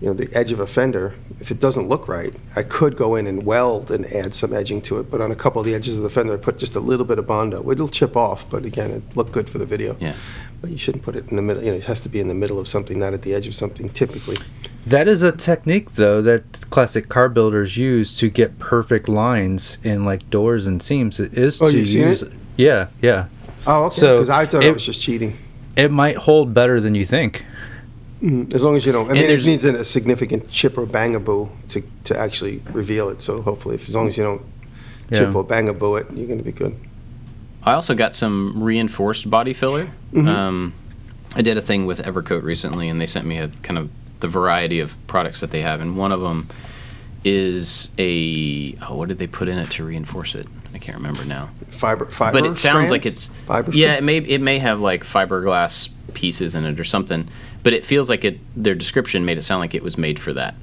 you 0.00 0.08
know, 0.08 0.12
the 0.12 0.28
edge 0.36 0.52
of 0.52 0.60
a 0.60 0.66
fender, 0.66 1.14
if 1.42 1.50
it 1.50 1.58
doesn't 1.58 1.88
look 1.88 2.06
right, 2.06 2.32
I 2.54 2.62
could 2.62 2.96
go 2.96 3.16
in 3.16 3.26
and 3.26 3.42
weld 3.44 3.90
and 3.90 4.06
add 4.06 4.32
some 4.34 4.52
edging 4.52 4.80
to 4.82 4.98
it. 5.00 5.10
But 5.10 5.20
on 5.20 5.30
a 5.32 5.34
couple 5.34 5.60
of 5.60 5.66
the 5.66 5.74
edges 5.74 5.96
of 5.98 6.04
the 6.04 6.08
fender, 6.08 6.32
I 6.34 6.36
put 6.36 6.56
just 6.56 6.76
a 6.76 6.80
little 6.80 7.04
bit 7.04 7.18
of 7.18 7.26
Bondo. 7.26 7.68
It'll 7.70 7.88
chip 7.88 8.16
off, 8.16 8.48
but 8.48 8.64
again, 8.64 8.90
it 8.92 9.16
looked 9.16 9.32
good 9.32 9.50
for 9.50 9.58
the 9.58 9.66
video. 9.66 9.96
Yeah. 10.00 10.14
But 10.60 10.70
you 10.70 10.78
shouldn't 10.78 11.02
put 11.02 11.16
it 11.16 11.28
in 11.28 11.34
the 11.36 11.42
middle. 11.42 11.62
You 11.64 11.72
know, 11.72 11.76
it 11.76 11.84
has 11.86 12.00
to 12.02 12.08
be 12.08 12.20
in 12.20 12.28
the 12.28 12.34
middle 12.34 12.60
of 12.60 12.68
something, 12.68 12.98
not 12.98 13.12
at 13.12 13.22
the 13.22 13.34
edge 13.34 13.48
of 13.48 13.54
something. 13.56 13.90
Typically, 13.90 14.36
That 14.86 15.08
is 15.08 15.22
a 15.22 15.32
technique, 15.32 15.94
though, 15.96 16.22
that 16.22 16.70
classic 16.70 17.08
car 17.08 17.28
builders 17.28 17.76
use 17.76 18.16
to 18.18 18.28
get 18.30 18.58
perfect 18.60 19.08
lines 19.08 19.78
in 19.82 20.04
like 20.04 20.30
doors 20.30 20.66
and 20.68 20.80
seams. 20.80 21.18
It 21.18 21.34
is 21.34 21.60
Oh, 21.60 21.70
to 21.70 21.76
you've 21.76 21.88
seen 21.88 22.08
use. 22.08 22.22
it? 22.22 22.32
Yeah, 22.56 22.88
yeah. 23.00 23.26
oh, 23.66 23.84
okay. 23.86 23.96
So, 23.96 24.16
Because 24.16 24.30
I 24.30 24.46
thought 24.46 24.62
it- 24.62 24.68
it 24.68 24.72
was 24.72 24.86
just 24.86 25.00
cheating. 25.00 25.36
It 25.76 25.90
might 25.90 26.16
hold 26.16 26.52
better 26.54 26.80
than 26.80 26.94
you 26.94 27.04
think. 27.04 27.44
As 28.54 28.62
long 28.62 28.76
as 28.76 28.86
you 28.86 28.92
don't. 28.92 29.10
I 29.10 29.14
mean, 29.14 29.24
it 29.24 29.26
there's- 29.28 29.44
needs 29.44 29.64
a, 29.64 29.84
significant 29.84 30.48
chip 30.48 30.78
or 30.78 30.86
bangaboo 30.86 31.50
to 31.70 31.82
to 32.04 32.18
actually 32.18 32.62
reveal 32.72 33.08
it. 33.08 33.20
So 33.20 33.42
hopefully, 33.42 33.74
if, 33.74 33.88
as 33.88 33.96
long 33.96 34.06
as 34.06 34.16
you 34.16 34.22
don't 34.22 34.42
chip 35.10 35.32
Yeah. 35.32 35.34
or 35.34 35.44
bangaboo 35.44 36.00
it, 36.00 36.06
you're 36.16 36.26
going 36.28 36.38
to 36.38 36.44
be 36.44 36.52
good. 36.52 36.76
I 37.64 37.72
also 37.74 37.94
got 37.94 38.14
some 38.14 38.62
reinforced 38.62 39.28
body 39.30 39.52
filler. 39.52 39.88
Um, 40.16 40.74
I 41.34 41.42
did 41.42 41.56
a 41.56 41.60
thing 41.60 41.86
with 41.86 42.00
Evercoat 42.02 42.42
recently, 42.42 42.88
and 42.88 43.00
they 43.00 43.06
sent 43.06 43.26
me 43.26 43.38
a 43.38 43.48
kind 43.62 43.78
of 43.78 43.90
the 44.20 44.28
variety 44.28 44.78
of 44.80 44.96
products 45.06 45.40
that 45.40 45.50
they 45.50 45.62
have, 45.62 45.80
and 45.80 45.96
one 45.96 46.12
of 46.12 46.20
them 46.20 46.48
is 47.24 47.88
a 47.98 48.74
oh, 48.82 48.96
what 48.96 49.08
did 49.08 49.18
they 49.18 49.26
put 49.26 49.48
in 49.48 49.58
it 49.58 49.70
to 49.72 49.84
reinforce 49.84 50.34
it? 50.34 50.46
I 50.74 50.78
can't 50.78 50.96
remember 50.96 51.24
now. 51.24 51.50
Fiber, 51.70 52.06
fiber. 52.06 52.40
but 52.40 52.46
it 52.48 52.56
sounds 52.56 52.90
like 52.90 53.02
strands? 53.02 53.26
it's 53.26 53.46
fiber. 53.46 53.70
Yeah, 53.72 53.94
it 53.94 54.04
may 54.04 54.18
it 54.18 54.40
may 54.40 54.58
have 54.58 54.80
like 54.80 55.04
fiberglass 55.04 55.88
pieces 56.14 56.54
in 56.54 56.64
it 56.64 56.78
or 56.80 56.84
something, 56.84 57.28
but 57.62 57.72
it 57.72 57.84
feels 57.84 58.08
like 58.08 58.24
it. 58.24 58.38
Their 58.56 58.74
description 58.74 59.24
made 59.24 59.38
it 59.38 59.42
sound 59.42 59.60
like 59.60 59.74
it 59.74 59.82
was 59.82 59.96
made 59.98 60.18
for 60.18 60.32
that, 60.32 60.54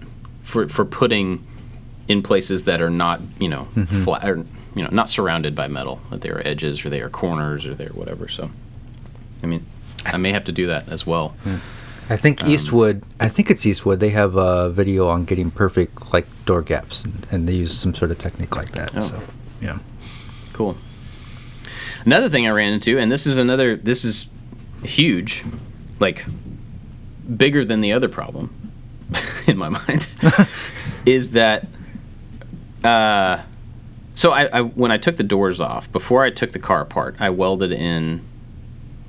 for 0.43 0.67
for 0.67 0.85
putting 0.85 1.45
in 2.07 2.21
places 2.23 2.65
that 2.65 2.81
are 2.81 2.89
not 2.89 3.21
you 3.39 3.47
know 3.49 3.65
flat 4.03 4.27
or 4.27 4.37
you 4.75 4.83
know 4.83 4.89
not 4.91 5.09
surrounded 5.09 5.55
by 5.55 5.67
metal, 5.67 5.99
that 6.11 6.21
they 6.21 6.29
are 6.29 6.41
edges 6.45 6.83
or 6.85 6.89
they 6.89 7.01
are 7.01 7.09
corners 7.09 7.65
or 7.65 7.73
they're 7.73 7.89
whatever. 7.89 8.27
So, 8.27 8.49
I 9.43 9.45
mean, 9.47 9.65
I 10.05 10.17
may 10.17 10.31
have 10.31 10.45
to 10.45 10.51
do 10.51 10.67
that 10.67 10.89
as 10.89 11.05
well. 11.05 11.35
I 12.11 12.15
think 12.15 12.43
Um, 12.43 12.49
Eastwood. 12.49 13.03
I 13.19 13.27
think 13.29 13.51
it's 13.51 13.65
Eastwood. 13.65 13.99
They 13.99 14.09
have 14.09 14.35
a 14.35 14.71
video 14.71 15.07
on 15.09 15.25
getting 15.25 15.51
perfect 15.51 16.11
like 16.11 16.25
door 16.45 16.63
gaps, 16.63 17.03
and, 17.05 17.27
and 17.31 17.47
they 17.47 17.53
use 17.53 17.77
some 17.77 17.93
sort 17.93 18.09
of 18.09 18.17
technique 18.17 18.55
like 18.55 18.71
that. 18.71 18.91
Oh. 18.95 18.99
So, 19.01 19.21
yeah. 19.61 19.77
Cool. 20.53 20.75
Another 22.05 22.27
thing 22.29 22.47
I 22.47 22.49
ran 22.49 22.73
into, 22.73 22.97
and 22.97 23.11
this 23.11 23.27
is 23.27 23.37
another, 23.37 23.75
this 23.75 24.03
is 24.03 24.29
huge, 24.83 25.43
like 25.99 26.25
bigger 27.35 27.63
than 27.65 27.81
the 27.81 27.91
other 27.91 28.09
problem 28.09 28.71
in 29.47 29.57
my 29.57 29.69
mind, 29.69 30.09
is 31.05 31.31
that. 31.31 31.67
Uh, 32.83 33.43
so 34.15 34.31
I, 34.31 34.45
I 34.51 34.61
when 34.61 34.91
I 34.91 34.97
took 34.97 35.17
the 35.17 35.23
doors 35.23 35.61
off 35.61 35.91
before 35.91 36.23
I 36.23 36.29
took 36.29 36.51
the 36.51 36.59
car 36.59 36.81
apart, 36.81 37.15
I 37.19 37.29
welded 37.29 37.71
in 37.71 38.21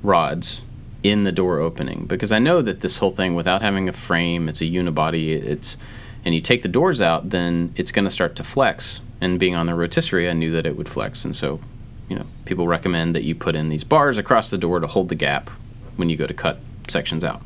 rods 0.03 0.61
in 1.03 1.23
the 1.23 1.31
door 1.31 1.59
opening 1.59 2.05
because 2.05 2.31
I 2.31 2.39
know 2.39 2.61
that 2.61 2.81
this 2.81 2.97
whole 2.97 3.11
thing 3.11 3.35
without 3.35 3.61
having 3.61 3.89
a 3.89 3.93
frame, 3.93 4.47
it's 4.47 4.61
a 4.61 4.65
unibody, 4.65 5.29
it's 5.29 5.77
and 6.23 6.35
you 6.35 6.41
take 6.41 6.61
the 6.61 6.67
doors 6.69 7.01
out, 7.01 7.31
then 7.31 7.73
it's 7.75 7.91
going 7.91 8.05
to 8.05 8.11
start 8.11 8.35
to 8.35 8.43
flex. 8.43 9.01
And 9.19 9.39
being 9.39 9.55
on 9.55 9.65
the 9.65 9.75
rotisserie, 9.75 10.29
I 10.29 10.33
knew 10.33 10.51
that 10.51 10.65
it 10.65 10.75
would 10.75 10.89
flex, 10.89 11.25
and 11.25 11.35
so 11.35 11.59
you 12.09 12.15
know 12.15 12.25
people 12.45 12.67
recommend 12.67 13.15
that 13.15 13.23
you 13.23 13.35
put 13.35 13.55
in 13.55 13.69
these 13.69 13.83
bars 13.83 14.17
across 14.17 14.49
the 14.49 14.57
door 14.57 14.79
to 14.79 14.87
hold 14.87 15.09
the 15.09 15.15
gap 15.15 15.49
when 15.95 16.09
you 16.09 16.17
go 16.17 16.27
to 16.27 16.33
cut 16.33 16.59
sections 16.87 17.23
out. 17.23 17.41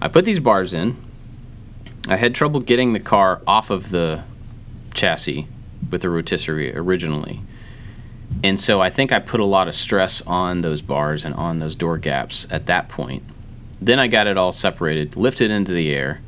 I 0.00 0.08
put 0.08 0.24
these 0.24 0.40
bars 0.40 0.72
in. 0.72 0.96
I 2.08 2.16
had 2.16 2.34
trouble 2.34 2.60
getting 2.60 2.92
the 2.92 3.00
car 3.00 3.42
off 3.46 3.70
of 3.70 3.90
the 3.90 4.22
chassis 4.94 5.46
with 5.90 6.02
the 6.02 6.10
rotisserie 6.10 6.74
originally. 6.74 7.40
And 8.44 8.60
so 8.60 8.80
I 8.80 8.90
think 8.90 9.10
I 9.10 9.18
put 9.18 9.40
a 9.40 9.44
lot 9.44 9.68
of 9.68 9.74
stress 9.74 10.22
on 10.22 10.60
those 10.60 10.80
bars 10.80 11.24
and 11.24 11.34
on 11.34 11.58
those 11.58 11.74
door 11.74 11.98
gaps 11.98 12.46
at 12.50 12.66
that 12.66 12.88
point. 12.88 13.22
Then 13.80 13.98
I 13.98 14.06
got 14.06 14.26
it 14.26 14.36
all 14.36 14.52
separated, 14.52 15.16
lifted 15.16 15.50
into 15.50 15.72
the 15.72 15.92
air, 15.92 16.20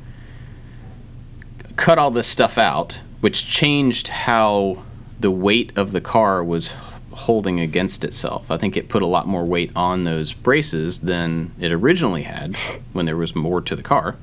cut 1.76 1.98
all 1.98 2.10
this 2.10 2.26
stuff 2.26 2.58
out, 2.58 3.00
which 3.20 3.46
changed 3.46 4.08
how 4.08 4.82
the 5.18 5.30
weight 5.30 5.72
of 5.76 5.92
the 5.92 6.00
car 6.00 6.42
was 6.42 6.72
holding 7.20 7.60
against 7.60 8.04
itself. 8.04 8.50
I 8.50 8.56
think 8.56 8.76
it 8.76 8.88
put 8.88 9.02
a 9.02 9.06
lot 9.06 9.26
more 9.26 9.44
weight 9.44 9.70
on 9.74 10.04
those 10.04 10.32
braces 10.32 11.00
than 11.00 11.52
it 11.58 11.72
originally 11.72 12.22
had 12.22 12.56
when 12.92 13.06
there 13.06 13.16
was 13.16 13.34
more 13.34 13.60
to 13.60 13.76
the 13.76 13.82
car. 13.82 14.16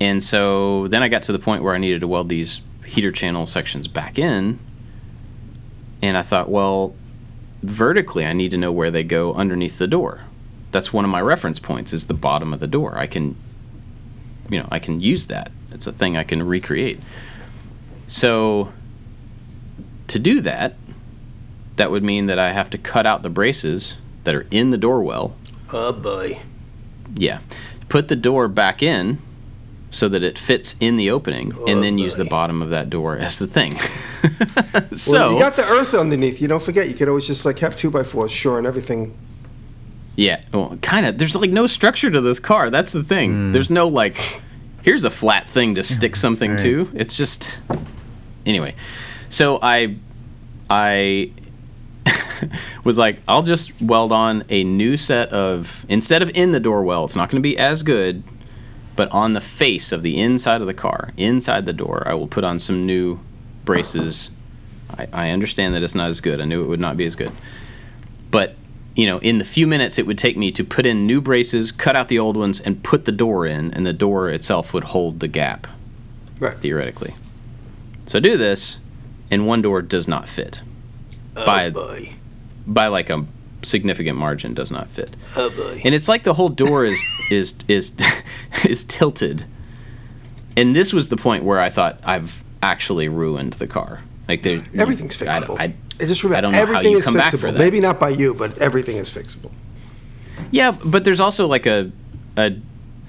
And 0.00 0.22
so 0.22 0.88
then 0.88 1.02
I 1.02 1.08
got 1.08 1.22
to 1.24 1.32
the 1.32 1.38
point 1.38 1.62
where 1.62 1.74
I 1.74 1.78
needed 1.78 2.00
to 2.00 2.08
weld 2.08 2.28
these 2.28 2.60
heater 2.84 3.12
channel 3.12 3.46
sections 3.46 3.88
back 3.88 4.18
in. 4.18 4.58
And 6.02 6.16
I 6.16 6.22
thought, 6.22 6.50
well, 6.50 6.94
vertically, 7.62 8.26
I 8.26 8.32
need 8.32 8.50
to 8.50 8.56
know 8.56 8.72
where 8.72 8.90
they 8.90 9.04
go 9.04 9.32
underneath 9.34 9.78
the 9.78 9.86
door. 9.86 10.22
That's 10.72 10.92
one 10.92 11.04
of 11.04 11.10
my 11.10 11.20
reference 11.20 11.58
points 11.58 11.92
is 11.92 12.06
the 12.06 12.14
bottom 12.14 12.52
of 12.52 12.60
the 12.60 12.66
door. 12.66 12.98
I 12.98 13.06
can, 13.06 13.36
you 14.48 14.58
know, 14.58 14.68
I 14.70 14.78
can 14.78 15.00
use 15.00 15.28
that. 15.28 15.52
It's 15.70 15.86
a 15.86 15.92
thing 15.92 16.16
I 16.16 16.24
can 16.24 16.42
recreate. 16.42 16.98
So 18.06 18.72
to 20.08 20.18
do 20.18 20.40
that, 20.40 20.74
that 21.76 21.90
would 21.90 22.02
mean 22.02 22.26
that 22.26 22.38
I 22.38 22.52
have 22.52 22.70
to 22.70 22.78
cut 22.78 23.06
out 23.06 23.22
the 23.22 23.30
braces 23.30 23.96
that 24.24 24.34
are 24.34 24.46
in 24.50 24.70
the 24.70 24.78
door 24.78 25.02
well 25.02 25.34
Oh 25.72 25.92
boy. 25.92 26.40
yeah. 27.14 27.40
Put 27.88 28.08
the 28.08 28.16
door 28.16 28.46
back 28.48 28.82
in 28.82 29.18
so 29.90 30.08
that 30.08 30.22
it 30.22 30.38
fits 30.38 30.74
in 30.80 30.96
the 30.96 31.10
opening 31.10 31.52
oh, 31.56 31.66
and 31.66 31.82
then 31.82 31.98
use 31.98 32.16
the 32.16 32.24
bottom 32.24 32.62
of 32.62 32.70
that 32.70 32.88
door 32.88 33.16
as 33.16 33.38
the 33.38 33.46
thing. 33.46 33.78
Well, 34.72 34.96
so, 34.96 35.34
you 35.34 35.40
got 35.40 35.56
the 35.56 35.66
earth 35.68 35.94
underneath. 35.94 36.40
You 36.40 36.46
don't 36.48 36.62
forget. 36.62 36.88
You 36.88 36.94
could 36.94 37.08
always 37.08 37.26
just 37.26 37.44
like 37.44 37.58
have 37.58 37.74
two 37.74 37.90
by 37.90 38.04
fours, 38.04 38.30
sure, 38.30 38.56
and 38.58 38.66
everything. 38.66 39.16
yeah, 40.16 40.44
well, 40.52 40.78
kind 40.80 41.06
of. 41.06 41.18
There's 41.18 41.34
like 41.34 41.50
no 41.50 41.66
structure 41.66 42.10
to 42.10 42.20
this 42.20 42.38
car. 42.38 42.70
That's 42.70 42.92
the 42.92 43.02
thing. 43.02 43.32
Hmm. 43.32 43.52
There's 43.52 43.70
no 43.70 43.88
like, 43.88 44.40
here's 44.82 45.02
a 45.04 45.10
flat 45.10 45.48
thing 45.48 45.74
to 45.74 45.82
stick 45.82 46.14
something 46.14 46.56
to. 46.58 46.88
It's 46.94 47.16
just, 47.16 47.58
anyway. 48.46 48.74
So 49.28 49.58
I, 49.60 49.96
I 50.70 51.32
was 52.84 52.98
like, 52.98 53.16
I'll 53.26 53.42
just 53.42 53.80
weld 53.80 54.12
on 54.12 54.44
a 54.48 54.64
new 54.64 54.96
set 54.96 55.28
of 55.30 55.84
instead 55.88 56.22
of 56.22 56.30
in 56.30 56.52
the 56.52 56.60
door 56.60 56.82
well, 56.82 57.04
it's 57.04 57.16
not 57.16 57.30
going 57.30 57.42
to 57.42 57.46
be 57.48 57.58
as 57.58 57.82
good, 57.82 58.22
but 58.96 59.10
on 59.10 59.32
the 59.32 59.40
face 59.40 59.92
of 59.92 60.02
the 60.02 60.20
inside 60.20 60.60
of 60.60 60.66
the 60.66 60.74
car, 60.74 61.10
inside 61.16 61.66
the 61.66 61.72
door, 61.72 62.02
I 62.06 62.14
will 62.14 62.28
put 62.28 62.44
on 62.44 62.58
some 62.58 62.86
new 62.86 63.20
braces. 63.64 64.30
I, 64.98 65.08
I 65.12 65.30
understand 65.30 65.74
that 65.74 65.82
it's 65.82 65.94
not 65.94 66.08
as 66.08 66.20
good. 66.20 66.40
I 66.40 66.44
knew 66.44 66.62
it 66.62 66.66
would 66.66 66.80
not 66.80 66.96
be 66.96 67.06
as 67.06 67.16
good, 67.16 67.32
but 68.30 68.56
you 68.94 69.06
know, 69.06 69.18
in 69.18 69.38
the 69.38 69.44
few 69.44 69.66
minutes 69.66 69.98
it 69.98 70.06
would 70.06 70.18
take 70.18 70.36
me 70.36 70.52
to 70.52 70.64
put 70.64 70.84
in 70.84 71.06
new 71.06 71.20
braces, 71.20 71.72
cut 71.72 71.96
out 71.96 72.08
the 72.08 72.18
old 72.18 72.36
ones, 72.36 72.60
and 72.60 72.82
put 72.84 73.04
the 73.06 73.12
door 73.12 73.46
in, 73.46 73.72
and 73.72 73.86
the 73.86 73.92
door 73.92 74.28
itself 74.28 74.74
would 74.74 74.84
hold 74.84 75.20
the 75.20 75.28
gap 75.28 75.66
Right. 76.38 76.56
theoretically. 76.56 77.14
So 78.06 78.20
do 78.20 78.36
this, 78.36 78.78
and 79.30 79.46
one 79.46 79.62
door 79.62 79.80
does 79.80 80.06
not 80.06 80.28
fit 80.28 80.60
oh, 81.36 81.46
by 81.46 81.66
Oh 81.66 81.70
boy. 81.70 82.12
By 82.66 82.86
like 82.88 83.10
a 83.10 83.24
significant 83.62 84.18
margin 84.18 84.54
does 84.54 84.70
not 84.70 84.88
fit. 84.88 85.14
Oh 85.36 85.50
boy. 85.50 85.80
And 85.84 85.94
it's 85.94 86.08
like 86.08 86.24
the 86.24 86.34
whole 86.34 86.48
door 86.48 86.84
is 86.84 87.00
is 87.30 87.54
is 87.68 87.92
is 88.64 88.84
tilted. 88.84 89.44
And 90.56 90.76
this 90.76 90.92
was 90.92 91.08
the 91.08 91.16
point 91.16 91.44
where 91.44 91.60
I 91.60 91.70
thought 91.70 91.98
I've 92.04 92.42
actually 92.62 93.08
ruined 93.08 93.54
the 93.54 93.66
car. 93.66 94.00
Like 94.28 94.42
there, 94.42 94.64
Everything's 94.74 95.20
I- 95.22 95.26
fixable. 95.26 95.58
I- 95.60 95.74
I, 96.00 96.04
just 96.06 96.24
I 96.24 96.40
don't 96.40 96.50
know 96.52 96.56
how 96.56 96.62
everything 96.62 96.92
you 96.92 96.98
is 96.98 97.04
come 97.04 97.14
back 97.14 97.30
for 97.30 97.36
fixable. 97.36 97.52
that. 97.52 97.58
Maybe 97.58 97.78
not 97.78 98.00
by 98.00 98.08
you, 98.08 98.34
but 98.34 98.58
everything 98.58 98.96
is 98.96 99.08
fixable. 99.10 99.52
yeah, 100.50 100.72
but 100.84 101.04
there's 101.04 101.20
also 101.20 101.46
like 101.46 101.66
a 101.66 101.92
a 102.36 102.52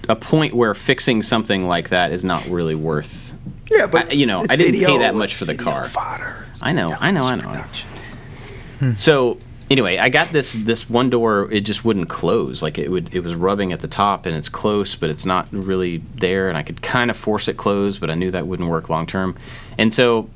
a 0.09 0.15
point 0.15 0.53
where 0.53 0.73
fixing 0.75 1.23
something 1.23 1.65
like 1.67 1.89
that 1.89 2.11
is 2.11 2.23
not 2.23 2.45
really 2.47 2.75
worth. 2.75 3.33
Yeah, 3.71 3.87
but 3.87 4.09
I- 4.09 4.13
you 4.13 4.25
know, 4.27 4.45
I 4.49 4.55
didn't 4.55 4.81
pay 4.85 4.97
that 4.99 5.15
much 5.15 5.35
for 5.35 5.45
the 5.45 5.55
car. 5.55 5.85
Fodder. 5.85 6.45
I 6.61 6.71
know, 6.71 6.95
I 6.99 7.09
know, 7.11 7.23
I 7.23 7.35
know. 7.35 7.63
Production. 8.83 8.97
So 8.99 9.37
anyway, 9.69 9.97
I 9.97 10.09
got 10.09 10.29
this 10.29 10.53
this 10.53 10.89
one 10.89 11.09
door. 11.09 11.51
It 11.51 11.61
just 11.61 11.83
wouldn't 11.83 12.09
close. 12.09 12.61
Like 12.61 12.77
it 12.77 12.89
would. 12.89 13.13
It 13.13 13.21
was 13.21 13.35
rubbing 13.35 13.71
at 13.71 13.79
the 13.79 13.87
top, 13.87 14.25
and 14.25 14.35
it's 14.35 14.49
close, 14.49 14.95
but 14.95 15.09
it's 15.09 15.25
not 15.25 15.47
really 15.51 15.97
there. 16.15 16.49
And 16.49 16.57
I 16.57 16.63
could 16.63 16.81
kind 16.81 17.09
of 17.09 17.17
force 17.17 17.47
it 17.47 17.57
closed, 17.57 17.99
but 17.99 18.09
I 18.09 18.15
knew 18.15 18.31
that 18.31 18.47
wouldn't 18.47 18.69
work 18.69 18.89
long 18.89 19.05
term. 19.05 19.35
And 19.77 19.93
so 19.93 20.29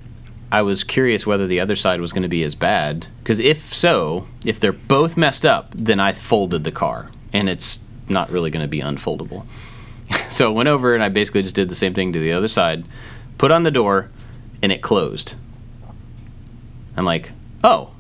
I 0.52 0.62
was 0.62 0.84
curious 0.84 1.28
whether 1.28 1.46
the 1.46 1.60
other 1.60 1.76
side 1.76 2.00
was 2.02 2.14
going 2.14 2.24
to 2.24 2.30
be 2.30 2.44
as 2.44 2.56
bad. 2.56 3.08
Because 3.20 3.40
if 3.40 3.74
so, 3.74 4.28
if 4.46 4.60
they're 4.60 4.72
both 4.72 5.18
messed 5.18 5.46
up, 5.46 5.72
then 5.76 6.00
I 6.00 6.14
folded 6.14 6.64
the 6.64 6.72
car, 6.72 7.12
and 7.34 7.50
it's 7.50 7.80
not 8.10 8.30
really 8.32 8.50
going 8.50 8.64
to 8.64 8.70
be 8.70 8.82
unfoldable. 8.82 9.46
so 10.30 10.50
I 10.50 10.54
went 10.54 10.70
over 10.70 10.94
and 10.94 11.04
I 11.04 11.10
basically 11.10 11.44
just 11.44 11.56
did 11.56 11.68
the 11.68 11.76
same 11.76 11.94
thing 11.94 12.14
to 12.14 12.20
the 12.20 12.32
other 12.32 12.48
side, 12.48 12.86
put 13.38 13.52
on 13.52 13.64
the 13.64 13.72
door, 13.72 14.10
and 14.62 14.72
it 14.72 14.82
closed. 14.82 15.36
I'm 16.96 17.04
like, 17.04 17.32
oh, 17.64 17.92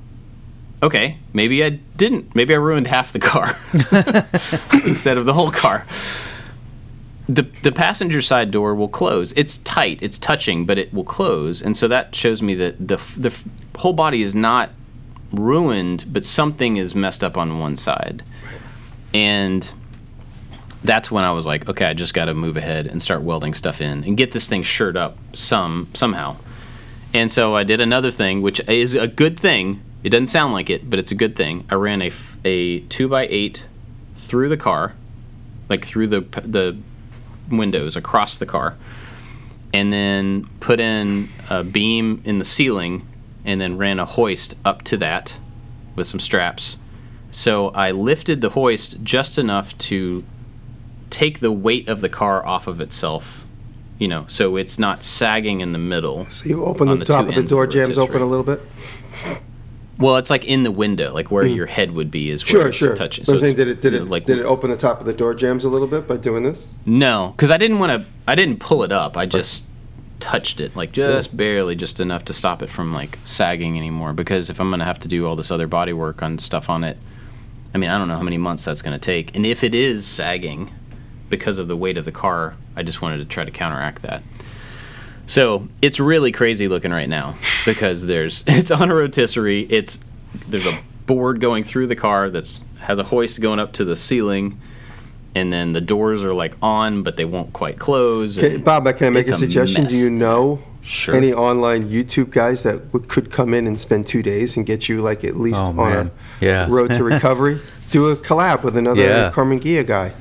okay, 0.82 1.18
maybe 1.34 1.64
I 1.64 1.70
didn't. 1.70 2.36
Maybe 2.36 2.54
I 2.54 2.58
ruined 2.58 2.88
half 2.88 3.14
the 3.14 3.20
car 3.20 3.58
instead 4.86 5.18
of 5.18 5.26
the 5.26 5.34
whole 5.34 5.52
car. 5.52 5.86
The, 7.30 7.44
the 7.64 7.74
passenger 7.74 8.22
side 8.22 8.52
door 8.52 8.74
will 8.74 8.88
close. 8.88 9.34
It's 9.36 9.58
tight, 9.58 10.00
it's 10.02 10.18
touching, 10.18 10.66
but 10.66 10.78
it 10.78 10.94
will 10.94 11.04
close. 11.04 11.62
And 11.62 11.76
so 11.76 11.88
that 11.90 12.16
shows 12.16 12.42
me 12.42 12.56
that 12.56 12.88
the, 12.88 12.98
the 13.18 13.38
whole 13.78 13.94
body 13.94 14.22
is 14.22 14.34
not 14.34 14.70
ruined, 15.34 16.06
but 16.08 16.24
something 16.24 16.78
is 16.78 16.96
messed 16.96 17.24
up 17.24 17.38
on 17.38 17.60
one 17.60 17.76
side. 17.76 18.24
And 19.14 19.70
that's 20.84 21.12
when 21.12 21.24
I 21.24 21.32
was 21.32 21.46
like, 21.46 21.68
okay, 21.68 21.86
I 21.86 21.94
just 21.94 22.14
got 22.14 22.26
to 22.26 22.34
move 22.34 22.56
ahead 22.56 22.88
and 22.88 23.02
start 23.02 23.22
welding 23.22 23.54
stuff 23.54 23.82
in 23.82 24.04
and 24.04 24.16
get 24.16 24.32
this 24.32 24.48
thing 24.48 24.64
shirt 24.64 24.96
up 24.96 25.18
some 25.34 25.88
somehow. 25.94 26.38
And 27.14 27.32
so 27.32 27.56
I 27.56 27.64
did 27.64 27.82
another 27.82 28.12
thing, 28.12 28.42
which 28.42 28.62
is 28.68 28.96
a 28.96 29.08
good 29.08 29.40
thing. 29.40 29.82
It 30.08 30.12
doesn't 30.12 30.28
sound 30.28 30.54
like 30.54 30.70
it, 30.70 30.90
but 30.90 31.00
it's 31.00 31.12
a 31.12 31.16
good 31.16 31.36
thing. 31.36 31.66
I 31.70 31.76
ran 31.76 32.02
a, 32.02 32.14
a 32.46 32.80
two 32.80 33.10
by 33.10 33.28
eight 33.30 33.68
through 34.16 34.48
the 34.48 34.56
car, 34.56 34.94
like 35.68 35.84
through 35.84 36.08
the 36.08 36.22
the 36.46 36.78
windows 37.52 37.98
across 37.98 38.38
the 38.38 38.46
car, 38.46 38.78
and 39.74 39.92
then 39.92 40.48
put 40.62 40.80
in 40.80 41.28
a 41.50 41.62
beam 41.62 42.22
in 42.24 42.40
the 42.40 42.46
ceiling, 42.46 43.06
and 43.44 43.60
then 43.60 43.78
ran 43.78 44.00
a 44.00 44.06
hoist 44.06 44.56
up 44.64 44.82
to 44.84 44.96
that 44.96 45.38
with 45.98 46.08
some 46.08 46.22
straps. 46.22 46.78
So 47.30 47.72
I 47.72 47.92
lifted 47.92 48.40
the 48.40 48.52
hoist 48.52 49.04
just 49.04 49.38
enough 49.38 49.78
to 49.80 50.24
take 51.10 51.42
the 51.42 51.52
weight 51.52 51.90
of 51.90 52.00
the 52.00 52.08
car 52.08 52.46
off 52.46 52.68
of 52.68 52.80
itself. 52.80 53.44
You 54.00 54.08
know, 54.08 54.24
so 54.30 54.56
it's 54.56 54.80
not 54.80 55.04
sagging 55.04 55.60
in 55.60 55.74
the 55.74 55.80
middle. 55.80 56.30
So 56.30 56.48
you 56.48 56.64
open 56.64 56.88
the 56.88 56.96
the 56.96 57.04
top 57.04 57.28
of 57.28 57.36
the 57.36 57.44
door 57.44 57.68
jambs 57.68 57.98
open 57.98 58.22
a 58.22 58.26
little 58.26 58.46
bit. 58.46 58.62
Well, 60.00 60.18
it's 60.18 60.30
like 60.30 60.46
in 60.46 60.64
the 60.64 60.72
window, 60.72 61.14
like 61.14 61.32
where 61.32 61.48
hmm. 61.48 61.54
your 61.54 61.66
head 61.66 61.92
would 61.92 62.12
be 62.12 62.30
is 62.30 62.44
where 62.44 62.62
Sure, 62.62 62.68
it's 62.68 62.78
sure. 62.78 62.96
touching. 62.96 63.26
But 63.26 63.36
I'm 63.36 63.40
saying, 63.40 63.56
did 63.56 63.68
it 63.68 63.82
did 63.82 63.94
it 63.94 64.06
like 64.06 64.26
did 64.26 64.38
it 64.40 64.46
open 64.46 64.70
the 64.70 64.78
top 64.78 65.00
of 65.00 65.06
the 65.06 65.14
door 65.14 65.34
jambs 65.34 65.66
a 65.66 65.70
little 65.70 65.88
bit 65.88 66.08
by 66.08 66.18
doing 66.18 66.44
this? 66.44 66.68
no, 66.86 67.34
because 67.36 67.52
I 67.52 67.58
didn't 67.58 67.80
want 67.80 68.02
to. 68.02 68.08
I 68.28 68.36
didn't 68.36 68.60
pull 68.60 68.84
it 68.84 68.92
up. 68.92 69.18
I 69.18 69.26
just 69.26 69.66
touched 70.20 70.62
it, 70.62 70.76
like 70.76 70.92
just 70.92 71.36
barely, 71.36 71.76
just 71.76 72.00
enough 72.00 72.26
to 72.26 72.34
stop 72.34 72.62
it 72.62 72.70
from 72.70 72.94
like 72.94 73.18
sagging 73.26 73.78
anymore. 73.78 74.14
Because 74.14 74.50
if 74.50 74.60
I'm 74.60 74.70
gonna 74.70 74.86
have 74.86 75.00
to 75.02 75.08
do 75.08 75.26
all 75.26 75.36
this 75.36 75.52
other 75.52 75.68
body 75.68 75.94
work 75.94 76.22
on 76.22 76.38
stuff 76.40 76.70
on 76.70 76.84
it, 76.84 76.98
I 77.74 77.78
mean, 77.78 77.90
I 77.90 77.98
don't 77.98 78.08
know 78.08 78.16
how 78.16 78.24
many 78.24 78.38
months 78.38 78.66
that's 78.66 78.82
gonna 78.82 79.00
take. 79.00 79.36
And 79.36 79.46
if 79.46 79.64
it 79.64 79.74
is 79.74 80.06
sagging 80.06 80.72
because 81.30 81.60
of 81.60 81.68
the 81.68 81.76
weight 81.76 81.98
of 81.98 82.06
the 82.06 82.12
car, 82.12 82.56
I 82.76 82.84
just 82.84 83.02
wanted 83.02 83.18
to 83.18 83.26
try 83.26 83.44
to 83.46 83.52
counteract 83.52 84.02
that. 84.04 84.24
So 85.28 85.68
it's 85.82 86.00
really 86.00 86.32
crazy 86.32 86.68
looking 86.68 86.92
right 86.92 87.10
now 87.10 87.36
because 87.66 88.06
there's 88.06 88.44
it's 88.48 88.72
on 88.72 88.90
a 88.90 88.96
rotisserie. 88.96 89.68
It's 89.70 90.00
there's 90.48 90.66
a 90.66 90.80
board 91.06 91.40
going 91.40 91.64
through 91.64 91.88
the 91.88 91.96
car 91.96 92.30
that's 92.30 92.62
has 92.80 92.98
a 93.00 93.04
hoist 93.04 93.42
going 93.42 93.60
up 93.60 93.74
to 93.74 93.86
the 93.86 93.96
ceiling, 93.96 94.60
and 95.36 95.52
then 95.52 95.74
the 95.74 95.82
doors 95.82 96.24
are 96.24 96.34
like 96.34 96.56
on, 96.62 97.04
but 97.04 97.18
they 97.18 97.26
won't 97.26 97.54
quite 97.54 97.78
close. 97.80 98.38
Okay, 98.38 98.56
and 98.56 98.64
Bob, 98.66 98.86
can 98.98 99.08
I 99.08 99.10
make 99.10 99.22
it's 99.28 99.32
a 99.32 99.38
suggestion? 99.38 99.84
mess. 99.84 99.92
Do 99.92 99.98
you 99.98 100.10
know 100.10 100.62
Sure. 100.82 101.16
any 101.16 101.34
online 101.34 101.90
YouTube 101.90 102.30
guys 102.30 102.64
that 102.64 102.92
w- 102.94 103.06
could 103.06 103.30
come 103.30 103.54
in 103.54 103.68
and 103.68 103.78
spend 103.78 104.08
two 104.08 104.24
days 104.24 104.56
and 104.56 104.66
get 104.66 104.88
you 104.88 105.02
like 105.02 105.26
at 105.26 105.38
least 105.38 105.60
Oh, 105.62 105.68
on 105.70 105.76
man. 105.76 106.12
a 106.42 106.46
Yeah. 106.46 106.68
road 106.70 106.92
to 106.92 107.04
recovery? 107.04 107.60
Do 107.92 108.08
a 108.10 108.16
collab 108.16 108.64
with 108.64 108.78
another 108.78 109.02
Yeah. 109.02 109.30
Karmann 109.34 109.60
Ghia 109.60 109.86
guy. 109.86 110.14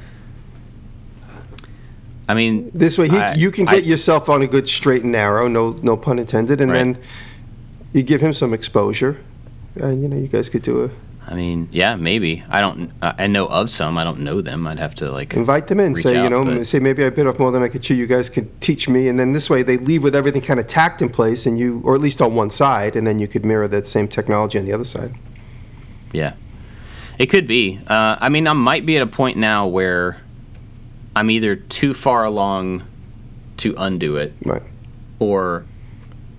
I 2.29 2.35
mean, 2.35 2.71
This 2.75 2.99
way, 2.99 3.09
he, 3.09 3.17
I- 3.17 3.35
you 3.35 3.51
can 3.51 3.69
I- 3.69 3.77
get 3.77 3.85
yourself 3.85 4.29
on 4.29 4.43
a 4.43 4.47
good 4.47 4.69
straight 4.69 5.03
and 5.03 5.13
narrow, 5.13 5.47
no 5.49 5.77
no 5.83 5.97
pun 5.97 6.19
intended, 6.19 6.61
and 6.61 6.71
Right. 6.71 6.79
then 6.79 6.99
you 7.93 8.03
give 8.03 8.21
him 8.21 8.33
some 8.33 8.53
exposure, 8.53 9.19
and 9.77 10.03
you 10.03 10.09
know 10.09 10.17
you 10.17 10.27
guys 10.27 10.49
could 10.49 10.63
do 10.63 10.85
a 10.85 10.91
I 11.29 11.35
mean, 11.35 11.69
yeah, 11.73 11.97
maybe. 11.97 12.45
I 12.49 12.61
don't. 12.61 12.93
I 13.03 13.15
I 13.25 13.27
know 13.27 13.47
of 13.47 13.69
some. 13.69 13.99
I 13.99 14.05
don't 14.05 14.21
know 14.21 14.41
them. 14.41 14.65
I'd 14.65 14.79
have 14.79 14.95
to 14.97 15.11
like 15.11 15.35
invite 15.35 15.67
them 15.67 15.81
in. 15.81 15.97
Say 15.97 16.23
you 16.23 16.31
know, 16.31 16.45
but- 16.45 16.65
say 16.69 16.79
maybe 16.79 17.05
I 17.05 17.11
bit 17.11 17.27
off 17.27 17.39
more 17.41 17.51
than 17.51 17.65
I 17.65 17.69
could 17.69 17.83
chew. 17.83 17.95
You 17.95 18.07
guys 18.07 18.31
could 18.31 18.49
teach 18.61 18.89
me, 18.89 19.09
and 19.09 19.19
then 19.19 19.33
this 19.33 19.51
way 19.51 19.65
they 19.65 19.77
leave 19.77 20.05
with 20.05 20.15
everything 20.15 20.41
kind 20.43 20.61
of 20.61 20.69
tacked 20.69 21.03
in 21.03 21.09
place, 21.09 21.45
and 21.47 21.59
you, 21.59 21.81
or 21.85 21.95
at 21.97 22.01
least 22.01 22.23
on 22.23 22.35
one 22.37 22.51
side, 22.51 22.95
and 22.95 23.05
then 23.07 23.19
you 23.19 23.27
could 23.27 23.45
mirror 23.45 23.67
that 23.69 23.89
same 23.89 24.07
technology 24.07 24.57
on 24.59 24.65
the 24.67 24.73
other 24.73 24.85
side. 24.85 25.15
Yeah, 26.13 26.35
it 27.19 27.27
could 27.27 27.49
be. 27.49 27.81
Uh, 27.89 28.15
I 28.21 28.29
mean, 28.29 28.47
I 28.47 28.53
might 28.53 28.87
be 28.87 28.97
at 28.97 29.03
a 29.03 29.07
point 29.09 29.37
now 29.37 29.67
where 29.67 30.19
I'm 31.17 31.31
either 31.31 31.57
too 31.57 31.95
far 31.95 32.25
along 32.25 32.83
to 33.57 33.75
undo 33.79 34.17
it, 34.17 34.35
Right. 34.45 34.63
or 35.19 35.65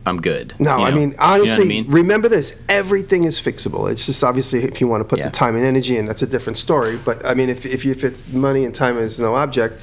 I'm 0.06 0.22
good. 0.22 0.54
No, 0.60 0.78
you 0.78 0.84
I 0.86 0.90
know? 0.92 0.96
mean 0.96 1.10
You 1.10 1.18
know 1.18 1.24
honestly, 1.24 1.64
I 1.66 1.68
mean? 1.68 1.86
remember 1.90 2.30
this: 2.30 2.56
everything 2.70 3.24
is 3.26 3.42
fixable. 3.42 3.92
It's 3.92 4.06
just 4.06 4.24
obviously 4.24 4.64
if 4.64 4.80
you 4.80 4.88
want 4.88 5.02
to 5.02 5.06
put 5.06 5.18
Yeah. 5.20 5.26
the 5.26 5.32
time 5.32 5.56
and 5.56 5.66
energy 5.66 5.98
in, 5.98 6.06
that's 6.06 6.22
a 6.22 6.28
different 6.28 6.58
story. 6.58 6.98
But 7.04 7.26
I 7.26 7.34
mean, 7.34 7.50
if 7.50 7.66
if, 7.66 7.84
you, 7.84 7.92
if 7.92 8.04
it's 8.04 8.22
money 8.32 8.64
and 8.64 8.74
time 8.74 8.98
is 9.00 9.20
no 9.20 9.36
object, 9.36 9.82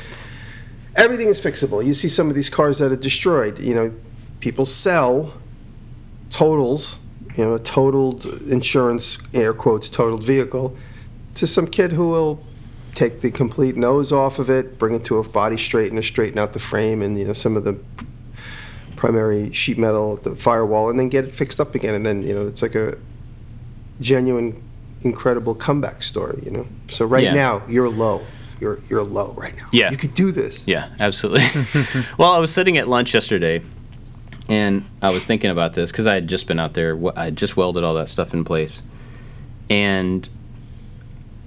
everything 0.97 1.27
is 1.29 1.41
fixable. 1.41 1.85
You 1.85 1.93
see 1.93 2.09
some 2.09 2.29
of 2.29 2.35
these 2.37 2.49
cars 2.49 2.79
that 2.79 2.91
are 2.93 2.97
destroyed. 2.97 3.59
You 3.59 3.75
know, 3.75 3.93
people 4.41 4.65
sell 4.65 5.35
totals. 6.31 7.01
You 7.37 7.45
know, 7.47 7.55
a 7.55 7.59
totaled 7.59 8.27
insurance, 8.49 9.19
air 9.35 9.53
quotes, 9.53 9.91
totaled 9.91 10.23
vehicle, 10.23 10.77
to 11.35 11.49
some 11.49 11.67
kid 11.67 11.91
who 11.91 12.09
will 12.09 12.41
take 12.95 13.21
the 13.21 13.31
complete 13.31 13.77
nose 13.77 14.13
off 14.13 14.39
of 14.39 14.49
it, 14.51 14.79
bring 14.79 14.95
it 14.95 15.05
to 15.07 15.19
a 15.19 15.29
body 15.29 15.57
straightener, 15.57 16.03
straighten 16.03 16.39
out 16.39 16.53
the 16.53 16.59
frame, 16.59 17.03
and 17.03 17.19
you 17.19 17.25
know 17.27 17.33
some 17.33 17.57
of 17.57 17.65
the 17.65 17.77
primary 18.97 19.53
sheet 19.53 19.77
metal, 19.77 20.17
the 20.17 20.35
firewall, 20.35 20.89
and 20.89 20.99
then 20.99 21.11
get 21.11 21.25
it 21.27 21.33
fixed 21.35 21.61
up 21.61 21.75
again. 21.75 21.95
And 21.95 22.07
then, 22.07 22.23
you 22.23 22.35
know, 22.35 22.47
it's 22.47 22.63
like 22.63 22.75
a 22.75 22.97
genuine, 24.01 24.63
incredible 25.03 25.55
comeback 25.55 26.03
story, 26.03 26.41
you 26.43 26.51
know? 26.51 26.67
So 26.87 27.05
right 27.05 27.25
Yeah. 27.25 27.35
now, 27.35 27.63
you're 27.69 27.91
low. 27.91 28.23
You're, 28.61 28.79
you're 28.89 29.05
low 29.05 29.35
right 29.37 29.55
now. 29.59 29.69
Yeah. 29.73 29.91
You 29.91 29.99
could 29.99 30.15
do 30.15 30.33
this. 30.33 30.67
Yeah, 30.67 30.89
absolutely. 31.01 31.45
well, 32.19 32.33
I 32.33 32.39
was 32.39 32.51
sitting 32.51 32.79
at 32.79 32.89
lunch 32.89 33.13
yesterday, 33.13 33.61
and 34.49 34.87
I 35.03 35.11
was 35.11 35.27
thinking 35.27 35.51
about 35.51 35.75
this 35.75 35.91
because 35.91 36.07
I 36.07 36.15
had 36.15 36.27
just 36.27 36.47
been 36.47 36.59
out 36.59 36.73
there. 36.73 36.99
I 37.15 37.31
just 37.31 37.59
welded 37.59 37.85
all 37.85 37.95
that 37.97 38.09
stuff 38.09 38.33
in 38.33 38.43
place, 38.43 38.81
and 39.69 40.27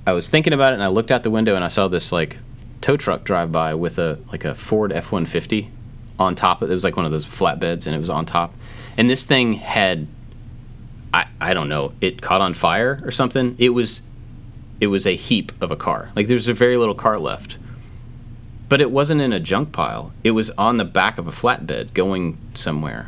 I 0.07 0.13
was 0.13 0.29
thinking 0.29 0.53
about 0.53 0.73
it. 0.73 0.75
And 0.75 0.83
I 0.83 0.87
looked 0.87 1.11
out 1.11 1.23
the 1.23 1.29
window 1.29 1.55
and 1.55 1.63
I 1.63 1.67
saw 1.67 1.87
this 1.87 2.11
like 2.11 2.37
tow 2.81 2.97
truck 2.97 3.23
drive 3.23 3.51
by 3.51 3.75
with 3.75 3.99
a 3.99 4.17
like 4.31 4.45
a 4.45 4.55
Ford 4.55 4.91
F 4.91 5.11
one 5.11 5.25
fifty 5.25 5.69
on 6.17 6.33
top. 6.33 6.61
Of, 6.61 6.71
it 6.71 6.73
was 6.73 6.83
like 6.83 6.97
one 6.97 7.05
of 7.05 7.11
those 7.11 7.25
flatbeds, 7.25 7.85
and 7.85 7.95
it 7.95 7.99
was 7.99 8.09
on 8.09 8.25
top. 8.25 8.55
And 8.97 9.09
this 9.09 9.25
thing 9.25 9.53
had, 9.53 10.07
I 11.13 11.27
I 11.39 11.53
don't 11.53 11.69
know, 11.69 11.93
it 12.01 12.21
caught 12.21 12.41
on 12.41 12.55
fire 12.55 13.01
or 13.03 13.11
something. 13.11 13.55
It 13.59 13.69
was, 13.69 14.01
it 14.81 14.87
was 14.87 15.05
a 15.05 15.15
heap 15.15 15.51
of 15.61 15.69
a 15.69 15.75
car. 15.75 16.09
Like 16.15 16.27
there's 16.27 16.47
a 16.47 16.53
very 16.53 16.77
little 16.77 16.95
car 16.95 17.19
left 17.19 17.57
but 18.69 18.81
it 18.81 18.91
wasn't 18.91 19.21
in 19.21 19.33
a 19.33 19.39
junk 19.39 19.71
pile. 19.71 20.11
It 20.23 20.31
was 20.31 20.49
on 20.51 20.77
the 20.77 20.85
back 20.85 21.17
of 21.17 21.27
a 21.27 21.31
flatbed 21.31 21.93
going 21.93 22.37
somewhere. 22.53 23.07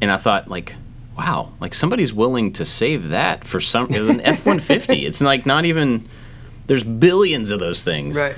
And 0.00 0.10
I 0.10 0.16
thought, 0.16 0.48
like, 0.48 0.74
wow, 1.22 1.52
like 1.60 1.74
somebody's 1.74 2.12
willing 2.12 2.52
to 2.52 2.64
save 2.64 3.10
that 3.10 3.46
for 3.46 3.60
some. 3.60 3.88
It 3.90 4.00
was 4.00 4.08
an 4.08 4.20
F 4.24 4.44
one 4.44 4.60
fifty. 4.60 5.06
It's 5.06 5.20
like 5.20 5.46
not 5.46 5.64
even. 5.64 6.08
There's 6.66 6.84
billions 6.84 7.50
of 7.50 7.60
those 7.60 7.82
things. 7.82 8.16
Right. 8.16 8.36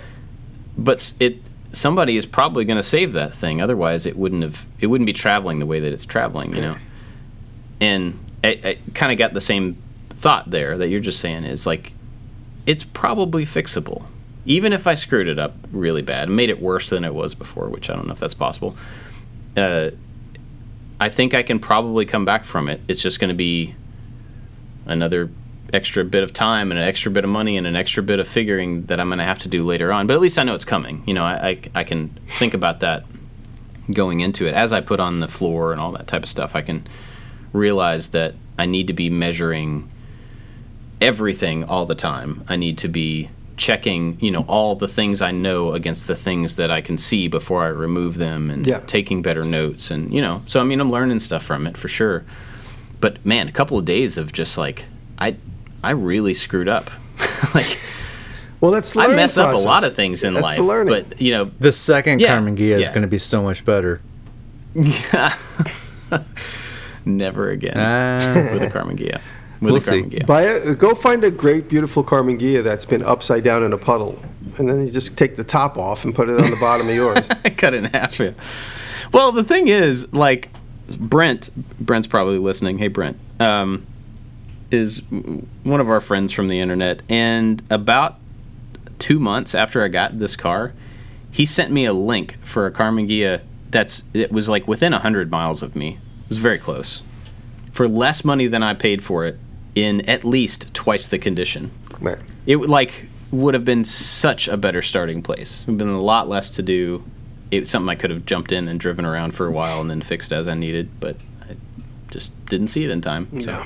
But 0.77 1.13
it 1.21 1.39
somebody 1.73 2.17
is 2.17 2.27
probably 2.27 2.65
going 2.65 2.77
to 2.77 2.83
save 2.83 3.13
that 3.15 3.35
thing. 3.35 3.61
Otherwise, 3.61 4.07
it 4.07 4.17
wouldn't 4.17 4.43
have. 4.43 4.67
It 4.81 4.89
wouldn't 4.89 5.07
be 5.07 5.13
traveling 5.13 5.59
the 5.59 5.67
way 5.67 5.81
that 5.81 5.93
it's 5.93 6.05
traveling. 6.05 6.55
You 6.55 6.61
know. 6.61 6.77
And 7.81 8.19
I, 8.43 8.61
I 8.65 8.79
kind 8.95 9.13
of 9.13 9.19
got 9.19 9.35
the 9.35 9.41
same 9.41 9.77
thought 10.11 10.51
there 10.51 10.79
that 10.79 10.89
you're 10.89 11.01
just 11.01 11.21
saying 11.21 11.45
is 11.45 11.67
like, 11.67 11.93
it's 12.67 12.85
probably 12.85 13.45
fixable. 13.45 14.05
Even 14.47 14.73
if 14.73 14.87
I 14.87 14.95
screwed 14.95 15.27
it 15.29 15.39
up 15.39 15.55
really 15.73 16.03
bad, 16.03 16.25
and 16.25 16.37
made 16.37 16.51
it 16.51 16.61
worse 16.61 16.91
than 16.91 17.05
it 17.05 17.15
was 17.15 17.35
before, 17.35 17.69
which 17.69 17.89
I 17.89 17.97
don't 17.97 18.07
know 18.07 18.13
if 18.13 18.21
that's 18.21 18.35
possible. 18.35 18.77
Uh, 19.57 19.91
I 21.01 21.09
think 21.09 21.35
I 21.35 21.43
can 21.43 21.59
probably 21.59 22.05
come 22.05 22.25
back 22.25 22.45
from 22.45 22.69
it. 22.69 22.81
It's 22.89 23.03
just 23.03 23.21
going 23.21 23.29
to 23.29 23.35
be 23.35 23.75
another 24.87 25.31
extra 25.73 26.05
bit 26.05 26.23
of 26.23 26.33
time 26.33 26.71
and 26.71 26.79
an 26.79 26.87
extra 26.87 27.11
bit 27.11 27.25
of 27.25 27.31
money 27.31 27.57
and 27.57 27.67
an 27.67 27.75
extra 27.75 28.03
bit 28.03 28.21
of 28.21 28.29
figuring 28.29 28.85
that 28.87 29.01
I'm 29.01 29.09
going 29.09 29.19
to 29.19 29.25
have 29.25 29.41
to 29.41 29.49
do 29.49 29.65
later 29.65 29.93
on. 29.93 30.07
But 30.07 30.15
at 30.15 30.21
least 30.21 30.39
I 30.39 30.45
know 30.45 30.55
it's 30.55 30.65
coming. 30.65 31.03
You 31.07 31.15
know, 31.15 31.25
I, 31.25 31.49
I, 31.49 31.61
I 31.75 31.85
can 31.85 32.19
think 32.29 32.55
about 32.55 32.81
that 32.81 33.05
going 33.93 34.21
into 34.21 34.47
it. 34.47 34.55
As 34.55 34.73
I 34.73 34.81
put 34.81 35.01
on 35.01 35.21
the 35.21 35.29
floor 35.29 35.73
and 35.73 35.81
all 35.81 35.93
that 35.93 36.07
type 36.07 36.23
of 36.23 36.29
stuff, 36.29 36.55
I 36.55 36.63
can 36.63 36.87
realize 37.53 38.11
that 38.11 38.35
I 38.59 38.67
need 38.67 38.87
to 38.87 38.93
be 38.93 39.11
measuring 39.11 39.91
everything 41.01 41.65
all 41.65 41.87
the 41.87 41.95
time. 41.95 42.45
I 42.49 42.57
need 42.57 42.79
to 42.79 42.89
be 42.89 43.31
checking, 43.57 44.19
you 44.21 44.31
know, 44.31 44.45
all 44.49 44.75
the 44.75 44.89
things 44.89 45.23
I 45.23 45.31
know 45.31 45.73
against 45.75 46.07
the 46.07 46.17
things 46.17 46.57
that 46.57 46.71
I 46.71 46.81
can 46.81 46.99
see 46.99 47.29
before 47.29 47.63
I 47.63 47.69
remove 47.69 48.17
them 48.17 48.51
and 48.51 48.67
Yeah. 48.67 48.81
taking 48.87 49.23
better 49.23 49.43
notes 49.43 49.91
and, 49.91 50.13
you 50.13 50.21
know, 50.21 50.43
so 50.47 50.61
I 50.61 50.65
mean, 50.65 50.81
I'm 50.81 50.91
learning 50.91 51.21
stuff 51.21 51.45
from 51.45 51.67
it 51.67 51.77
for 51.77 51.89
sure. 51.89 52.25
But 53.01 53.25
man, 53.25 53.47
a 53.49 53.53
couple 53.53 53.79
of 53.79 53.85
days 53.85 54.19
of 54.19 54.33
just 54.33 54.59
like 54.59 54.87
I 55.19 55.37
I 55.83 55.91
really 55.93 56.35
screwed 56.35 56.69
up. 56.69 56.91
like 57.55 57.79
Well, 58.61 58.71
that's 58.73 58.93
the 58.93 59.01
I 59.01 59.03
learning 59.05 59.17
mess 59.17 59.37
up 59.37 59.55
a 59.55 59.59
lot 59.59 59.85
of 59.85 59.95
things 59.95 60.25
in 60.25 60.33
That's 60.35 60.43
life, 60.43 60.57
the 60.57 60.63
learning. 60.65 61.05
but 61.09 61.21
you 61.21 61.31
know, 61.33 61.45
The 61.61 61.71
second 61.73 62.21
Yeah, 62.21 62.39
Karmann 62.39 62.57
Ghia 62.57 62.81
is 62.81 62.89
going 62.89 63.03
to 63.03 63.09
be 63.09 63.19
so 63.19 63.41
much 63.43 63.65
better. 63.65 64.01
yeah 64.75 65.37
never 67.05 67.51
again 67.51 67.77
Uh, 67.77 68.51
with 68.55 68.63
a 68.63 68.67
Karmann 68.77 68.97
Ghia. 68.99 69.21
With 69.65 69.87
We'll 69.87 69.97
a 69.97 70.03
Karmann 70.03 70.11
see. 70.13 70.19
Buy 70.21 70.43
a, 70.43 70.75
go 70.75 70.95
find 70.95 71.25
a 71.25 71.31
great, 71.31 71.69
beautiful 71.69 72.05
Karmann 72.05 72.39
Ghia 72.39 72.63
that's 72.63 72.85
been 72.85 73.03
upside 73.03 73.43
down 73.43 73.63
in 73.63 73.73
a 73.73 73.79
puddle, 73.79 74.21
and 74.59 74.69
then 74.69 74.81
you 74.87 74.93
just 74.93 75.17
take 75.17 75.37
the 75.37 75.45
top 75.45 75.77
off 75.77 76.05
and 76.05 76.15
put 76.15 76.29
it 76.29 76.39
on 76.39 76.51
the 76.51 76.57
bottom 76.61 76.89
of 76.89 76.95
yours. 76.95 77.27
Cut 77.57 77.75
it 77.75 77.79
in 77.79 77.85
half. 77.87 78.19
Yeah. 78.19 78.33
Well, 79.13 79.33
the 79.33 79.45
thing 79.45 79.69
is, 79.69 80.13
like 80.13 80.51
Brent, 80.99 81.51
Brent's 81.81 82.07
probably 82.07 82.39
listening. 82.39 82.79
Hey, 82.79 82.89
Brent, 82.89 83.19
um, 83.41 83.87
is 84.71 85.03
one 85.63 85.81
of 85.81 85.89
our 85.89 86.01
friends 86.01 86.33
from 86.33 86.49
the 86.49 86.61
internet, 86.61 87.03
and 87.09 87.63
about 87.71 88.19
two 88.99 89.19
months 89.19 89.55
after 89.55 89.83
I 89.83 89.89
got 89.89 90.19
this 90.19 90.37
car, 90.37 90.73
he 91.31 91.47
sent 91.47 91.73
me 91.73 91.85
a 91.85 91.93
link 91.93 92.39
for 92.45 92.67
a 92.67 92.71
Karmann 92.73 93.09
Ghia 93.09 93.41
that's 93.71 94.05
it 94.15 94.31
was 94.31 94.49
like 94.49 94.69
within 94.69 94.93
hundred 94.93 95.31
miles 95.31 95.63
of 95.63 95.75
me. 95.75 95.99
It 96.25 96.29
was 96.29 96.39
very 96.39 96.59
close, 96.59 97.03
for 97.73 97.89
less 97.89 98.25
money 98.25 98.47
than 98.47 98.63
I 98.63 98.73
paid 98.75 99.05
for 99.05 99.25
it, 99.25 99.39
in 99.75 100.09
at 100.09 100.25
least 100.25 100.73
twice 100.75 101.09
the 101.09 101.19
condition. 101.19 101.71
Right. 102.01 102.19
It 102.47 102.57
would 102.57 102.71
like 102.71 103.07
would 103.31 103.55
have 103.55 103.65
been 103.65 103.85
such 103.85 104.47
a 104.47 104.57
better 104.57 104.83
starting 104.83 105.23
place. 105.23 105.63
It 105.63 105.67
would 105.67 105.73
have 105.73 105.79
been 105.79 105.89
a 105.89 106.01
lot 106.01 106.29
less 106.29 106.51
to 106.51 106.63
do. 106.63 107.05
It's 107.51 107.71
something 107.71 107.89
I 107.89 107.95
could 107.95 108.11
have 108.11 108.25
jumped 108.27 108.53
in 108.53 108.69
and 108.69 108.79
driven 108.79 109.05
around 109.05 109.33
for 109.33 109.47
a 109.47 109.51
while 109.51 109.81
and 109.81 109.91
then 109.91 110.01
fixed 110.01 110.33
as 110.33 110.49
I 110.49 110.55
needed, 110.55 110.89
but 111.01 111.17
I 111.43 111.57
just 112.11 112.33
didn't 112.47 112.69
see 112.69 112.85
it 112.85 112.91
in 112.91 113.01
time. 113.01 113.29
So. 113.43 113.51
No. 113.51 113.65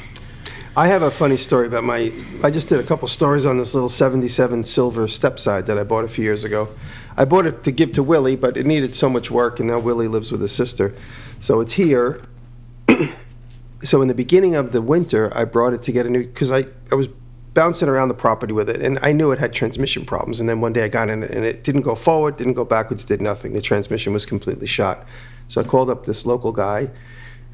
I 0.77 0.87
have 0.87 1.03
a 1.03 1.11
funny 1.11 1.37
story 1.37 1.67
about 1.67 1.85
my. 1.85 2.13
I 2.43 2.51
just 2.51 2.69
did 2.69 2.79
a 2.79 2.85
couple 2.85 3.09
stories 3.09 3.45
on 3.45 3.59
this 3.59 3.75
little 3.75 3.89
'77 3.89 4.63
silver 4.65 5.07
stepside 5.07 5.67
that 5.67 5.77
I 5.77 5.83
bought 5.83 6.05
a 6.05 6.09
few 6.09 6.23
years 6.23 6.45
ago. 6.45 6.69
I 7.17 7.25
bought 7.25 7.47
it 7.47 7.65
to 7.65 7.73
give 7.73 7.93
to 7.95 8.03
Willie, 8.03 8.37
but 8.37 8.57
it 8.57 8.65
needed 8.65 8.95
so 8.95 9.11
much 9.11 9.29
work, 9.29 9.59
and 9.59 9.69
now 9.69 9.81
Willie 9.81 10.07
lives 10.07 10.31
with 10.31 10.41
his 10.41 10.53
sister, 10.53 10.95
so 11.41 11.61
it's 11.61 11.73
here. 11.73 12.23
so 13.81 14.03
in 14.03 14.09
the 14.09 14.15
beginning 14.15 14.55
of 14.57 14.73
the 14.73 14.83
winter, 14.83 15.37
I 15.37 15.45
brought 15.45 15.73
it 15.73 15.83
to 15.83 15.93
get 15.93 16.07
a 16.07 16.11
new 16.11 16.25
because 16.25 16.51
I 16.51 16.67
I 16.91 16.95
was 16.95 17.09
bouncing 17.55 17.89
around 17.89 18.09
the 18.09 18.15
property 18.15 18.53
with 18.53 18.69
it, 18.69 18.83
and 18.83 18.99
I 19.03 19.13
knew 19.13 19.33
it 19.33 19.39
had 19.39 19.53
transmission 19.53 20.05
problems. 20.05 20.41
And 20.41 20.49
then 20.49 20.61
one 20.61 20.73
day 20.73 20.85
I 20.85 20.89
got 20.89 21.11
in 21.11 21.23
it, 21.23 21.31
and 21.31 21.45
it 21.45 21.65
didn't 21.65 21.83
go 21.83 21.95
forward, 21.95 22.37
didn't 22.37 22.55
go 22.55 22.65
backwards, 22.65 23.05
did 23.05 23.21
nothing. 23.21 23.53
The 23.53 23.63
transmission 23.63 24.13
was 24.13 24.27
completely 24.27 24.67
shot. 24.67 25.07
So 25.49 25.61
I 25.61 25.65
called 25.65 25.91
up 25.91 26.07
this 26.07 26.27
local 26.27 26.53
guy 26.53 26.91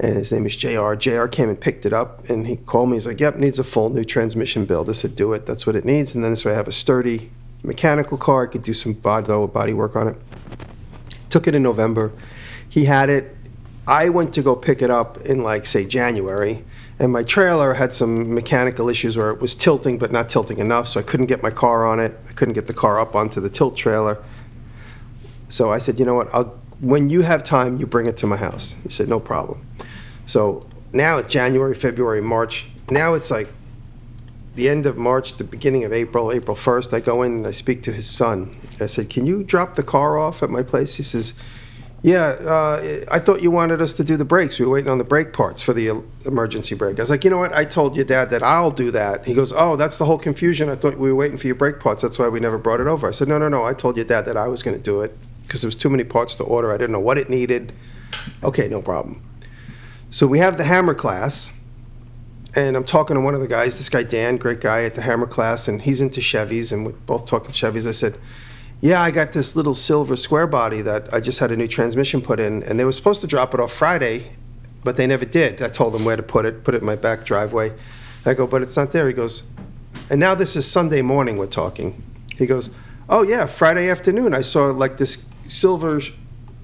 and 0.00 0.16
his 0.16 0.32
name 0.32 0.44
is 0.46 0.56
JR. 0.56 0.94
JR 0.94 1.26
came 1.26 1.48
and 1.48 1.60
picked 1.60 1.86
it 1.86 1.92
up, 1.92 2.28
and 2.28 2.46
he 2.46 2.56
called 2.56 2.90
me. 2.90 2.96
He's 2.96 3.06
like, 3.06 3.20
"Yep, 3.20 3.36
needs 3.36 3.58
a 3.58 3.64
full 3.64 3.90
new 3.90 4.04
transmission 4.04 4.64
build." 4.64 4.88
I 4.88 4.92
said, 4.92 5.14
"Do 5.14 5.32
it. 5.32 5.46
That's 5.46 5.66
what 5.66 5.76
it 5.76 5.84
needs." 5.84 6.14
And 6.14 6.24
then 6.24 6.34
so 6.36 6.50
I 6.50 6.54
have 6.54 6.66
a 6.68 6.72
sturdy 6.72 7.30
mechanical 7.62 8.18
car. 8.18 8.44
I 8.44 8.46
could 8.46 8.62
do 8.62 8.74
some 8.74 8.92
body, 8.94 9.26
body 9.46 9.72
work 9.72 9.94
on 9.94 10.08
it. 10.08 10.16
Took 11.30 11.46
it 11.46 11.54
in 11.54 11.62
November. 11.62 12.12
He 12.68 12.86
had 12.86 13.08
it. 13.08 13.36
I 13.86 14.08
went 14.08 14.34
to 14.34 14.42
go 14.42 14.56
pick 14.56 14.80
it 14.82 14.90
up 14.90 15.20
in 15.22 15.42
like 15.42 15.66
say 15.66 15.84
January, 15.84 16.64
and 16.98 17.12
my 17.12 17.22
trailer 17.22 17.74
had 17.74 17.94
some 17.94 18.34
mechanical 18.34 18.88
issues 18.88 19.16
where 19.16 19.28
it 19.28 19.40
was 19.40 19.54
tilting 19.54 19.98
but 19.98 20.10
not 20.10 20.28
tilting 20.28 20.58
enough, 20.58 20.88
so 20.88 21.00
I 21.00 21.02
couldn't 21.02 21.26
get 21.26 21.42
my 21.42 21.50
car 21.50 21.84
on 21.84 22.00
it. 22.00 22.18
I 22.28 22.32
couldn't 22.32 22.54
get 22.54 22.66
the 22.66 22.74
car 22.74 22.98
up 22.98 23.14
onto 23.14 23.40
the 23.40 23.50
tilt 23.50 23.76
trailer. 23.76 24.22
So 25.48 25.72
I 25.72 25.78
said, 25.78 25.98
you 25.98 26.06
know 26.06 26.14
what? 26.14 26.34
I'll, 26.34 26.58
when 26.80 27.08
you 27.08 27.22
have 27.22 27.44
time, 27.44 27.78
you 27.78 27.86
bring 27.86 28.06
it 28.06 28.16
to 28.18 28.26
my 28.26 28.36
house. 28.36 28.76
He 28.82 28.88
said, 28.88 29.08
no 29.08 29.20
problem. 29.20 29.66
So 30.26 30.66
now 30.92 31.18
it's 31.18 31.32
January, 31.32 31.74
February, 31.74 32.20
March. 32.20 32.66
Now 32.90 33.14
it's 33.14 33.30
like 33.30 33.48
the 34.54 34.68
end 34.68 34.86
of 34.86 34.96
March, 34.96 35.34
the 35.34 35.44
beginning 35.44 35.84
of 35.84 35.92
April, 35.92 36.32
April 36.32 36.56
1st. 36.56 36.94
I 36.94 37.00
go 37.00 37.22
in 37.22 37.32
and 37.32 37.46
I 37.46 37.50
speak 37.50 37.82
to 37.84 37.92
his 37.92 38.08
son. 38.08 38.56
I 38.80 38.86
said, 38.86 39.10
can 39.10 39.26
you 39.26 39.42
drop 39.42 39.74
the 39.74 39.82
car 39.82 40.18
off 40.18 40.42
at 40.42 40.50
my 40.50 40.62
place? 40.62 40.96
He 40.96 41.02
says, 41.02 41.34
yeah, 42.04 42.26
uh, 42.26 43.04
I 43.10 43.18
thought 43.18 43.40
you 43.40 43.50
wanted 43.50 43.80
us 43.80 43.94
to 43.94 44.04
do 44.04 44.18
the 44.18 44.26
brakes. 44.26 44.58
We 44.58 44.66
were 44.66 44.72
waiting 44.72 44.90
on 44.90 44.98
the 44.98 45.04
brake 45.04 45.32
parts 45.32 45.62
for 45.62 45.72
the 45.72 46.02
emergency 46.26 46.74
brake. 46.74 46.98
I 46.98 47.02
was 47.02 47.08
like, 47.08 47.24
you 47.24 47.30
know 47.30 47.38
what? 47.38 47.54
I 47.54 47.64
told 47.64 47.96
your 47.96 48.04
dad 48.04 48.28
that 48.28 48.42
I'll 48.42 48.70
do 48.70 48.90
that. 48.90 49.24
He 49.24 49.32
goes, 49.32 49.54
oh, 49.54 49.76
that's 49.76 49.96
the 49.96 50.04
whole 50.04 50.18
confusion. 50.18 50.68
I 50.68 50.76
thought 50.76 50.98
we 50.98 51.08
were 51.08 51.14
waiting 51.14 51.38
for 51.38 51.46
your 51.46 51.56
brake 51.56 51.80
parts. 51.80 52.02
That's 52.02 52.18
why 52.18 52.28
we 52.28 52.40
never 52.40 52.58
brought 52.58 52.80
it 52.80 52.86
over. 52.88 53.08
I 53.08 53.10
said, 53.10 53.26
no, 53.26 53.38
no, 53.38 53.48
no. 53.48 53.64
I 53.64 53.72
told 53.72 53.96
your 53.96 54.04
dad 54.04 54.26
that 54.26 54.36
I 54.36 54.48
was 54.48 54.62
going 54.62 54.76
to 54.76 54.82
do 54.82 55.00
it 55.00 55.16
because 55.46 55.62
there 55.62 55.68
was 55.68 55.76
too 55.76 55.88
many 55.88 56.04
parts 56.04 56.34
to 56.34 56.44
order. 56.44 56.74
I 56.74 56.76
didn't 56.76 56.92
know 56.92 57.00
what 57.00 57.16
it 57.16 57.30
needed. 57.30 57.72
Okay, 58.42 58.68
no 58.68 58.82
problem. 58.82 59.22
So 60.10 60.26
we 60.26 60.40
have 60.40 60.58
the 60.58 60.64
hammer 60.64 60.92
class, 60.92 61.58
and 62.54 62.76
I'm 62.76 62.84
talking 62.84 63.14
to 63.14 63.22
one 63.22 63.34
of 63.34 63.40
the 63.40 63.48
guys. 63.48 63.78
This 63.78 63.88
guy 63.88 64.02
Dan, 64.02 64.36
great 64.36 64.60
guy 64.60 64.84
at 64.84 64.92
the 64.92 65.00
hammer 65.00 65.26
class, 65.26 65.68
and 65.68 65.80
he's 65.80 66.02
into 66.02 66.20
Chevys, 66.20 66.70
and 66.70 66.84
we're 66.84 66.92
both 66.92 67.26
talking 67.26 67.52
Chevys. 67.52 67.88
I 67.88 67.92
said, 67.92 68.18
"Yeah, 68.84 69.00
I 69.00 69.10
got 69.10 69.32
this 69.32 69.56
little 69.56 69.72
silver 69.72 70.14
square 70.14 70.46
body 70.46 70.82
that 70.82 71.08
I 71.10 71.18
just 71.18 71.38
had 71.38 71.50
a 71.50 71.56
new 71.56 71.66
transmission 71.66 72.20
put 72.20 72.38
in, 72.38 72.62
and 72.64 72.78
they 72.78 72.84
were 72.84 72.92
supposed 72.92 73.22
to 73.22 73.26
drop 73.26 73.54
it 73.54 73.60
off 73.60 73.72
Friday, 73.72 74.32
but 74.84 74.98
they 74.98 75.06
never 75.06 75.24
did. 75.24 75.62
I 75.62 75.68
told 75.68 75.94
them 75.94 76.04
where 76.04 76.16
to 76.16 76.22
put 76.22 76.44
it, 76.44 76.64
put 76.64 76.74
it 76.74 76.82
in 76.82 76.84
my 76.84 76.94
back 76.94 77.24
driveway. 77.24 77.72
I 78.26 78.34
go, 78.34 78.46
but 78.46 78.60
it's 78.60 78.76
not 78.76 78.92
there. 78.92 79.08
He 79.08 79.14
goes, 79.14 79.42
and 80.10 80.20
now 80.20 80.34
this 80.34 80.54
is 80.54 80.70
Sunday 80.70 81.00
morning. 81.00 81.38
We're 81.38 81.46
talking. 81.46 82.02
He 82.36 82.44
goes, 82.44 82.68
oh 83.08 83.22
yeah, 83.22 83.46
Friday 83.46 83.88
afternoon. 83.88 84.34
I 84.34 84.42
saw 84.42 84.66
like 84.66 84.98
this 84.98 85.26
silver." 85.48 86.00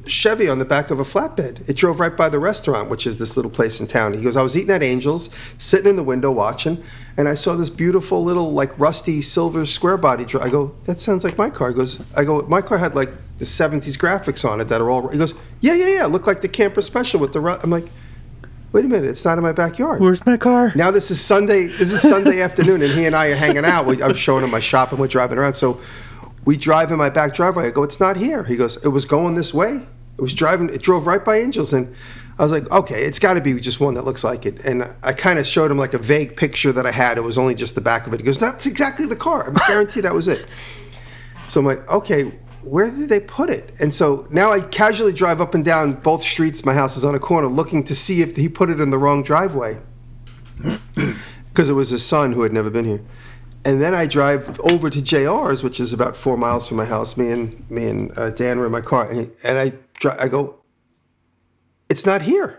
Chevy 0.07 0.49
on 0.49 0.59
the 0.59 0.65
back 0.65 0.91
of 0.91 0.99
a 0.99 1.03
flatbed. 1.03 1.69
It 1.69 1.77
drove 1.77 2.01
right 2.01 2.17
by 2.17 2.29
the 2.29 2.39
restaurant, 2.39 2.89
which 2.89 3.07
is 3.07 3.19
this 3.19 3.37
little 3.37 3.51
place 3.51 3.81
in 3.81 3.87
town. 3.87 4.13
He 4.15 4.23
goes, 4.23 4.37
I 4.37 4.43
was 4.43 4.57
eating 4.57 4.71
at 4.71 4.83
Angels, 4.83 5.29
sitting 5.59 5.89
in 5.89 5.97
the 5.97 6.03
window 6.03 6.33
watching, 6.33 6.83
and 7.17 7.29
I 7.29 7.35
saw 7.35 7.55
this 7.55 7.71
beautiful 7.71 8.25
little 8.25 8.53
like 8.53 8.79
rusty 8.79 9.21
silver 9.21 9.67
square 9.67 9.97
body. 9.97 10.25
Dri-. 10.25 10.41
I 10.41 10.49
go, 10.49 10.75
that 10.87 11.01
sounds 11.01 11.25
like 11.25 11.37
my 11.37 11.51
car. 11.51 11.69
He 11.69 11.75
goes, 11.75 12.01
I 12.17 12.25
go, 12.25 12.41
my 12.43 12.63
car 12.63 12.79
had 12.79 12.95
like 12.95 13.11
the 13.39 13.45
'70s 13.45 13.99
graphics 13.99 14.49
on 14.49 14.61
it 14.61 14.69
that 14.69 14.81
are 14.81 14.91
all. 14.91 15.09
He 15.09 15.19
goes, 15.19 15.35
yeah, 15.61 15.75
yeah, 15.75 15.89
yeah, 15.89 16.07
look 16.07 16.27
like 16.27 16.41
the 16.41 16.49
camper 16.49 16.83
special 16.83 17.21
with 17.21 17.33
the. 17.33 17.41
Ru-. 17.41 17.59
I'm 17.63 17.71
like, 17.71 17.87
wait 18.73 18.85
a 18.85 18.89
minute, 18.89 19.11
it's 19.11 19.25
not 19.25 19.37
in 19.37 19.45
my 19.45 19.53
backyard. 19.53 20.01
Where's 20.01 20.25
my 20.25 20.37
car? 20.37 20.73
Now 20.75 20.91
this 20.91 21.11
is 21.11 21.21
Sunday. 21.21 21.67
This 21.67 21.93
is 21.93 22.01
Sunday 22.03 22.41
afternoon, 22.43 22.83
and 22.83 22.93
he 22.93 23.05
and 23.07 23.15
I 23.15 23.27
are 23.27 23.37
hanging 23.37 23.65
out. 23.65 23.87
I'm 24.03 24.15
showing 24.15 24.45
him 24.45 24.51
my 24.51 24.61
shop, 24.61 24.93
and 24.93 25.01
we're 25.01 25.09
driving 25.09 25.39
around. 25.39 25.55
So 25.55 25.81
we 26.45 26.57
drive 26.57 26.91
in 26.91 26.99
my 26.99 27.11
back 27.11 27.35
driveway. 27.35 27.67
I 27.67 27.71
go, 27.71 27.83
"It's 27.83 28.01
not 28.01 28.17
here." 28.17 28.45
He 28.45 28.57
goes, 28.57 28.77
"It 28.79 28.89
was 28.89 29.05
going 29.05 29.35
this 29.35 29.53
way. 29.53 29.87
It 30.19 30.23
was 30.23 30.35
driving. 30.35 30.69
It 30.69 30.83
drove 30.83 31.07
right 31.07 31.25
by 31.25 31.37
Angels." 31.39 31.73
And 31.73 31.95
I 32.39 32.43
was 32.43 32.53
like, 32.53 32.71
"Okay, 32.71 33.05
it's 33.05 33.19
got 33.19 33.35
to 33.35 33.41
be 33.41 33.59
just 33.61 33.81
one 33.81 33.95
that 33.95 34.05
looks 34.05 34.25
like 34.25 34.47
it." 34.47 34.65
And 34.65 34.87
I 35.03 35.13
kind 35.13 35.39
of 35.39 35.47
showed 35.47 35.71
him 35.71 35.79
like 35.79 35.95
a 35.95 35.99
vague 35.99 36.37
picture 36.37 36.73
that 36.73 36.87
I 36.87 36.93
had. 36.93 37.19
It 37.19 37.23
was 37.23 37.39
only 37.39 37.55
just 37.55 37.75
the 37.75 37.81
back 37.81 38.07
of 38.07 38.15
it. 38.15 38.21
He 38.21 38.27
goes, 38.27 38.39
"That's 38.39 38.67
exactly 38.67 39.07
the 39.07 39.17
car. 39.17 39.53
I 39.55 39.69
guarantee 39.69 40.01
that 40.01 40.15
was 40.15 40.29
it." 40.29 40.47
So 41.49 41.61
I'm 41.61 41.67
like, 41.67 41.89
"Okay." 41.91 42.33
Where 42.63 42.91
did 42.91 43.09
they 43.09 43.21
put 43.21 43.49
it? 43.49 43.73
And 43.81 43.93
so 43.93 44.29
now 44.31 44.53
I 44.53 44.61
casually 44.61 45.15
drive 45.15 45.41
up 45.41 45.55
and 45.55 45.65
down 45.65 45.95
both 45.95 46.23
streets. 46.23 46.63
My 46.63 46.75
house 46.75 46.95
is 46.95 47.07
on 47.07 47.15
a 47.15 47.19
corner, 47.19 47.49
looking 47.49 47.83
to 47.85 47.95
see 47.95 48.21
if 48.21 48.37
he 48.37 48.51
put 48.51 48.69
it 48.69 48.81
in 48.81 48.91
the 48.91 48.99
wrong 48.99 49.23
driveway 49.23 49.79
because 51.49 51.71
it 51.71 51.73
was 51.73 51.89
his 51.89 52.05
son 52.05 52.33
who 52.33 52.43
had 52.43 52.53
never 52.53 52.69
been 52.69 52.85
here. 52.85 53.01
And 53.65 53.81
then 53.81 53.95
I 53.95 54.07
drive 54.07 54.59
over 54.61 54.89
to 54.89 55.03
JR's, 55.03 55.63
which 55.63 55.81
is 55.81 55.93
about 55.93 56.17
four 56.17 56.37
miles 56.37 56.67
from 56.67 56.79
my 56.79 56.87
house. 56.87 57.17
Me 57.17 57.31
and 57.31 57.71
me 57.71 57.89
and 57.89 58.19
uh, 58.19 58.31
Dan 58.31 58.59
were 58.59 58.67
in 58.67 58.73
my 58.73 58.81
car, 58.81 59.09
and, 59.11 59.21
he, 59.21 59.27
and 59.45 59.59
I 59.59 59.73
dri- 59.95 60.19
I 60.19 60.29
go, 60.29 60.57
it's 61.89 62.07
not 62.07 62.23
here. 62.23 62.59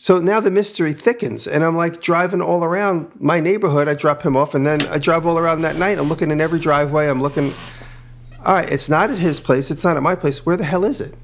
So 0.00 0.20
now 0.20 0.38
the 0.38 0.52
mystery 0.52 0.92
thickens, 0.92 1.48
and 1.48 1.64
I'm 1.64 1.76
like 1.76 2.00
driving 2.00 2.40
all 2.40 2.62
around 2.62 3.20
my 3.20 3.40
neighborhood. 3.40 3.88
I 3.88 3.94
drop 3.94 4.22
him 4.22 4.36
off, 4.36 4.54
and 4.54 4.64
then 4.64 4.86
I 4.86 4.98
drive 4.98 5.26
all 5.26 5.36
around 5.36 5.62
that 5.62 5.76
night. 5.76 5.98
I'm 5.98 6.08
looking 6.08 6.30
in 6.30 6.40
every 6.40 6.60
driveway. 6.60 7.08
I'm 7.08 7.20
looking. 7.20 7.52
All 8.44 8.54
right, 8.54 8.70
it's 8.70 8.88
not 8.88 9.10
at 9.10 9.18
his 9.18 9.40
place. 9.40 9.72
It's 9.72 9.82
not 9.82 9.96
at 9.96 10.02
my 10.04 10.14
place. 10.14 10.46
Where 10.46 10.56
the 10.56 10.62
hell 10.62 10.84
is 10.84 11.00
it? 11.00 11.14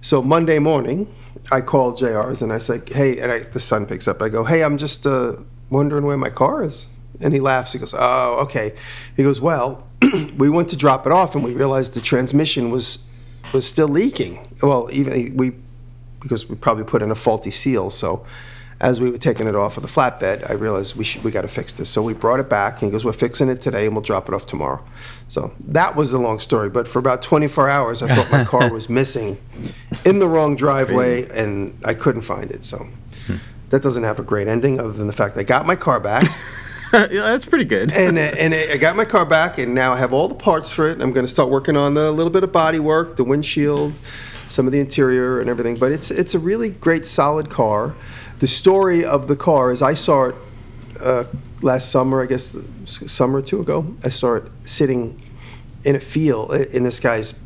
So 0.00 0.22
Monday 0.22 0.58
morning, 0.58 1.14
I 1.52 1.60
call 1.60 1.92
JR's 1.92 2.40
and 2.40 2.50
I 2.50 2.56
say, 2.56 2.80
"Hey," 2.86 3.18
and 3.18 3.30
I, 3.30 3.40
the 3.40 3.60
son 3.60 3.84
picks 3.84 4.08
up. 4.08 4.22
I 4.22 4.30
go, 4.30 4.44
"Hey, 4.44 4.64
I'm 4.64 4.78
just 4.78 5.06
uh, 5.06 5.34
wondering 5.68 6.06
where 6.06 6.16
my 6.16 6.30
car 6.30 6.62
is." 6.62 6.86
And 7.20 7.32
he 7.32 7.40
laughs. 7.40 7.72
He 7.72 7.78
goes, 7.78 7.94
"Oh, 7.96 8.38
okay." 8.40 8.74
He 9.16 9.22
goes, 9.22 9.40
"Well, 9.40 9.86
we 10.38 10.48
went 10.48 10.68
to 10.70 10.76
drop 10.76 11.06
it 11.06 11.12
off, 11.12 11.34
and 11.34 11.44
we 11.44 11.54
realized 11.54 11.94
the 11.94 12.00
transmission 12.00 12.70
was 12.70 13.06
was 13.52 13.66
still 13.66 13.88
leaking. 13.88 14.46
Well, 14.62 14.88
even 14.92 15.36
we 15.36 15.52
because 16.20 16.48
we 16.48 16.56
probably 16.56 16.84
put 16.84 17.02
in 17.02 17.10
a 17.10 17.14
faulty 17.14 17.50
seal. 17.50 17.90
So 17.90 18.24
as 18.80 19.00
we 19.00 19.10
were 19.10 19.18
taking 19.18 19.46
it 19.46 19.54
off 19.54 19.76
of 19.76 19.82
the 19.82 19.88
flatbed, 19.88 20.48
I 20.48 20.54
realized 20.54 20.96
we 20.96 21.04
should, 21.04 21.22
we 21.22 21.30
got 21.30 21.42
to 21.42 21.48
fix 21.48 21.74
this. 21.74 21.90
So 21.90 22.02
we 22.02 22.14
brought 22.14 22.40
it 22.40 22.48
back, 22.48 22.80
and 22.80 22.88
he 22.88 22.90
goes, 22.90 23.04
"We're 23.04 23.12
fixing 23.12 23.48
it 23.48 23.60
today, 23.60 23.86
and 23.86 23.94
we'll 23.94 24.02
drop 24.02 24.28
it 24.28 24.34
off 24.34 24.46
tomorrow." 24.46 24.82
So 25.28 25.52
that 25.60 25.96
was 25.96 26.12
a 26.12 26.18
long 26.18 26.38
story. 26.38 26.70
But 26.70 26.88
for 26.88 26.98
about 26.98 27.22
24 27.22 27.68
hours, 27.68 28.02
I 28.02 28.14
thought 28.14 28.30
my 28.30 28.44
car 28.44 28.72
was 28.72 28.88
missing 28.88 29.38
in 30.04 30.18
the 30.18 30.26
wrong 30.26 30.56
driveway, 30.56 31.28
and 31.28 31.78
I 31.84 31.94
couldn't 31.94 32.22
find 32.22 32.50
it. 32.50 32.64
So 32.64 32.88
hmm. 33.26 33.36
that 33.68 33.82
doesn't 33.82 34.04
have 34.04 34.18
a 34.18 34.22
great 34.22 34.48
ending, 34.48 34.80
other 34.80 34.92
than 34.92 35.06
the 35.06 35.12
fact 35.12 35.36
I 35.36 35.42
got 35.42 35.66
my 35.66 35.76
car 35.76 36.00
back. 36.00 36.26
yeah, 36.94 37.06
that's 37.06 37.44
pretty 37.44 37.64
good. 37.64 37.92
and 37.92 38.18
uh, 38.18 38.22
and 38.22 38.52
I 38.52 38.76
got 38.76 38.96
my 38.96 39.04
car 39.04 39.24
back, 39.24 39.58
and 39.58 39.74
now 39.74 39.92
I 39.92 39.98
have 39.98 40.12
all 40.12 40.26
the 40.26 40.34
parts 40.34 40.72
for 40.72 40.88
it. 40.88 41.00
I'm 41.00 41.12
going 41.12 41.24
to 41.24 41.30
start 41.30 41.48
working 41.48 41.76
on 41.76 41.94
the 41.94 42.10
little 42.10 42.32
bit 42.32 42.42
of 42.42 42.50
body 42.50 42.80
work, 42.80 43.16
the 43.16 43.22
windshield, 43.22 43.94
some 44.48 44.66
of 44.66 44.72
the 44.72 44.80
interior, 44.80 45.40
and 45.40 45.48
everything. 45.48 45.76
But 45.76 45.92
it's 45.92 46.10
it's 46.10 46.34
a 46.34 46.38
really 46.40 46.70
great, 46.70 47.06
solid 47.06 47.48
car. 47.48 47.94
The 48.40 48.48
story 48.48 49.04
of 49.04 49.28
the 49.28 49.36
car 49.36 49.70
is 49.70 49.82
I 49.82 49.94
saw 49.94 50.30
it 50.30 50.34
uh, 50.98 51.24
last 51.62 51.90
summer, 51.90 52.22
I 52.22 52.26
guess, 52.26 52.56
summer 52.86 53.38
or 53.38 53.42
two 53.42 53.60
ago. 53.60 53.94
I 54.02 54.08
saw 54.08 54.34
it 54.36 54.44
sitting 54.62 55.22
in 55.84 55.94
a 55.94 56.00
field 56.00 56.52
in 56.52 56.82
this 56.82 56.98
guy's 56.98 57.38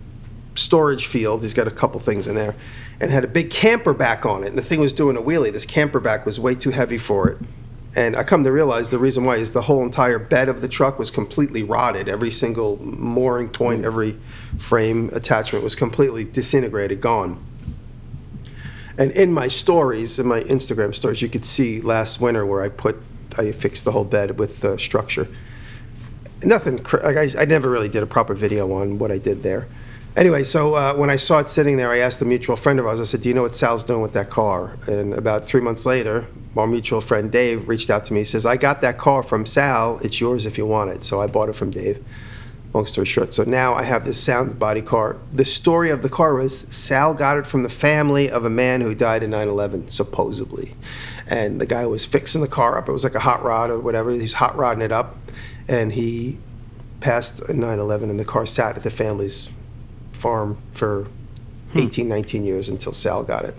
storage 0.55 1.07
field. 1.07 1.43
He's 1.43 1.53
got 1.53 1.69
a 1.69 1.73
couple 1.73 2.01
things 2.01 2.29
in 2.29 2.35
there, 2.35 2.55
and 2.99 3.11
had 3.11 3.25
a 3.25 3.29
big 3.29 3.51
camper 3.51 3.93
back 3.93 4.25
on 4.25 4.45
it. 4.45 4.49
And 4.49 4.57
the 4.57 4.63
thing 4.63 4.81
was 4.81 4.95
doing 4.95 5.19
a 5.19 5.23
wheelie. 5.23 5.53
This 5.53 5.67
camper 5.67 6.01
back 6.01 6.25
was 6.25 6.41
way 6.41 6.55
too 6.55 6.71
heavy 6.71 6.97
for 6.97 7.29
it. 7.29 7.39
And 7.97 8.17
I 8.17 8.25
come 8.25 8.43
to 8.43 8.51
realize 8.51 8.91
the 8.91 8.99
reason 8.99 9.25
why 9.25 9.37
is 9.37 9.53
the 9.53 9.63
whole 9.63 9.85
entire 9.85 10.19
bed 10.19 10.49
of 10.49 10.61
the 10.61 10.69
truck 10.69 10.99
was 10.99 11.11
completely 11.11 11.63
rotted. 11.63 12.09
Every 12.09 12.31
single 12.31 12.77
mooring 12.85 13.49
point, 13.49 13.85
every 13.85 14.19
frame 14.59 15.11
attachment 15.13 15.63
was 15.63 15.77
completely 15.77 16.25
disintegrated, 16.25 17.01
gone. 17.01 17.45
And 18.99 19.11
in 19.13 19.33
my 19.33 19.49
stories, 19.49 20.19
in 20.19 20.27
my 20.27 20.41
Instagram 20.43 20.95
stories, 20.95 21.23
you 21.23 21.29
could 21.29 21.45
see 21.45 21.81
last 21.81 22.21
winter 22.21 22.45
where 22.45 22.63
I 22.63 22.69
put, 22.69 22.97
I 23.39 23.53
fixed 23.53 23.85
the 23.85 23.93
whole 23.93 24.05
bed 24.05 24.39
with 24.39 24.65
uh, 24.65 24.77
structure. 24.77 25.29
Nothing, 26.43 26.79
cr- 26.79 26.99
like 26.99 27.17
I, 27.17 27.43
I 27.43 27.45
never 27.45 27.71
really 27.71 27.89
did 27.89 28.03
a 28.03 28.07
proper 28.07 28.35
video 28.35 28.73
on 28.73 28.99
what 28.99 29.11
I 29.11 29.19
did 29.19 29.43
there. 29.43 29.67
Anyway, 30.17 30.45
so 30.45 30.77
uh, 30.77 30.95
when 30.95 31.11
I 31.11 31.17
saw 31.17 31.41
it 31.41 31.49
sitting 31.49 31.77
there, 31.77 31.91
I 31.91 31.99
asked 31.99 32.23
a 32.23 32.25
mutual 32.25 32.55
friend 32.55 32.79
of 32.79 32.87
ours, 32.87 33.01
I 33.01 33.05
said, 33.05 33.23
Do 33.23 33.29
you 33.29 33.35
know 33.35 33.43
what 33.43 33.57
Sal's 33.57 33.83
doing 33.83 34.01
with 34.01 34.13
that 34.13 34.31
car? 34.31 34.77
And 34.87 35.13
about 35.13 35.45
three 35.45 35.61
months 35.61 35.85
later, 35.85 36.27
our 36.57 36.69
mutual 36.69 37.01
friend 37.01 37.33
Dave 37.33 37.67
reached 37.67 37.91
out 37.91 38.05
to 38.05 38.13
me. 38.13 38.21
He 38.21 38.25
says, 38.25 38.47
I 38.47 38.57
got 38.57 38.81
that 38.83 38.97
car 38.97 39.25
from 39.25 39.45
Sal. 39.45 39.99
It's 40.05 40.21
yours 40.21 40.47
if 40.47 40.57
you 40.57 40.67
want 40.67 40.91
it. 40.91 41.03
So 41.03 41.21
I 41.21 41.27
bought 41.27 41.49
it 41.49 41.57
from 41.57 41.71
Dave. 41.71 42.05
Long 42.73 42.87
story 42.87 43.07
short, 43.07 43.33
so 43.33 43.45
now 43.45 43.75
I 43.75 43.85
have 43.85 44.05
this 44.05 44.21
sound 44.21 44.59
body 44.59 44.83
car. 44.83 45.17
The 45.33 45.45
story 45.45 45.91
of 45.91 46.03
the 46.03 46.09
car 46.09 46.35
was 46.35 46.59
Sal 46.59 47.15
got 47.15 47.39
it 47.39 47.47
from 47.47 47.63
the 47.63 47.69
family 47.69 48.29
of 48.29 48.45
a 48.45 48.51
man 48.51 48.81
who 48.81 48.97
died 48.97 49.23
in 49.23 49.31
9 49.31 49.49
11, 49.49 49.89
supposedly. 49.89 50.75
And 51.29 51.61
the 51.61 51.67
guy 51.67 51.87
was 51.87 52.05
fixing 52.05 52.41
the 52.41 52.49
car 52.49 52.79
up. 52.79 52.89
It 52.89 52.93
was 52.93 53.05
like 53.05 53.15
a 53.15 53.21
hot 53.21 53.45
rod 53.45 53.71
or 53.71 53.79
whatever. 53.79 54.11
He's 54.11 54.35
hot 54.35 54.57
rodding 54.57 54.83
it 54.83 54.93
up. 54.93 55.17
And 55.69 55.93
he 55.93 56.39
passed 57.01 57.49
9 57.49 57.79
11, 57.79 58.11
and 58.11 58.19
the 58.19 58.25
car 58.25 58.45
sat 58.45 58.77
at 58.77 58.83
the 58.83 58.91
family's 58.91 59.49
farm 60.25 60.57
for 60.71 61.07
hmm. 61.73 61.81
18, 61.81 62.09
19 62.09 62.45
years 62.47 62.71
until 62.71 62.95
Sal 62.95 63.23
got 63.23 63.45
it. 63.45 63.55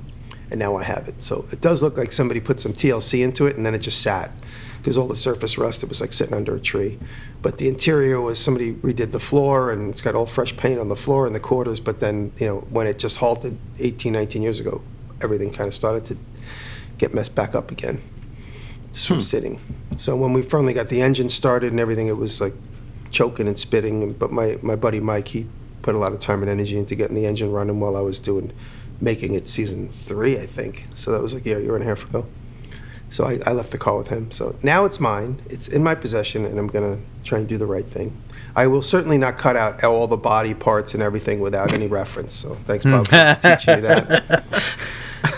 And 0.50 0.60
now 0.60 0.76
I 0.78 0.84
have 0.84 1.08
it. 1.08 1.22
So 1.22 1.46
it 1.52 1.62
does 1.62 1.84
look 1.84 1.96
like 1.96 2.12
somebody 2.12 2.40
put 2.40 2.60
some 2.60 2.74
TLC 2.74 3.24
into 3.24 3.46
it, 3.46 3.56
and 3.56 3.64
then 3.64 3.76
it 3.76 3.80
just 3.80 4.02
sat 4.02 4.32
because 4.80 4.98
all 4.98 5.08
the 5.08 5.16
surface 5.16 5.60
rust, 5.60 5.84
it 5.84 5.90
was 5.90 6.02
like 6.02 6.12
sitting 6.12 6.34
under 6.34 6.56
a 6.56 6.60
tree. 6.60 6.98
But 7.44 7.58
the 7.58 7.68
interior 7.68 8.20
was 8.20 8.40
somebody 8.40 8.74
redid 8.74 9.12
the 9.12 9.20
floor, 9.20 9.72
and 9.72 9.92
it's 9.92 10.02
got 10.02 10.16
all 10.16 10.26
fresh 10.26 10.58
paint 10.58 10.80
on 10.80 10.90
the 10.90 10.96
floor 10.96 11.28
and 11.28 11.36
the 11.36 11.40
quarters. 11.40 11.80
But 11.80 12.00
then, 12.00 12.32
you 12.40 12.48
know, 12.48 12.60
when 12.72 12.88
it 12.88 12.98
just 12.98 13.18
halted 13.18 13.58
18, 13.78 14.14
19 14.14 14.42
years 14.42 14.60
ago, 14.60 14.82
everything 15.22 15.52
kind 15.52 15.68
of 15.68 15.74
started 15.76 16.04
to 16.06 16.18
get 16.98 17.14
messed 17.14 17.36
back 17.36 17.54
up 17.54 17.70
again, 17.70 18.02
just 18.92 19.08
from 19.08 19.18
hmm. 19.18 19.22
sitting. 19.22 19.60
So 19.98 20.16
when 20.16 20.34
we 20.34 20.42
finally 20.42 20.74
got 20.74 20.90
the 20.90 21.02
engine 21.02 21.30
started 21.30 21.72
and 21.72 21.80
everything, 21.80 22.08
it 22.08 22.18
was 22.18 22.42
like 22.42 22.56
choking 23.12 23.48
and 23.48 23.58
spitting. 23.58 24.14
But 24.14 24.32
my, 24.32 24.58
my 24.64 24.76
buddy 24.76 25.00
Mike, 25.00 25.28
he 25.28 25.48
put 25.86 25.94
a 25.94 26.00
lot 26.00 26.14
of 26.14 26.20
time 26.20 26.42
and 26.42 26.50
energy 26.50 26.80
into 26.80 26.96
getting 26.96 27.16
the 27.16 27.28
engine 27.28 27.52
running 27.52 27.80
while 27.80 27.96
I 27.96 28.02
was 28.02 28.20
doing, 28.20 28.52
making 29.00 29.36
it 29.36 29.48
season 29.48 29.88
three, 29.88 30.40
I 30.40 30.48
think. 30.48 30.88
So 30.96 31.12
that 31.12 31.22
was 31.22 31.36
like 31.36 31.46
yeah, 31.46 31.58
a 31.58 31.60
year 31.60 31.76
and 31.76 31.84
a 31.84 31.88
half 31.88 32.10
ago. 32.10 32.26
So 33.10 33.26
I, 33.26 33.40
I 33.46 33.52
left 33.52 33.72
the 33.72 33.78
car 33.78 33.96
with 33.96 34.08
him. 34.08 34.32
So 34.32 34.56
now 34.64 34.86
it's 34.86 35.00
mine. 35.00 35.44
It's 35.48 35.68
in 35.68 35.84
my 35.84 35.94
possession, 35.94 36.44
and 36.44 36.58
I'm 36.58 36.66
gonna 36.68 36.98
try 37.24 37.38
and 37.38 37.48
do 37.48 37.60
the 37.60 37.68
right 37.68 37.86
thing. 37.86 38.20
I 38.56 38.66
will 38.66 38.82
certainly 38.82 39.20
not 39.20 39.38
cut 39.38 39.56
out 39.56 39.84
all 39.84 40.08
the 40.08 40.18
body 40.18 40.56
parts 40.56 40.96
and 40.96 41.04
everything 41.04 41.40
without 41.40 41.72
any 41.72 41.86
reference. 41.86 42.34
So 42.34 42.56
thanks, 42.66 42.84
Bob, 42.84 43.08
for 43.08 43.16
hmm. 43.16 43.48
teaching 43.48 43.76
me 43.76 43.82
that. 43.82 44.44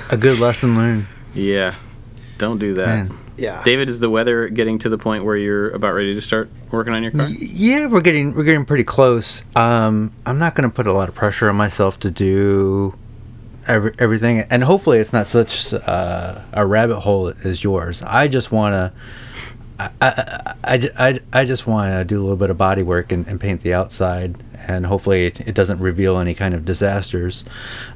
A 0.11 0.15
good 0.15 0.39
lesson 0.39 0.77
learned. 0.77 1.07
Yeah, 1.33 1.75
don't 2.37 2.57
do 2.57 2.73
that. 2.75 3.09
Man. 3.09 3.17
Yeah. 3.37 3.63
David, 3.63 3.89
is 3.89 3.99
the 3.99 4.09
weather 4.09 4.49
getting 4.49 4.79
to 4.79 4.89
the 4.89 4.97
point 4.97 5.23
where 5.23 5.37
you're 5.37 5.69
about 5.69 5.93
ready 5.93 6.15
to 6.15 6.21
start 6.21 6.49
working 6.71 6.93
on 6.93 7.03
your 7.03 7.11
car? 7.11 7.29
Yeah, 7.29 7.85
we're 7.85 8.01
getting 8.01 8.33
we're 8.33 8.43
getting 8.43 8.65
pretty 8.65 8.83
close. 8.83 9.43
Um, 9.55 10.11
I'm 10.25 10.39
not 10.39 10.55
going 10.55 10.69
to 10.69 10.73
put 10.73 10.87
a 10.87 10.93
lot 10.93 11.07
of 11.07 11.15
pressure 11.15 11.49
on 11.49 11.55
myself 11.55 11.99
to 11.99 12.11
do 12.11 12.97
every, 13.67 13.93
everything, 13.99 14.39
and 14.49 14.63
hopefully 14.63 14.99
it's 14.99 15.13
not 15.13 15.27
such 15.27 15.71
uh, 15.73 16.41
a 16.51 16.65
rabbit 16.65 17.01
hole 17.01 17.31
as 17.43 17.63
yours. 17.63 18.01
I 18.01 18.27
just 18.27 18.51
want 18.51 18.73
to. 18.73 18.93
I, 19.79 20.55
I, 20.63 20.89
I, 20.97 21.19
I, 21.31 21.45
just 21.45 21.67
want 21.67 21.91
to 21.91 22.03
do 22.03 22.19
a 22.19 22.23
little 22.23 22.35
bit 22.35 22.49
of 22.49 22.57
body 22.57 22.81
work 22.81 23.11
and, 23.11 23.27
and 23.27 23.39
paint 23.39 23.61
the 23.61 23.75
outside, 23.75 24.35
and 24.55 24.87
hopefully 24.87 25.27
it, 25.27 25.41
it 25.41 25.53
doesn't 25.53 25.79
reveal 25.79 26.17
any 26.17 26.33
kind 26.33 26.55
of 26.55 26.65
disasters. 26.65 27.45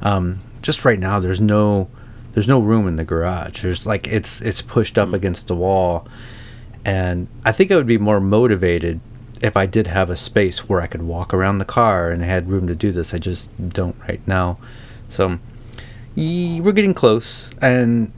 Um, 0.03 0.41
just 0.61 0.85
right 0.85 0.99
now, 0.99 1.19
there's 1.19 1.41
no 1.41 1.89
there's 2.33 2.47
no 2.47 2.59
room 2.59 2.87
in 2.87 2.95
the 2.95 3.03
garage. 3.03 3.61
There's 3.61 3.85
like 3.85 4.07
it's 4.07 4.41
it's 4.41 4.61
pushed 4.61 4.97
up 4.97 5.09
mm. 5.09 5.13
against 5.13 5.47
the 5.47 5.55
wall, 5.55 6.07
and 6.85 7.27
I 7.45 7.51
think 7.51 7.71
I 7.71 7.75
would 7.75 7.87
be 7.87 7.97
more 7.97 8.19
motivated 8.19 8.99
if 9.41 9.57
I 9.57 9.65
did 9.65 9.87
have 9.87 10.09
a 10.09 10.15
space 10.15 10.69
where 10.69 10.81
I 10.81 10.87
could 10.87 11.01
walk 11.01 11.33
around 11.33 11.57
the 11.57 11.65
car 11.65 12.11
and 12.11 12.23
had 12.23 12.49
room 12.49 12.67
to 12.67 12.75
do 12.75 12.91
this. 12.91 13.13
I 13.13 13.17
just 13.17 13.49
don't 13.69 13.97
right 14.07 14.25
now. 14.27 14.57
So 15.09 15.39
we're 16.15 16.71
getting 16.71 16.93
close, 16.93 17.49
and 17.61 18.11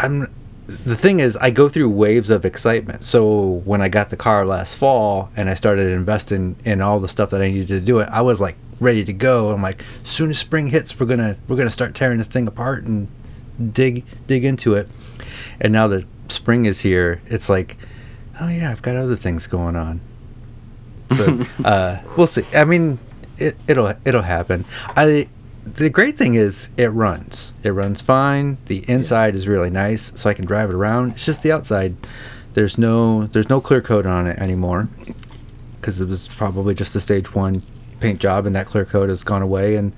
I'm. 0.00 0.32
The 0.68 0.96
thing 0.96 1.20
is, 1.20 1.36
I 1.36 1.50
go 1.50 1.68
through 1.68 1.90
waves 1.90 2.28
of 2.28 2.44
excitement. 2.44 3.04
So 3.04 3.62
when 3.64 3.80
I 3.80 3.88
got 3.88 4.10
the 4.10 4.16
car 4.16 4.44
last 4.44 4.74
fall 4.74 5.30
and 5.36 5.48
I 5.48 5.54
started 5.54 5.90
investing 5.90 6.56
in 6.64 6.80
all 6.80 6.98
the 6.98 7.08
stuff 7.08 7.30
that 7.30 7.40
I 7.40 7.48
needed 7.52 7.68
to 7.68 7.78
do 7.78 8.00
it, 8.00 8.08
I 8.10 8.22
was 8.22 8.40
like 8.40 8.56
ready 8.80 9.04
to 9.04 9.12
go. 9.12 9.52
I'm 9.52 9.62
like, 9.62 9.84
soon 10.02 10.30
as 10.30 10.38
spring 10.38 10.66
hits, 10.66 10.98
we're 10.98 11.06
gonna 11.06 11.36
we're 11.46 11.54
gonna 11.54 11.70
start 11.70 11.94
tearing 11.94 12.18
this 12.18 12.26
thing 12.26 12.48
apart 12.48 12.82
and 12.82 13.06
dig 13.72 14.04
dig 14.26 14.44
into 14.44 14.74
it. 14.74 14.88
And 15.60 15.72
now 15.72 15.88
that 15.88 16.06
spring 16.28 16.66
is 16.66 16.80
here, 16.80 17.20
it's 17.26 17.48
like, 17.48 17.76
oh 18.40 18.48
yeah, 18.48 18.70
I've 18.70 18.82
got 18.82 18.96
other 18.96 19.16
things 19.16 19.46
going 19.46 19.76
on. 19.76 20.00
So 21.12 21.40
uh, 21.64 21.98
we'll 22.16 22.26
see. 22.26 22.44
I 22.54 22.64
mean, 22.64 22.98
it, 23.38 23.56
it'll 23.66 23.92
it'll 24.04 24.22
happen. 24.22 24.64
I 24.96 25.28
the 25.66 25.90
great 25.90 26.16
thing 26.16 26.34
is 26.34 26.68
it 26.76 26.88
runs. 26.88 27.52
It 27.62 27.70
runs 27.70 28.00
fine. 28.00 28.58
The 28.66 28.88
inside 28.88 29.34
is 29.34 29.48
really 29.48 29.70
nice, 29.70 30.12
so 30.14 30.30
I 30.30 30.34
can 30.34 30.44
drive 30.44 30.70
it 30.70 30.74
around. 30.74 31.12
It's 31.12 31.26
just 31.26 31.42
the 31.42 31.52
outside. 31.52 31.96
There's 32.54 32.78
no 32.78 33.26
there's 33.26 33.50
no 33.50 33.60
clear 33.60 33.80
coat 33.80 34.06
on 34.06 34.26
it 34.26 34.38
anymore 34.38 34.88
because 35.80 36.00
it 36.00 36.08
was 36.08 36.28
probably 36.28 36.74
just 36.74 36.94
a 36.94 37.00
stage 37.00 37.34
one 37.34 37.54
paint 38.00 38.20
job, 38.20 38.46
and 38.46 38.54
that 38.54 38.66
clear 38.66 38.84
coat 38.84 39.08
has 39.08 39.22
gone 39.22 39.42
away. 39.42 39.76
And 39.76 39.92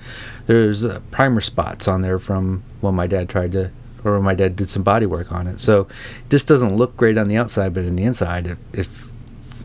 there's 0.47 0.85
uh, 0.85 1.01
primer 1.11 1.41
spots 1.41 1.87
on 1.87 2.01
there 2.01 2.19
from 2.19 2.63
when 2.81 2.95
my 2.95 3.07
dad 3.07 3.29
tried 3.29 3.53
to, 3.53 3.71
or 4.05 4.15
when 4.15 4.23
my 4.23 4.35
dad 4.35 4.57
did 4.57 4.69
some 4.71 4.83
body 4.83 5.07
work 5.07 5.33
on 5.33 5.47
it. 5.47 5.61
So 5.61 5.89
this 6.29 6.45
doesn't 6.45 6.77
look 6.77 6.97
great 6.97 7.19
on 7.19 7.29
the 7.29 7.37
outside, 7.37 7.75
but 7.75 7.85
in 7.85 7.97
the 7.97 8.05
inside, 8.05 8.47
it, 8.47 8.59
it 8.73 8.89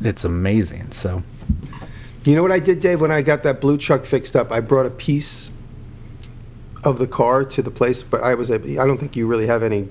it's 0.01 0.24
amazing. 0.26 0.91
So 0.91 1.22
You 2.24 2.36
know 2.36 2.41
what 2.41 2.51
I 2.51 2.59
did, 2.59 2.80
Dave? 2.80 2.99
When 3.01 3.11
I 3.11 3.22
got 3.22 3.43
that 3.43 3.61
blue 3.61 3.78
truck 3.78 4.05
fixed 4.05 4.36
up, 4.36 4.51
I 4.51 4.59
brought 4.59 4.86
a 4.86 4.89
piece 4.89 5.51
of 6.84 6.97
the 6.99 7.07
car 7.07 7.45
to 7.45 7.61
the 7.61 7.72
place, 7.72 8.03
but 8.03 8.22
I 8.24 8.34
was 8.36 8.51
I 8.51 8.57
don't 8.57 8.97
think 8.97 9.16
you 9.16 9.28
really 9.28 9.47
have 9.47 9.64
any 9.64 9.88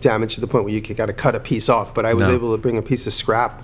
damage 0.00 0.34
to 0.34 0.40
the 0.40 0.46
point 0.46 0.64
where 0.64 0.72
you 0.74 0.80
got 0.80 1.06
to 1.06 1.12
cut 1.12 1.34
a 1.34 1.40
piece 1.40 1.68
off, 1.68 1.94
but 1.94 2.04
I 2.04 2.12
was 2.14 2.28
No. 2.28 2.34
able 2.34 2.52
to 2.54 2.58
bring 2.60 2.76
a 2.76 2.82
piece 2.82 3.06
of 3.06 3.12
scrap 3.14 3.62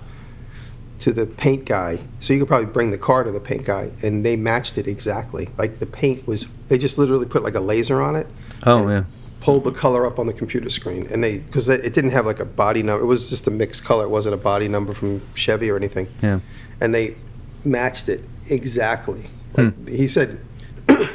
to 1.03 1.13
the 1.13 1.25
paint 1.25 1.65
guy. 1.65 1.99
So 2.19 2.33
you 2.33 2.39
could 2.39 2.47
probably 2.47 2.67
bring 2.67 2.91
the 2.91 2.97
car 2.97 3.23
to 3.23 3.31
the 3.31 3.39
paint 3.39 3.65
guy, 3.65 3.91
and 4.01 4.25
they 4.25 4.35
matched 4.35 4.77
it 4.77 4.87
exactly. 4.87 5.49
Like 5.57 5.79
the 5.79 5.85
paint 5.85 6.27
was, 6.27 6.47
they 6.69 6.77
just 6.77 6.97
literally 6.97 7.25
put 7.25 7.43
like 7.43 7.55
a 7.55 7.59
laser 7.59 8.01
on 8.01 8.15
it. 8.15 8.27
Oh, 8.65 8.89
yeah. 8.89 9.03
Pulled 9.41 9.65
the 9.65 9.71
color 9.71 10.05
up 10.05 10.19
on 10.19 10.27
the 10.27 10.33
computer 10.33 10.69
screen, 10.69 11.05
and 11.11 11.21
they 11.21 11.39
because 11.39 11.67
it 11.67 11.93
didn't 11.93 12.11
have 12.11 12.25
like 12.25 12.39
a 12.39 12.45
body 12.45 12.81
number. 12.81 13.03
It 13.03 13.07
was 13.07 13.29
just 13.29 13.45
a 13.45 13.51
mixed 13.51 13.83
color. 13.83 14.05
It 14.05 14.09
wasn't 14.09 14.35
a 14.35 14.37
body 14.37 14.69
number 14.69 14.93
from 14.93 15.21
Chevy 15.35 15.69
or 15.69 15.75
anything 15.75 16.07
yeah. 16.21 16.39
and 16.79 16.93
they 16.93 17.15
matched 17.63 18.09
it 18.09 18.23
exactly. 18.49 19.23
Like 19.55 19.73
hmm. 19.73 19.87
he 19.87 20.07
said, 20.07 20.39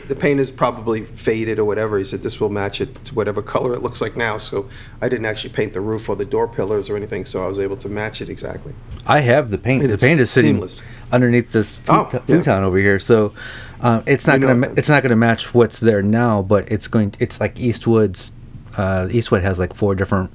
the 0.08 0.16
paint 0.16 0.40
is 0.40 0.50
probably 0.52 1.04
faded 1.04 1.58
or 1.58 1.64
whatever. 1.64 1.98
He 1.98 2.04
said 2.04 2.22
this 2.22 2.40
will 2.40 2.48
match 2.48 2.80
it 2.80 3.04
to 3.06 3.14
whatever 3.14 3.42
color 3.42 3.74
it 3.74 3.82
looks 3.82 4.00
like 4.00 4.16
now. 4.16 4.38
So 4.38 4.68
I 5.00 5.08
didn't 5.08 5.26
actually 5.26 5.50
paint 5.54 5.72
the 5.72 5.80
roof 5.80 6.08
or 6.08 6.16
the 6.16 6.24
door 6.24 6.48
pillars 6.48 6.88
or 6.90 6.96
anything, 6.96 7.24
so 7.24 7.44
I 7.44 7.48
was 7.48 7.58
able 7.58 7.76
to 7.78 7.88
match 7.88 8.20
it 8.20 8.28
exactly. 8.28 8.74
I 9.06 9.20
have 9.20 9.50
the 9.50 9.58
paint. 9.58 9.82
And 9.82 9.92
the 9.92 9.98
paint 9.98 10.20
is 10.20 10.30
sitting 10.30 10.54
seamless. 10.54 10.82
underneath 11.12 11.52
this 11.52 11.80
Oh, 11.88 12.04
futon, 12.04 12.20
yeah. 12.26 12.36
futon 12.36 12.62
over 12.64 12.78
here. 12.78 12.98
So 12.98 13.32
um, 13.80 14.02
it's 14.06 14.26
not 14.26 14.40
You 14.40 14.46
gonna 14.46 14.66
it 14.68 14.78
it's 14.78 14.88
not 14.88 15.02
gonna 15.02 15.16
match 15.16 15.54
what's 15.54 15.80
there 15.80 16.02
now, 16.02 16.42
but 16.42 16.70
it's 16.70 16.88
going. 16.88 17.14
It's 17.18 17.40
like 17.40 17.58
Eastwood's. 17.60 18.32
Uh, 18.76 19.08
Eastwood 19.10 19.42
has 19.42 19.58
like 19.58 19.74
four 19.74 19.94
different 19.96 20.30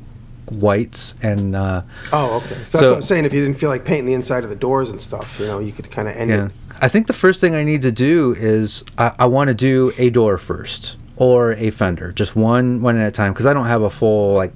whites 0.49 1.15
and 1.21 1.55
uh, 1.55 1.81
Oh, 2.11 2.37
okay. 2.37 2.63
So 2.65 2.77
that's 2.77 2.81
what 2.83 2.93
I'm 2.95 3.01
saying. 3.01 3.25
If 3.25 3.33
you 3.33 3.41
didn't 3.41 3.57
feel 3.57 3.69
like 3.69 3.85
painting 3.85 4.05
the 4.05 4.13
inside 4.13 4.43
of 4.43 4.49
the 4.49 4.55
doors 4.55 4.89
and 4.89 5.01
stuff, 5.01 5.39
you 5.39 5.45
know, 5.45 5.59
you 5.59 5.71
could 5.71 5.89
kind 5.89 6.07
of 6.09 6.15
end 6.15 6.29
yeah. 6.29 6.45
it. 6.47 6.51
I 6.83 6.89
think 6.89 7.07
the 7.07 7.13
first 7.13 7.39
thing 7.39 7.55
I 7.55 7.63
need 7.63 7.81
to 7.83 7.93
do 7.93 8.35
is 8.37 8.83
I, 8.97 9.13
I 9.19 9.25
want 9.27 9.47
to 9.47 9.53
do 9.53 9.93
a 9.97 10.09
door 10.09 10.37
first 10.37 10.97
or 11.15 11.53
a 11.53 11.69
fender, 11.71 12.11
just 12.11 12.35
one 12.35 12.81
one 12.81 12.97
at 12.97 13.07
a 13.07 13.11
time, 13.11 13.31
because 13.31 13.45
I 13.45 13.53
don't 13.53 13.67
have 13.67 13.83
a 13.83 13.89
full 13.89 14.33
like 14.33 14.51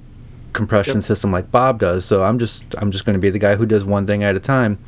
compression 0.52 0.96
Yep. 0.96 1.04
system 1.04 1.32
like 1.32 1.50
Bob 1.50 1.78
does. 1.78 2.04
So 2.04 2.22
I'm 2.24 2.38
just 2.38 2.66
I'm 2.76 2.90
just 2.90 3.06
going 3.06 3.14
to 3.14 3.18
be 3.18 3.30
the 3.30 3.38
guy 3.38 3.56
who 3.56 3.64
does 3.64 3.82
one 3.82 4.06
thing 4.06 4.22
at 4.22 4.36
a 4.36 4.40
time. 4.40 4.78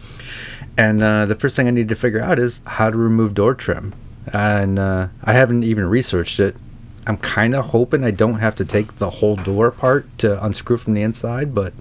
And 0.77 1.03
uh, 1.03 1.25
the 1.25 1.35
first 1.35 1.57
thing 1.57 1.67
I 1.67 1.71
need 1.71 1.89
to 1.89 1.97
figure 1.97 2.21
out 2.21 2.39
is 2.39 2.61
how 2.67 2.91
to 2.91 2.97
remove 2.99 3.33
door 3.33 3.55
trim. 3.55 3.95
And 4.35 4.79
uh, 4.79 5.09
I 5.25 5.33
haven't 5.33 5.63
even 5.65 5.87
researched 5.87 6.41
it. 6.41 6.57
I'm 7.07 7.17
kind 7.17 7.55
of 7.55 7.67
hoping 7.69 8.05
I 8.05 8.11
don't 8.11 8.41
have 8.41 8.55
to 8.57 8.67
take 8.67 8.97
the 8.97 9.09
whole 9.09 9.37
door 9.37 9.69
apart 9.69 10.07
to 10.19 10.45
unscrew 10.45 10.77
from 10.77 10.93
the 10.93 11.01
inside, 11.01 11.55
but 11.55 11.73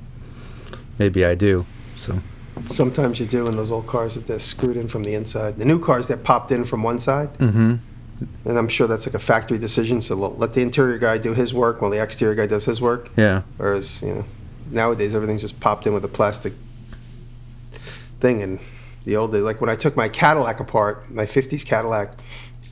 maybe 0.97 1.25
I 1.25 1.35
do. 1.35 1.65
So 1.97 2.19
Sometimes 2.67 3.19
you 3.19 3.25
do 3.25 3.47
in 3.47 3.55
those 3.55 3.71
old 3.71 3.87
cars 3.87 4.15
that 4.15 4.27
they're 4.27 4.39
screwed 4.39 4.77
in 4.77 4.87
from 4.87 5.03
the 5.03 5.13
inside. 5.15 5.57
The 5.57 5.65
new 5.65 5.79
cars, 5.79 6.07
they're 6.07 6.17
popped 6.17 6.51
in 6.51 6.65
from 6.65 6.83
one 6.83 6.99
side. 6.99 7.33
Mm-hmm. 7.37 7.75
And 8.45 8.57
I'm 8.57 8.67
sure 8.67 8.85
that's 8.87 9.05
like 9.05 9.15
a 9.15 9.19
factory 9.19 9.57
decision, 9.57 10.01
so 10.01 10.15
let- 10.15 10.37
let 10.39 10.53
the 10.53 10.61
interior 10.61 10.97
guy 10.97 11.17
do 11.17 11.33
his 11.33 11.53
work 11.53 11.81
while 11.81 11.89
the 11.91 12.01
exterior 12.01 12.35
guy 12.35 12.47
does 12.47 12.65
his 12.65 12.81
work. 12.81 13.09
yeah, 13.15 13.43
Whereas, 13.57 14.01
you 14.01 14.13
know, 14.13 14.25
nowadays 14.71 15.15
everything's 15.15 15.41
just 15.41 15.59
popped 15.59 15.87
in 15.87 15.93
with 15.93 16.03
a 16.03 16.09
plastic 16.09 16.53
thing. 18.19 18.41
And 18.41 18.59
the 19.05 19.15
old 19.15 19.31
days, 19.31 19.43
like 19.43 19.61
when 19.61 19.69
I 19.69 19.75
took 19.75 19.95
my 19.95 20.09
Cadillac 20.09 20.59
apart, 20.59 21.09
my 21.09 21.25
50s 21.25 21.65
Cadillac, 21.65 22.13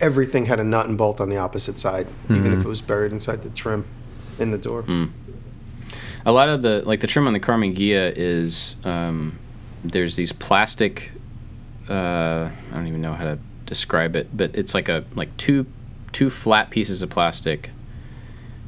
everything 0.01 0.45
had 0.45 0.59
a 0.59 0.63
nut 0.63 0.87
and 0.87 0.97
bolt 0.97 1.21
on 1.21 1.29
the 1.29 1.37
opposite 1.37 1.79
side, 1.79 2.07
even 2.29 2.53
if 2.53 2.59
it 2.59 2.67
was 2.67 2.81
buried 2.81 3.11
inside 3.13 3.41
the 3.41 3.49
trim 3.49 3.85
in 4.39 4.51
the 4.51 4.57
door. 4.57 4.83
A 6.25 6.31
lot 6.31 6.49
of 6.49 6.61
the 6.61 6.83
like 6.85 6.99
the 6.99 7.07
trim 7.07 7.25
on 7.25 7.31
the 7.33 7.39
Karmann 7.39 7.73
Ghia 7.73 8.11
is 8.15 8.75
um, 8.83 9.39
there's 9.83 10.15
these 10.15 10.31
plastic. 10.31 11.11
Uh, 11.89 12.49
I 12.71 12.73
don't 12.73 12.87
even 12.87 13.01
know 13.01 13.13
how 13.13 13.23
to 13.23 13.39
describe 13.65 14.15
it, 14.15 14.35
but 14.35 14.51
it's 14.53 14.73
like 14.73 14.89
a 14.89 15.05
like 15.15 15.35
two 15.37 15.65
two 16.11 16.29
flat 16.29 16.69
pieces 16.69 17.01
of 17.01 17.09
plastic 17.09 17.69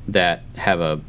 that 0.07 0.43
have 0.55 0.79
a 0.79 1.01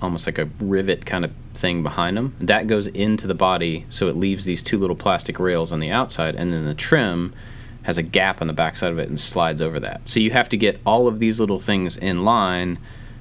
almost 0.00 0.26
like 0.26 0.38
a 0.38 0.48
rivet 0.58 1.06
kind 1.06 1.24
of 1.24 1.32
thing 1.54 1.82
behind 1.82 2.16
them. 2.16 2.34
That 2.40 2.66
goes 2.66 2.86
into 2.88 3.26
the 3.26 3.34
body, 3.34 3.86
so 3.88 4.08
it 4.08 4.16
leaves 4.16 4.44
these 4.44 4.62
two 4.62 4.78
little 4.78 4.96
plastic 4.96 5.38
rails 5.38 5.70
on 5.70 5.80
the 5.80 5.90
outside, 5.90 6.34
and 6.34 6.52
then 6.52 6.64
the 6.64 6.74
trim 6.74 7.34
has 7.82 7.98
a 7.98 8.02
gap 8.02 8.40
on 8.40 8.46
the 8.46 8.52
backside 8.52 8.92
of 8.92 8.98
it 8.98 9.08
and 9.08 9.20
slides 9.20 9.60
over 9.60 9.80
that. 9.80 10.08
So 10.08 10.20
you 10.20 10.30
have 10.30 10.48
to 10.50 10.56
get 10.56 10.80
all 10.86 11.08
of 11.08 11.18
these 11.18 11.40
little 11.40 11.58
things 11.58 11.96
in 11.96 12.24
line, 12.24 12.78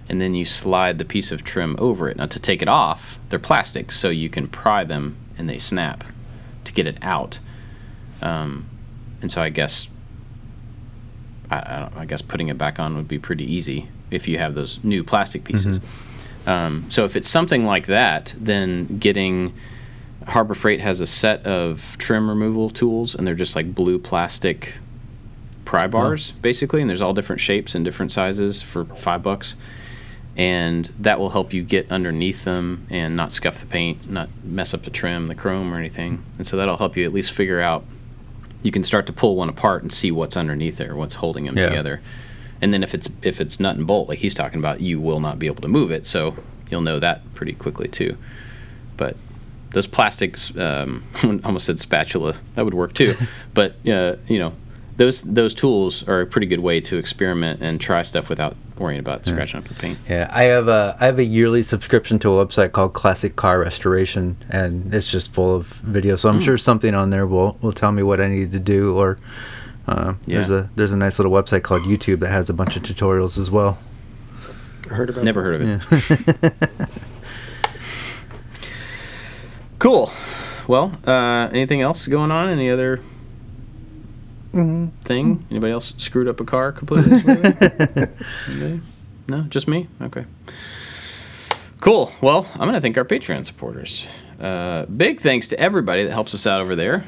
and 0.08 0.22
then 0.22 0.34
you 0.34 0.46
slide 0.46 0.98
the 0.98 1.06
piece 1.06 1.32
of 1.32 1.44
trim 1.44 1.76
over 1.78 2.10
it. 2.10 2.18
Now 2.18 2.28
to 2.28 2.40
take 2.40 2.62
it 2.62 2.68
off, 2.68 3.20
they're 3.30 3.40
plastic, 3.40 3.92
so 3.92 4.10
you 4.10 4.30
can 4.30 4.48
pry 4.48 4.84
them 4.84 5.18
and 5.38 5.50
they 5.50 5.60
snap 5.60 6.04
to 6.66 6.74
get 6.74 6.88
it 6.88 6.98
out. 7.02 7.40
Um, 8.22 8.68
and 9.22 9.32
so 9.32 9.42
I 9.42 9.50
guess 9.50 9.88
I, 11.50 11.58
I, 11.58 11.80
don't, 11.80 11.98
I 11.98 12.06
guess 12.06 12.22
putting 12.22 12.48
it 12.50 12.58
back 12.58 12.80
on 12.80 12.96
would 12.96 13.08
be 13.08 13.20
pretty 13.20 13.52
easy 13.52 13.90
if 14.10 14.28
you 14.28 14.38
have 14.38 14.56
those 14.56 14.80
new 14.84 15.04
plastic 15.04 15.44
pieces. 15.44 15.80
Um, 16.48 16.86
so 16.90 17.06
if 17.06 17.16
it's 17.16 17.28
something 17.28 17.66
like 17.66 17.86
that, 17.88 18.34
then 18.38 18.98
getting 18.98 19.54
Harbor 20.28 20.54
Freight 20.54 20.82
has 20.82 21.02
a 21.02 21.08
set 21.08 21.46
of 21.46 21.96
trim 21.98 22.30
removal 22.30 22.70
tools, 22.70 23.16
and 23.16 23.26
they're 23.26 23.36
just 23.36 23.56
like 23.56 23.74
blue 23.76 23.98
plastic 24.00 24.76
pry 25.66 25.88
bars, 25.88 26.32
basically, 26.42 26.82
and 26.82 26.90
there's 26.90 27.02
all 27.02 27.14
different 27.14 27.42
shapes 27.42 27.76
and 27.76 27.86
different 27.86 28.12
sizes 28.12 28.62
for 28.62 28.86
five 28.86 29.24
bucks. 29.24 29.56
And 30.38 30.86
that 31.00 31.20
will 31.20 31.32
help 31.32 31.54
you 31.54 31.62
get 31.62 31.92
underneath 31.92 32.46
them 32.46 32.88
and 32.90 33.16
not 33.18 33.32
scuff 33.34 33.60
the 33.60 33.66
paint, 33.66 34.10
not 34.10 34.30
mess 34.44 34.74
up 34.74 34.84
the 34.84 34.90
trim, 34.90 35.28
the 35.28 35.36
chrome, 35.36 35.74
or 35.74 35.78
anything. 35.78 36.24
And 36.38 36.48
so 36.48 36.56
that'll 36.56 36.78
help 36.78 36.96
you 36.96 37.04
at 37.04 37.12
least 37.14 37.32
figure 37.32 37.60
out. 37.60 37.84
You 38.64 38.72
can 38.72 38.84
start 38.84 39.08
to 39.08 39.14
pull 39.14 39.36
one 39.36 39.50
apart 39.50 39.82
and 39.82 39.92
see 39.92 40.12
what's 40.12 40.38
underneath 40.38 40.78
there, 40.78 40.96
what's 40.96 41.16
holding 41.16 41.46
them 41.46 41.58
Yeah. 41.58 41.66
together. 41.68 42.02
And 42.62 42.74
then 42.74 42.84
if 42.84 42.94
it's 42.94 43.10
if 43.24 43.42
it's 43.42 43.60
nut 43.60 43.76
and 43.76 43.86
bolt, 43.88 44.08
like 44.08 44.20
he's 44.20 44.34
talking 44.36 44.60
about, 44.60 44.82
you 44.82 45.02
will 45.02 45.20
not 45.20 45.38
be 45.40 45.48
able 45.48 45.62
to 45.64 45.68
move 45.68 45.92
it. 45.92 46.06
So 46.06 46.36
you'll 46.70 46.82
know 46.82 47.00
that 47.00 47.34
pretty 47.34 47.54
quickly 47.54 47.88
too. 47.88 48.18
But 48.98 49.18
those 49.72 49.88
plastics, 49.88 50.56
um, 50.56 51.04
almost 51.44 51.66
said 51.66 51.80
spatula, 51.80 52.36
that 52.56 52.64
would 52.64 52.74
work 52.76 52.94
too. 52.94 53.16
but 53.54 53.76
uh, 53.88 54.16
you 54.28 54.38
know, 54.40 54.54
those 55.02 55.24
those 55.24 55.54
tools 55.56 56.08
are 56.08 56.22
a 56.22 56.26
pretty 56.28 56.46
good 56.46 56.60
way 56.60 56.80
to 56.82 56.98
experiment 56.98 57.60
and 57.62 57.82
try 57.82 58.04
stuff 58.04 58.30
without 58.30 58.56
worrying 58.78 59.00
about 59.00 59.26
scratching 59.26 59.58
up 59.60 59.68
the 59.68 59.74
paint. 59.74 59.98
Yeah, 60.08 60.28
I 60.32 60.44
have 60.44 60.68
a 60.68 60.96
I 61.00 61.06
have 61.08 61.18
a 61.18 61.24
yearly 61.24 61.64
subscription 61.64 62.20
to 62.20 62.38
a 62.38 62.46
website 62.46 62.72
called 62.72 62.94
Classic 62.94 63.36
Car 63.36 63.60
Restoration, 63.60 64.38
and 64.50 64.94
it's 64.94 65.10
just 65.12 65.34
full 65.34 65.56
of 65.56 65.82
videos. 65.84 66.20
So 66.20 66.30
I'm 66.30 66.36
Hmm. 66.36 66.42
sure 66.42 66.58
something 66.58 66.94
on 66.94 67.10
there 67.10 67.26
will 67.26 67.58
will 67.62 67.72
tell 67.74 67.92
me 67.92 68.04
what 68.04 68.22
I 68.22 68.28
need 68.28 68.52
to 68.52 68.60
do. 68.60 68.96
Or 68.96 69.18
uh, 69.88 70.14
there's 70.28 70.52
a 70.52 70.70
there's 70.76 70.92
a 70.92 70.98
nice 70.98 71.18
little 71.18 71.32
website 71.32 71.64
called 71.64 71.82
YouTube 71.84 72.20
that 72.20 72.30
has 72.30 72.48
a 72.50 72.54
bunch 72.54 72.76
of 72.78 72.84
tutorials 72.84 73.40
as 73.40 73.50
well. 73.50 73.80
Heard 74.88 75.10
about 75.10 75.24
Never 75.24 75.42
that. 75.42 75.48
heard 75.48 75.62
of 75.62 76.44
it. 76.44 76.54
cool. 79.80 80.12
Well, 80.68 80.94
uh, 81.08 81.50
anything 81.52 81.82
else 81.82 82.08
going 82.08 82.30
on? 82.32 82.50
Any 82.50 82.70
other 82.70 83.00
thing? 84.52 85.46
Anybody 85.50 85.74
else 85.74 85.94
screwed 85.98 86.28
up 86.28 86.40
a 86.40 86.46
car 86.46 86.72
completely? 86.72 87.22
No, 89.28 89.44
just 89.44 89.66
me. 89.68 89.88
Okay. 90.02 90.26
Cool. 91.80 92.12
Well, 92.22 92.48
I'm 92.54 92.62
going 92.62 92.74
to 92.74 92.82
thank 92.82 92.98
our 92.98 93.06
Patreon 93.06 93.46
supporters. 93.46 94.08
Uh, 94.40 94.86
big 94.88 95.22
thanks 95.22 95.48
to 95.50 95.60
everybody 95.60 96.04
that 96.04 96.12
helps 96.12 96.34
us 96.36 96.46
out 96.46 96.60
over 96.60 96.76
there 96.76 97.06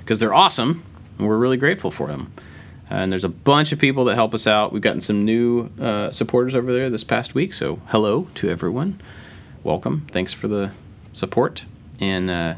because 0.00 0.18
they're 0.18 0.34
awesome 0.34 0.82
and 1.18 1.28
we're 1.28 1.36
really 1.36 1.56
grateful 1.58 1.90
for 1.92 2.08
them. 2.08 2.32
And 2.88 3.12
there's 3.12 3.24
a 3.24 3.28
bunch 3.28 3.70
of 3.70 3.78
people 3.78 4.04
that 4.06 4.16
help 4.16 4.34
us 4.34 4.48
out. 4.48 4.72
We've 4.72 4.82
gotten 4.82 5.00
some 5.00 5.24
new 5.24 5.70
uh, 5.80 6.10
supporters 6.10 6.56
over 6.56 6.72
there 6.72 6.90
this 6.90 7.04
past 7.04 7.34
week. 7.36 7.54
So, 7.54 7.76
hello 7.88 8.26
to 8.34 8.50
everyone. 8.50 9.00
Welcome. 9.62 10.08
Thanks 10.10 10.32
for 10.32 10.48
the 10.48 10.72
support. 11.12 11.66
And 12.00 12.28
uh, 12.30 12.54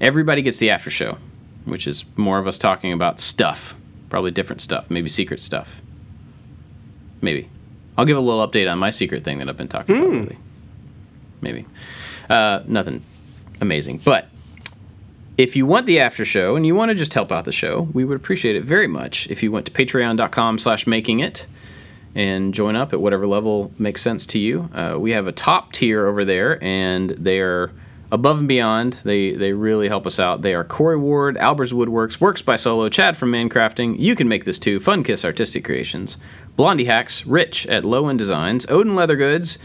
everybody 0.00 0.42
gets 0.42 0.58
the 0.58 0.70
after 0.70 0.90
show, 0.90 1.18
which 1.66 1.86
is 1.86 2.04
more 2.16 2.38
of 2.38 2.46
us 2.46 2.56
talking 2.56 2.92
about 2.92 3.20
stuff, 3.20 3.76
probably 4.08 4.30
different 4.30 4.62
stuff, 4.62 4.90
maybe 4.90 5.08
secret 5.08 5.40
stuff. 5.40 5.82
Maybe. 7.20 7.50
I'll 7.98 8.04
give 8.04 8.16
a 8.16 8.20
little 8.20 8.46
update 8.46 8.70
on 8.70 8.78
my 8.78 8.90
secret 8.90 9.24
thing 9.24 9.38
that 9.38 9.48
I've 9.48 9.56
been 9.56 9.68
talking 9.68 9.96
about 9.96 10.12
lately. 10.12 10.38
Maybe. 11.40 11.66
Uh, 12.30 12.62
nothing 12.66 13.02
amazing. 13.60 13.98
But 14.04 14.28
if 15.36 15.54
you 15.56 15.66
want 15.66 15.86
the 15.86 16.00
after 16.00 16.24
show 16.24 16.56
and 16.56 16.66
you 16.66 16.74
want 16.74 16.90
to 16.90 16.94
just 16.94 17.14
help 17.14 17.30
out 17.30 17.44
the 17.44 17.52
show, 17.52 17.88
we 17.92 18.04
would 18.04 18.16
appreciate 18.16 18.56
it 18.56 18.64
very 18.64 18.86
much 18.86 19.26
if 19.28 19.42
you 19.42 19.52
went 19.52 19.66
to 19.66 19.72
patreon.com 19.72 20.58
slash 20.58 20.86
making 20.86 21.20
it 21.20 21.46
and 22.14 22.54
join 22.54 22.74
up 22.76 22.92
at 22.92 23.00
whatever 23.00 23.26
level 23.26 23.72
makes 23.78 24.00
sense 24.00 24.24
to 24.26 24.38
you. 24.38 24.70
Uh, 24.74 24.96
we 24.98 25.12
have 25.12 25.26
a 25.26 25.32
top 25.32 25.72
tier 25.72 26.06
over 26.06 26.24
there, 26.24 26.62
and 26.64 27.10
they 27.10 27.40
are 27.40 27.70
above 28.10 28.38
and 28.38 28.48
beyond. 28.48 28.94
They 29.04 29.32
they 29.32 29.52
really 29.52 29.88
help 29.88 30.06
us 30.06 30.18
out. 30.18 30.42
They 30.42 30.54
are 30.54 30.64
Corey 30.64 30.96
Ward, 30.96 31.36
Albers 31.36 31.72
Woodworks, 31.72 32.20
Works 32.20 32.42
by 32.42 32.56
Solo, 32.56 32.88
Chad 32.88 33.16
from 33.16 33.32
Mancrafting, 33.32 33.98
You 33.98 34.14
Can 34.14 34.28
Make 34.28 34.44
This 34.44 34.58
Too, 34.58 34.80
Fun 34.80 35.02
Kiss 35.02 35.24
Artistic 35.24 35.64
Creations, 35.64 36.16
Blondie 36.56 36.84
Hacks, 36.84 37.26
Rich 37.26 37.66
at 37.66 37.84
Low 37.84 38.08
End 38.08 38.18
Designs, 38.18 38.66
Odin 38.68 38.94
Leather 38.94 39.16
Goods, 39.16 39.58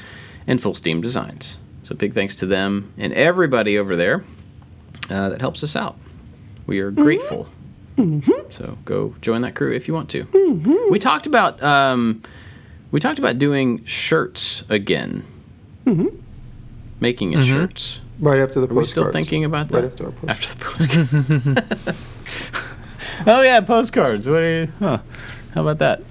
and 0.47 0.61
Full 0.61 0.73
Steam 0.73 1.01
Designs. 1.01 1.57
So 1.83 1.95
big 1.95 2.13
thanks 2.13 2.35
to 2.37 2.45
them 2.45 2.93
and 2.97 3.11
everybody 3.13 3.77
over 3.77 3.95
there 3.95 4.23
uh, 5.09 5.29
that 5.29 5.41
helps 5.41 5.63
us 5.63 5.75
out. 5.75 5.97
We 6.65 6.79
are 6.79 6.91
mm-hmm. 6.91 7.03
grateful. 7.03 7.49
Mm-hmm. 7.97 8.49
So 8.49 8.77
go 8.85 9.15
join 9.21 9.41
that 9.41 9.55
crew 9.55 9.73
if 9.73 9.87
you 9.87 9.93
want 9.93 10.09
to. 10.11 10.23
Mm-hmm. 10.23 10.91
We 10.91 10.99
talked 10.99 11.27
about 11.27 11.61
um, 11.61 12.23
we 12.91 12.99
talked 12.99 13.19
about 13.19 13.37
doing 13.37 13.85
shirts 13.85 14.63
again. 14.69 15.25
Making 16.99 17.33
it 17.33 17.43
shirts. 17.43 18.01
Right 18.21 18.39
after 18.39 18.59
the 18.61 18.67
Are 18.69 18.73
we 18.77 18.83
still 18.85 19.11
thinking 19.11 19.43
about 19.43 19.69
that? 19.69 19.81
Right 19.81 19.85
after 19.85 20.05
our 20.05 20.11
postcards. 20.11 20.31
After 20.31 21.33
the 21.33 21.51
postcards. 21.83 23.23
oh 23.27 23.41
yeah, 23.41 23.59
postcards. 23.61 24.27
What 24.29 24.39
are 24.41 24.61
you? 24.61 24.67
Huh. 24.79 24.99
How 25.55 25.61
about 25.61 25.79
that? 25.79 26.01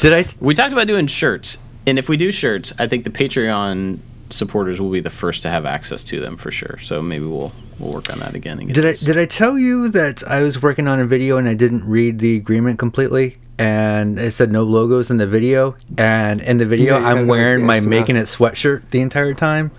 Did 0.00 0.12
I? 0.14 0.22
T- 0.22 0.36
We 0.40 0.54
talked 0.54 0.72
about 0.72 0.86
doing 0.86 1.06
shirts, 1.06 1.58
and 1.86 1.98
if 1.98 2.08
we 2.08 2.16
do 2.16 2.32
shirts, 2.32 2.72
I 2.78 2.88
think 2.88 3.04
the 3.04 3.10
Patreon 3.10 3.98
supporters 4.30 4.80
will 4.80 4.90
be 4.90 5.00
the 5.00 5.10
first 5.10 5.42
to 5.42 5.50
have 5.50 5.66
access 5.66 6.02
to 6.04 6.18
them 6.18 6.36
for 6.38 6.50
sure. 6.50 6.78
So 6.78 7.02
maybe 7.02 7.26
we'll 7.26 7.52
we'll 7.78 7.92
work 7.92 8.10
on 8.10 8.20
that 8.20 8.34
again. 8.34 8.58
And 8.58 8.68
get 8.68 8.74
did 8.74 8.86
I 8.86 8.92
did 9.04 9.18
I 9.18 9.26
tell 9.26 9.58
you 9.58 9.90
that 9.90 10.22
I 10.26 10.42
was 10.42 10.62
working 10.62 10.88
on 10.88 10.98
a 10.98 11.06
video 11.06 11.36
and 11.36 11.46
I 11.46 11.54
didn't 11.54 11.84
read 11.84 12.20
the 12.20 12.36
agreement 12.36 12.78
completely? 12.78 13.36
And 13.56 14.18
it 14.18 14.32
said 14.32 14.50
no 14.50 14.64
logos 14.64 15.10
in 15.10 15.18
the 15.18 15.26
video. 15.28 15.76
And 15.96 16.40
in 16.40 16.56
the 16.56 16.66
video, 16.66 16.98
Yeah, 16.98 17.06
I'm 17.06 17.28
wearing 17.28 17.64
my 17.64 17.76
X 17.76 17.86
making 17.86 18.16
it 18.16 18.22
sweatshirt 18.24 18.88
the 18.88 19.00
entire 19.00 19.34
time. 19.34 19.70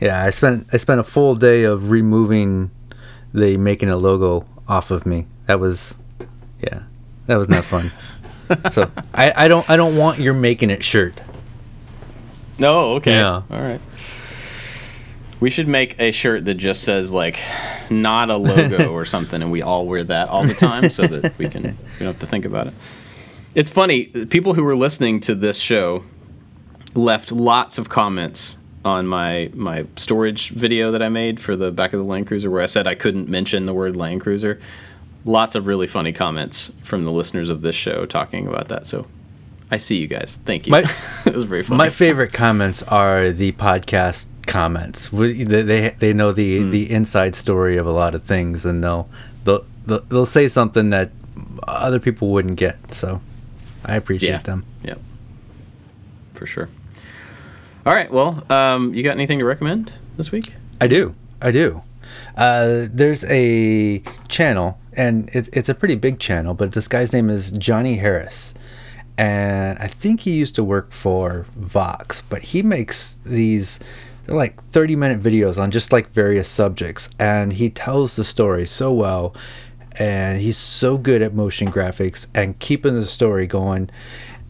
Yeah, 0.00 0.22
I 0.22 0.30
spent 0.30 0.68
I 0.72 0.76
spent 0.76 1.00
a 1.00 1.04
full 1.04 1.34
day 1.34 1.64
of 1.64 1.90
removing 1.90 2.70
the 3.32 3.56
making 3.56 3.88
it 3.88 3.96
logo 3.96 4.44
off 4.68 4.90
of 4.90 5.06
me. 5.06 5.26
That 5.46 5.60
was, 5.60 5.94
yeah, 6.62 6.82
that 7.26 7.36
was 7.36 7.48
not 7.48 7.64
fun. 7.64 7.90
so 8.70 8.90
I, 9.12 9.44
I 9.44 9.48
don't 9.48 9.68
I 9.68 9.76
don't 9.76 9.96
want 9.96 10.18
your 10.18 10.34
making 10.34 10.70
it 10.70 10.82
shirt. 10.82 11.20
No, 12.58 12.94
okay. 12.94 13.12
Yeah. 13.12 13.42
All 13.50 13.60
right. 13.60 13.80
We 15.40 15.50
should 15.50 15.68
make 15.68 16.00
a 16.00 16.10
shirt 16.12 16.44
that 16.46 16.54
just 16.54 16.82
says 16.84 17.12
like 17.12 17.38
not 17.90 18.30
a 18.30 18.36
logo 18.36 18.92
or 18.92 19.04
something 19.04 19.42
and 19.42 19.50
we 19.50 19.60
all 19.60 19.86
wear 19.86 20.04
that 20.04 20.28
all 20.28 20.44
the 20.44 20.54
time 20.54 20.88
so 20.88 21.06
that 21.06 21.36
we 21.36 21.48
can 21.48 21.62
we 21.62 21.98
don't 21.98 22.06
have 22.06 22.18
to 22.20 22.26
think 22.26 22.44
about 22.44 22.68
it. 22.68 22.74
It's 23.54 23.70
funny, 23.70 24.06
people 24.06 24.54
who 24.54 24.64
were 24.64 24.74
listening 24.74 25.20
to 25.20 25.34
this 25.34 25.60
show 25.60 26.04
left 26.94 27.30
lots 27.30 27.78
of 27.78 27.88
comments 27.88 28.56
on 28.84 29.06
my 29.06 29.50
my 29.54 29.86
storage 29.96 30.50
video 30.50 30.90
that 30.92 31.02
I 31.02 31.08
made 31.08 31.40
for 31.40 31.56
the 31.56 31.70
back 31.70 31.92
of 31.92 31.98
the 32.00 32.04
Land 32.04 32.26
Cruiser, 32.26 32.50
where 32.50 32.62
I 32.62 32.66
said 32.66 32.86
I 32.86 32.94
couldn't 32.94 33.28
mention 33.28 33.66
the 33.66 33.74
word 33.74 33.96
Land 33.96 34.20
Cruiser. 34.20 34.60
Lots 35.24 35.54
of 35.54 35.66
really 35.66 35.86
funny 35.86 36.12
comments 36.12 36.70
from 36.82 37.04
the 37.04 37.10
listeners 37.12 37.48
of 37.48 37.62
this 37.62 37.74
show 37.74 38.04
talking 38.04 38.46
about 38.46 38.68
that. 38.68 38.86
So 38.86 39.06
I 39.70 39.78
see 39.78 39.96
you 39.96 40.06
guys. 40.06 40.38
Thank 40.44 40.66
you. 40.66 40.70
My- 40.72 40.84
it 41.26 41.34
was 41.34 41.44
very 41.44 41.62
funny. 41.62 41.78
My 41.78 41.88
favorite 41.88 42.32
comments 42.34 42.82
are 42.82 43.32
the 43.32 43.52
podcast 43.52 44.26
comments. 44.46 45.10
We- 45.10 45.44
They 45.44 45.90
they, 45.98 46.12
know 46.12 46.32
the 46.32 46.60
Hmm. 46.60 46.70
the 46.70 46.90
inside 46.90 47.34
story 47.34 47.78
of 47.78 47.86
a 47.86 47.90
lot 47.92 48.14
of 48.14 48.22
things, 48.22 48.66
and 48.66 48.84
they'll 48.84 49.08
they'll 49.44 49.64
they'll, 49.86 50.00
they'll 50.10 50.26
say 50.26 50.46
something 50.48 50.90
that 50.90 51.10
other 51.66 51.98
people 51.98 52.28
wouldn't 52.28 52.56
get. 52.56 52.76
So 52.92 53.22
I 53.86 53.96
appreciate 53.96 54.28
yeah. 54.30 54.38
them. 54.42 54.64
Yep. 54.82 55.00
For 56.34 56.44
sure. 56.46 56.68
All 57.86 57.92
right. 57.92 58.10
Well, 58.10 58.50
um, 58.50 58.94
you 58.94 59.02
got 59.02 59.10
anything 59.10 59.38
to 59.40 59.44
recommend 59.44 59.92
this 60.16 60.32
week? 60.32 60.54
I 60.80 60.86
do. 60.86 61.12
I 61.42 61.50
do. 61.50 61.82
Uh, 62.34 62.86
there's 62.90 63.24
a 63.24 64.02
channel, 64.28 64.78
and 64.94 65.28
it's 65.34 65.48
it's 65.52 65.68
a 65.68 65.74
pretty 65.74 65.94
big 65.94 66.18
channel, 66.18 66.54
but 66.54 66.72
this 66.72 66.88
guy's 66.88 67.12
name 67.12 67.28
is 67.28 67.52
Johnny 67.52 67.96
Harris, 67.96 68.54
and 69.18 69.78
I 69.78 69.88
think 69.88 70.20
he 70.20 70.32
used 70.32 70.54
to 70.54 70.64
work 70.64 70.92
for 70.92 71.44
Vox, 71.56 72.22
but 72.22 72.42
he 72.42 72.62
makes 72.62 73.20
these. 73.26 73.80
They're 74.24 74.34
like 74.34 74.62
30 74.64 74.96
minute 74.96 75.22
videos 75.22 75.60
on 75.60 75.70
just 75.70 75.92
like 75.92 76.08
various 76.08 76.48
subjects, 76.48 77.10
and 77.18 77.52
he 77.52 77.68
tells 77.68 78.16
the 78.16 78.24
story 78.24 78.64
so 78.64 78.94
well, 78.94 79.34
and 79.92 80.40
he's 80.40 80.56
so 80.56 80.96
good 80.96 81.20
at 81.20 81.34
motion 81.34 81.70
graphics 81.70 82.28
and 82.34 82.58
keeping 82.58 82.94
the 82.94 83.06
story 83.06 83.46
going. 83.46 83.90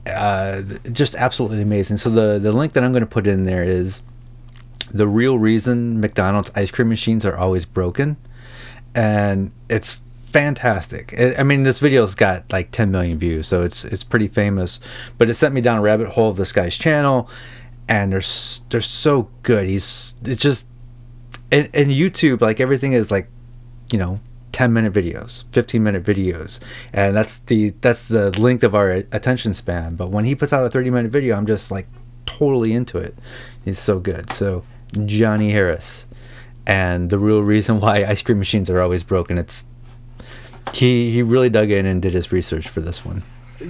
Uh, 0.07 0.63
just 0.93 1.15
absolutely 1.15 1.63
amazing. 1.63 1.97
So 1.97 2.11
the 2.11 2.39
the 2.39 2.53
link 2.53 2.75
that 2.75 2.85
I'm 2.85 2.93
going 2.93 3.03
to 3.03 3.07
put 3.07 3.27
in 3.27 3.45
there 3.45 3.65
is 3.65 4.03
the 4.91 5.07
real 5.09 5.39
reason 5.39 6.01
McDonald's 6.01 6.51
ice 6.55 6.71
cream 6.71 6.89
machines 6.89 7.25
are 7.25 7.37
always 7.37 7.65
broken, 7.65 8.19
and 8.95 9.51
it's 9.69 10.01
fantastic. 10.27 11.15
I 11.19 11.37
I 11.39 11.43
mean, 11.43 11.63
this 11.63 11.79
video's 11.79 12.15
got 12.15 12.53
like 12.53 12.71
10 12.71 12.91
million 12.91 13.19
views, 13.19 13.47
so 13.47 13.63
it's 13.63 13.85
it's 13.85 14.05
pretty 14.05 14.29
famous. 14.29 14.79
But 15.17 15.31
it 15.31 15.35
sent 15.35 15.55
me 15.55 15.61
down 15.61 15.79
a 15.79 15.83
rabbit 15.83 16.09
hole 16.09 16.29
of 16.29 16.37
this 16.37 16.53
guy's 16.53 16.77
channel, 16.77 17.31
and 17.89 18.13
they're 18.13 18.23
they're 18.71 18.81
so 18.81 19.31
good. 19.43 19.67
He's 19.67 20.15
it's 20.25 20.43
just 20.43 20.69
and, 21.51 21.71
and 21.73 21.91
YouTube 21.91 22.41
like 22.41 22.61
everything 22.61 22.93
is 22.93 23.11
like, 23.11 23.29
you 23.91 23.99
know. 23.99 24.21
10 24.55 24.73
minute 24.73 24.93
videos 24.93 25.43
15 25.51 25.83
minute 25.83 26.05
videos 26.05 26.61
and 26.93 27.17
that's 27.17 27.41
the 27.41 27.71
that's 27.81 28.07
the 28.07 28.31
length 28.41 28.63
of 28.63 28.73
our 28.73 28.93
attention 29.11 29.53
span 29.53 29.97
but 29.97 30.11
when 30.11 30.25
he 30.25 30.37
puts 30.37 30.53
out 30.53 30.65
a 30.65 30.71
30 30.71 30.91
minute 30.91 31.11
video 31.11 31.37
i'm 31.37 31.45
just 31.45 31.73
like 31.73 31.89
totally 32.25 32.73
into 32.73 32.97
it 32.97 33.19
he's 33.65 33.81
so 33.81 33.99
good 33.99 34.33
so 34.33 34.63
johnny 35.07 35.51
harris 35.51 36.07
and 36.69 37.11
the 37.11 37.19
real 37.19 37.41
reason 37.41 37.81
why 37.81 38.05
ice 38.05 38.23
cream 38.23 38.39
machines 38.39 38.71
are 38.71 38.81
always 38.81 39.03
broken 39.03 39.39
it's 39.39 39.65
he 40.73 41.11
he 41.11 41.21
really 41.21 41.51
dug 41.51 41.73
in 41.73 41.85
and 41.85 42.01
did 42.01 42.15
his 42.15 42.31
research 42.31 42.69
for 42.69 42.81
this 42.81 43.05
one 43.05 43.25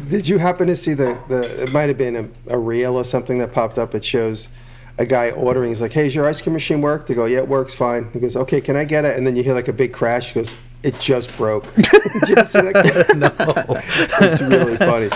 Did 0.09 0.29
you 0.29 0.37
happen 0.37 0.67
to 0.67 0.77
see 0.77 0.93
the, 0.93 1.19
the 1.29 1.63
it 1.63 1.73
might 1.73 1.89
have 1.89 1.97
been 1.97 2.17
a, 2.17 2.55
a 2.57 2.59
reel 2.59 2.95
or 2.95 3.05
something 3.05 3.39
that 3.39 3.53
popped 3.53 3.79
up 3.79 3.93
that 3.93 4.05
shows 4.05 4.49
a 4.97 5.05
guy 5.05 5.31
ordering. 5.31 5.71
He's 5.71 5.81
like, 5.81 5.93
hey, 5.93 6.05
does 6.05 6.15
your 6.15 6.27
ice 6.27 6.41
cream 6.41 6.53
machine 6.53 6.81
work? 6.81 7.07
They 7.07 7.15
go, 7.15 7.25
yeah, 7.25 7.39
it 7.39 7.49
works 7.49 7.75
fine. 7.75 8.11
He 8.13 8.21
goes, 8.21 8.37
okay, 8.37 8.61
can 8.61 8.77
I 8.77 8.85
get 8.85 9.05
it? 9.05 9.17
And 9.17 9.27
then 9.27 9.35
you 9.35 9.43
hear 9.43 9.55
like 9.55 9.67
a 9.67 9.73
big 9.73 9.93
crash. 9.93 10.33
He 10.33 10.41
goes, 10.41 10.55
it 10.85 10.99
just 11.01 11.37
broke. 11.37 11.73
Did 11.77 12.29
you 12.29 12.45
see 12.45 12.61
that? 12.61 13.15
no 13.17 13.31
It's 14.29 14.41
really 14.43 14.77
funny. 14.77 15.09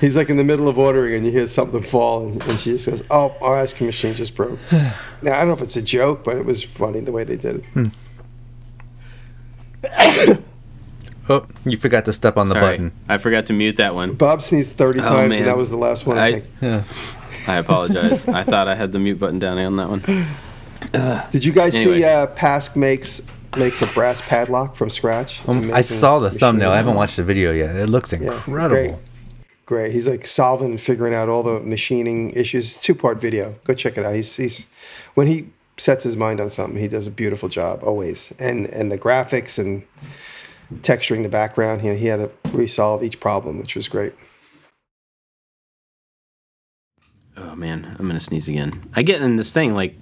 He's 0.00 0.16
like 0.16 0.30
in 0.30 0.36
the 0.36 0.42
middle 0.44 0.66
of 0.68 0.78
ordering 0.78 1.14
and 1.14 1.24
you 1.24 1.30
hear 1.30 1.46
something 1.46 1.82
fall 1.82 2.26
and, 2.26 2.42
and 2.48 2.58
she 2.58 2.72
just 2.72 2.86
goes, 2.88 3.04
oh, 3.10 3.36
our 3.40 3.58
ice 3.60 3.72
cream 3.72 3.86
machine 3.86 4.14
just 4.14 4.34
broke. 4.34 4.58
now, 4.72 4.90
I 5.22 5.30
don't 5.38 5.48
know 5.48 5.52
if 5.54 5.62
it's 5.62 5.76
a 5.76 5.82
joke, 5.82 6.24
but 6.24 6.36
it 6.36 6.44
was 6.44 6.64
funny 6.64 6.98
the 7.00 7.12
way 7.12 7.22
they 7.24 7.36
did 7.36 7.64
it. 7.76 7.90
oh 11.28 11.46
you 11.64 11.76
forgot 11.76 12.04
to 12.06 12.12
step 12.12 12.36
on 12.36 12.48
the 12.48 12.54
Sorry, 12.54 12.64
button 12.76 12.92
I 13.08 13.18
forgot 13.18 13.46
to 13.46 13.52
mute 13.52 13.76
that 13.76 13.94
one. 13.94 14.14
Bob 14.14 14.42
sneezed 14.42 14.74
30 14.74 15.00
Oh, 15.00 15.04
times 15.04 15.28
man. 15.30 15.38
and 15.38 15.46
that 15.48 15.56
was 15.56 15.70
the 15.70 15.76
last 15.76 16.06
one, 16.06 16.18
I, 16.18 16.26
I- 16.26 16.32
think. 16.40 16.46
yeah 16.60 16.84
I 17.48 17.56
apologize. 17.56 18.26
I 18.28 18.44
thought 18.44 18.68
I 18.68 18.76
had 18.76 18.92
the 18.92 19.00
mute 19.00 19.18
button 19.18 19.40
down 19.40 19.58
on 19.58 19.74
that 19.76 19.88
one. 19.88 20.00
Did 21.32 21.44
you 21.44 21.52
guys 21.52 21.72
see 21.74 21.90
Anyway. 22.04 22.04
uh, 22.04 22.26
Pask 22.28 22.76
makes 22.76 23.20
makes 23.56 23.82
a 23.82 23.86
brass 23.88 24.20
padlock 24.20 24.76
from 24.76 24.90
scratch? 24.90 25.46
Um, 25.48 25.72
I 25.72 25.80
saw 25.80 26.18
the 26.18 26.26
machine. 26.28 26.38
thumbnail. 26.40 26.70
I 26.70 26.76
haven't 26.76 26.94
watched 26.94 27.16
the 27.16 27.24
video 27.24 27.52
yet. 27.52 27.74
It 27.76 27.88
looks 27.88 28.12
Yeah, 28.12 28.18
incredible. 28.20 28.76
Great. 28.76 28.96
Great. 29.66 29.92
He's 29.92 30.08
like 30.08 30.26
solving 30.26 30.70
and 30.70 30.80
figuring 30.80 31.14
out 31.14 31.28
all 31.28 31.42
the 31.42 31.60
machining 31.60 32.30
issues. 32.30 32.76
Two 32.76 32.94
part 32.94 33.20
video. 33.20 33.54
Go 33.64 33.74
check 33.74 33.96
it 33.96 34.04
out. 34.04 34.14
He's, 34.14 34.36
he's 34.36 34.66
when 35.14 35.26
he 35.26 35.46
sets 35.78 36.04
his 36.04 36.16
mind 36.16 36.40
on 36.40 36.50
something, 36.50 36.78
he 36.78 36.88
does 36.88 37.06
a 37.06 37.10
beautiful 37.10 37.48
job 37.48 37.82
always. 37.82 38.32
And 38.38 38.66
and 38.66 38.90
the 38.92 38.98
graphics 38.98 39.58
and 39.58 39.82
texturing 40.82 41.22
the 41.22 41.28
background, 41.28 41.82
you 41.82 41.90
know, 41.90 41.96
he 41.96 42.06
had 42.06 42.16
to 42.20 42.30
resolve 42.50 43.02
each 43.02 43.20
problem, 43.20 43.58
which 43.58 43.74
was 43.76 43.88
great. 43.88 44.12
Oh 47.36 47.54
man, 47.56 47.96
I'm 47.98 48.06
gonna 48.06 48.20
sneeze 48.20 48.48
again. 48.48 48.72
I 48.94 49.02
get 49.02 49.22
in 49.22 49.36
this 49.36 49.52
thing 49.52 49.74
like 49.74 49.96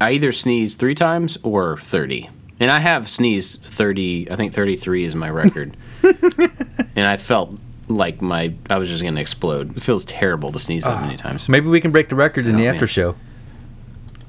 I 0.00 0.12
either 0.12 0.32
sneeze 0.32 0.76
three 0.76 0.94
times 0.94 1.36
or 1.42 1.78
thirty, 1.78 2.30
and 2.60 2.70
I 2.70 2.78
have 2.78 3.08
sneezed 3.08 3.64
thirty. 3.64 4.30
I 4.30 4.36
think 4.36 4.52
thirty-three 4.52 5.04
is 5.04 5.14
my 5.16 5.30
record, 5.30 5.76
and 6.02 7.06
I 7.06 7.16
felt 7.16 7.58
like 7.88 8.22
my 8.22 8.54
I 8.68 8.78
was 8.78 8.88
just 8.88 9.02
gonna 9.02 9.20
explode. 9.20 9.76
It 9.76 9.82
feels 9.82 10.04
terrible 10.04 10.52
to 10.52 10.58
sneeze 10.58 10.84
that 10.84 11.02
many 11.02 11.16
times. 11.16 11.48
Maybe 11.48 11.66
we 11.66 11.80
can 11.80 11.90
break 11.90 12.08
the 12.08 12.14
record 12.14 12.46
in 12.46 12.56
the 12.56 12.62
man. 12.64 12.74
after 12.74 12.86
show. 12.86 13.14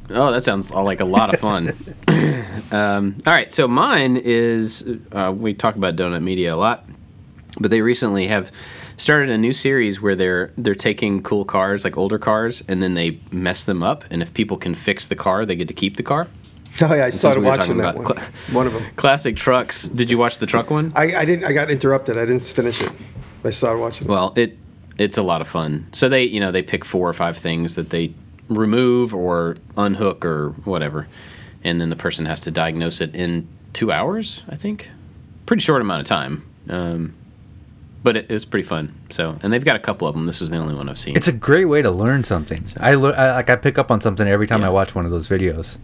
Oh, 0.09 0.31
that 0.31 0.43
sounds 0.43 0.73
like 0.73 0.99
a 0.99 1.05
lot 1.05 1.33
of 1.33 1.39
fun. 1.39 1.69
um, 2.71 3.17
all 3.25 3.33
right, 3.33 3.51
so 3.51 3.67
mine 3.67 4.17
is 4.17 4.87
uh, 5.11 5.33
we 5.35 5.53
talk 5.53 5.75
about 5.75 5.95
Donut 5.95 6.23
Media 6.23 6.53
a 6.53 6.57
lot, 6.57 6.85
but 7.59 7.71
they 7.71 7.81
recently 7.81 8.27
have 8.27 8.51
started 8.97 9.29
a 9.29 9.37
new 9.37 9.53
series 9.53 10.01
where 10.01 10.15
they're 10.15 10.51
they're 10.57 10.75
taking 10.75 11.23
cool 11.23 11.45
cars, 11.45 11.83
like 11.83 11.97
older 11.97 12.19
cars, 12.19 12.63
and 12.67 12.83
then 12.83 12.93
they 12.93 13.19
mess 13.31 13.63
them 13.63 13.83
up. 13.83 14.03
And 14.09 14.21
if 14.21 14.33
people 14.33 14.57
can 14.57 14.75
fix 14.75 15.07
the 15.07 15.15
car, 15.15 15.45
they 15.45 15.55
get 15.55 15.67
to 15.67 15.73
keep 15.73 15.97
the 15.97 16.03
car. 16.03 16.27
Oh 16.81 16.93
yeah, 16.93 17.05
I 17.05 17.09
started 17.09 17.41
we 17.41 17.47
watching 17.47 17.77
that 17.77 17.95
about 17.95 17.95
one. 17.95 18.05
cla- 18.17 18.23
one 18.53 18.67
of 18.67 18.73
them. 18.73 18.85
Classic 18.95 19.35
trucks. 19.35 19.87
Did 19.87 20.09
you 20.09 20.17
watch 20.17 20.37
the 20.39 20.45
truck 20.45 20.69
one? 20.69 20.93
I, 20.95 21.15
I 21.15 21.25
didn't. 21.25 21.45
I 21.45 21.51
got 21.53 21.69
interrupted. 21.69 22.17
I 22.17 22.25
didn't 22.25 22.43
finish 22.43 22.81
it. 22.81 22.91
I 23.43 23.49
started 23.49 23.79
watching. 23.79 24.07
Well, 24.07 24.33
it 24.35 24.57
it's 24.97 25.17
a 25.17 25.23
lot 25.23 25.41
of 25.41 25.47
fun. 25.47 25.87
So 25.91 26.07
they 26.09 26.23
you 26.23 26.39
know 26.39 26.51
they 26.51 26.61
pick 26.63 26.85
four 26.85 27.07
or 27.09 27.13
five 27.13 27.37
things 27.37 27.75
that 27.75 27.89
they 27.89 28.13
remove 28.47 29.13
or 29.13 29.57
unhook 29.77 30.23
or 30.25 30.49
whatever, 30.65 31.07
and 31.63 31.79
then 31.81 31.89
the 31.89 31.95
person 31.95 32.25
has 32.25 32.39
to 32.41 32.51
diagnose 32.51 33.01
it 33.01 33.15
in 33.15 33.47
two 33.73 33.91
hours. 33.91 34.43
I 34.49 34.55
think, 34.55 34.89
pretty 35.45 35.61
short 35.61 35.81
amount 35.81 36.01
of 36.01 36.07
time. 36.07 36.43
Um, 36.69 37.13
but 38.03 38.15
it, 38.17 38.25
it 38.29 38.33
was 38.33 38.45
pretty 38.45 38.65
fun. 38.67 38.95
So 39.09 39.37
and 39.43 39.51
they've 39.53 39.63
got 39.65 39.75
a 39.75 39.79
couple 39.79 40.07
of 40.07 40.15
them. 40.15 40.25
This 40.25 40.41
is 40.41 40.49
the 40.49 40.57
only 40.57 40.73
one 40.73 40.89
I've 40.89 40.97
seen. 40.97 41.15
It's 41.15 41.27
a 41.27 41.33
great 41.33 41.65
way 41.65 41.81
to 41.81 41.91
learn 41.91 42.23
something. 42.23 42.63
I, 42.79 42.95
lear- 42.95 43.13
I 43.15 43.33
like 43.35 43.49
I 43.49 43.55
pick 43.57 43.77
up 43.77 43.91
on 43.91 44.01
something 44.01 44.27
every 44.27 44.47
time 44.47 44.61
Yeah. 44.61 44.67
I 44.67 44.69
watch 44.69 44.95
one 44.95 45.05
of 45.05 45.11
those 45.11 45.27
videos. 45.27 45.77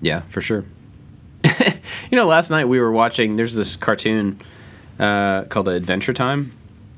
Yeah, 0.00 0.20
for 0.28 0.40
sure. 0.40 0.64
you 1.44 2.16
know, 2.16 2.26
last 2.26 2.50
night 2.50 2.66
we 2.66 2.78
were 2.78 2.92
watching. 2.92 3.36
There's 3.36 3.54
this 3.54 3.76
cartoon 3.76 4.40
uh, 4.98 5.44
called 5.44 5.68
Adventure 5.68 6.12
Time. 6.12 6.52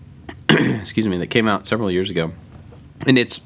excuse 0.48 1.06
me, 1.06 1.18
that 1.18 1.28
came 1.28 1.48
out 1.48 1.66
several 1.66 1.90
years 1.90 2.10
ago, 2.10 2.32
and 3.06 3.18
it's 3.18 3.40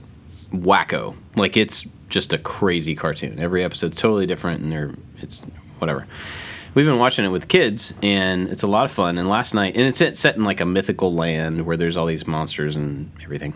wacko. 0.52 1.16
Like 1.36 1.56
it's 1.56 1.86
just 2.08 2.32
a 2.32 2.38
crazy 2.38 2.94
cartoon. 2.94 3.38
Every 3.38 3.64
episode's 3.64 3.96
totally 3.96 4.26
different, 4.26 4.62
and 4.62 4.72
they're 4.72 4.90
it's 5.20 5.42
whatever. 5.78 6.06
We've 6.74 6.86
been 6.86 6.98
watching 6.98 7.24
it 7.24 7.28
with 7.28 7.48
kids, 7.48 7.92
and 8.02 8.48
it's 8.48 8.62
a 8.62 8.66
lot 8.66 8.86
of 8.86 8.92
fun. 8.92 9.18
And 9.18 9.28
last 9.28 9.52
night, 9.52 9.76
and 9.76 9.86
it's 9.86 9.98
set 9.98 10.16
set 10.16 10.36
in 10.36 10.44
like 10.44 10.60
a 10.60 10.66
mythical 10.66 11.12
land 11.12 11.66
where 11.66 11.76
there's 11.76 11.96
all 11.96 12.06
these 12.06 12.26
monsters 12.26 12.76
and 12.76 13.10
everything. 13.22 13.54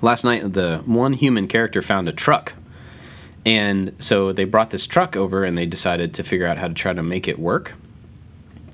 Last 0.00 0.24
night, 0.24 0.54
the 0.54 0.82
one 0.86 1.12
human 1.12 1.48
character 1.48 1.82
found 1.82 2.08
a 2.08 2.12
truck 2.12 2.54
and 3.44 3.94
so 3.98 4.32
they 4.32 4.44
brought 4.44 4.70
this 4.70 4.86
truck 4.86 5.16
over 5.16 5.44
and 5.44 5.56
they 5.56 5.66
decided 5.66 6.14
to 6.14 6.22
figure 6.22 6.46
out 6.46 6.58
how 6.58 6.68
to 6.68 6.74
try 6.74 6.92
to 6.92 7.02
make 7.02 7.26
it 7.26 7.38
work. 7.38 7.74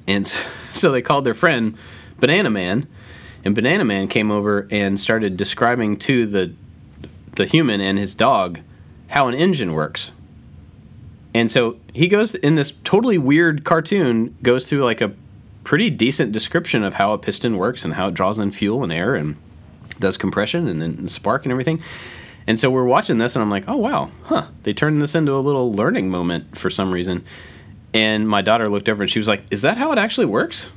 And 0.07 0.27
so 0.73 0.91
they 0.91 1.03
called 1.03 1.25
their 1.25 1.35
friend 1.35 1.77
Banana 2.19 2.51
Man, 2.51 2.89
and 3.45 3.55
Banana 3.55 3.85
Man 3.85 4.09
came 4.09 4.31
over 4.31 4.67
and 4.71 4.99
started 4.99 5.37
describing 5.37 5.97
to 5.99 6.27
the 6.27 6.55
the 7.35 7.45
human 7.45 7.83
and 7.83 7.99
his 7.99 8.15
dog 8.15 8.61
how 9.09 9.29
an 9.29 9.35
engine 9.35 9.73
works. 9.73 10.11
And 11.35 11.51
so 11.51 11.79
he 11.93 12.09
goes 12.09 12.35
in 12.35 12.55
this 12.55 12.73
totally 12.83 13.19
weird 13.19 13.63
cartoon 13.63 14.37
goes 14.43 14.69
through 14.69 14.85
like 14.85 15.03
a 15.03 15.13
pretty 15.65 15.91
decent 15.91 16.33
description 16.33 16.83
of 16.83 16.95
how 16.95 17.13
a 17.13 17.19
piston 17.19 17.59
works 17.59 17.85
and 17.85 17.95
how 17.95 18.09
it 18.09 18.15
draws 18.15 18.39
in 18.39 18.51
fuel 18.51 18.83
and 18.83 18.93
air 18.93 19.15
and 19.15 19.37
does 20.01 20.17
compression 20.17 20.67
and 20.67 20.81
then 20.81 21.09
spark 21.09 21.45
and 21.45 21.53
everything. 21.53 21.83
And 22.47 22.59
so 22.61 22.71
we're 22.71 22.85
watching 22.85 23.19
this, 23.19 23.35
and 23.35 23.43
I'm 23.43 23.51
like, 23.51 23.65
oh, 23.69 23.77
wow, 23.77 24.11
huh. 24.25 24.47
They 24.63 24.73
turned 24.73 25.03
this 25.03 25.15
into 25.15 25.33
a 25.33 25.41
little 25.41 25.73
learning 25.73 26.11
moment 26.11 26.57
for 26.57 26.71
some 26.71 26.93
reason. 26.93 27.25
And 27.93 28.29
my 28.29 28.43
daughter 28.43 28.69
looked 28.69 28.89
over 28.89 29.03
and 29.03 29.11
she 29.11 29.19
was 29.19 29.27
like, 29.27 29.43
is 29.51 29.63
that 29.63 29.77
how 29.79 29.91
it 29.91 29.99
actually 29.99 30.27
works? 30.27 30.69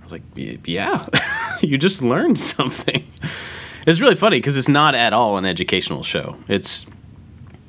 I 0.00 0.04
was 0.04 0.12
like, 0.12 0.22
yeah, 0.34 1.06
you 1.60 1.78
just 1.78 2.02
learned 2.02 2.38
something. 2.38 3.06
It's 3.86 4.00
really 4.00 4.16
funny 4.16 4.38
because 4.38 4.56
it's 4.56 4.68
not 4.68 4.94
at 4.94 5.12
all 5.12 5.38
an 5.38 5.44
educational 5.44 6.02
show. 6.02 6.36
It's 6.48 6.84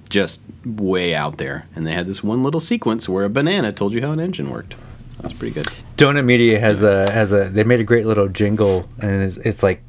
just 0.10 0.42
way 0.66 1.14
out 1.16 1.38
there. 1.38 1.68
And 1.76 1.86
they 1.86 1.94
had 1.94 2.08
this 2.08 2.24
one 2.24 2.44
little 2.44 2.60
sequence 2.60 3.08
where 3.08 3.26
a 3.26 3.30
banana 3.30 3.72
told 3.72 3.94
you 3.94 4.02
how 4.02 4.12
an 4.12 4.20
engine 4.20 4.50
worked. 4.50 4.76
That 5.18 5.24
was 5.24 5.34
pretty 5.34 5.54
good. 5.54 5.68
Donut 5.98 6.26
Media 6.26 6.60
has 6.60 6.82
a 6.82 7.12
has 7.12 7.32
a 7.32 7.50
they 7.50 7.64
made 7.64 7.80
a 7.80 7.84
great 7.84 8.06
little 8.06 8.28
jingle 8.28 8.88
and 9.02 9.22
it's, 9.22 9.38
it's 9.38 9.64
like 9.64 9.82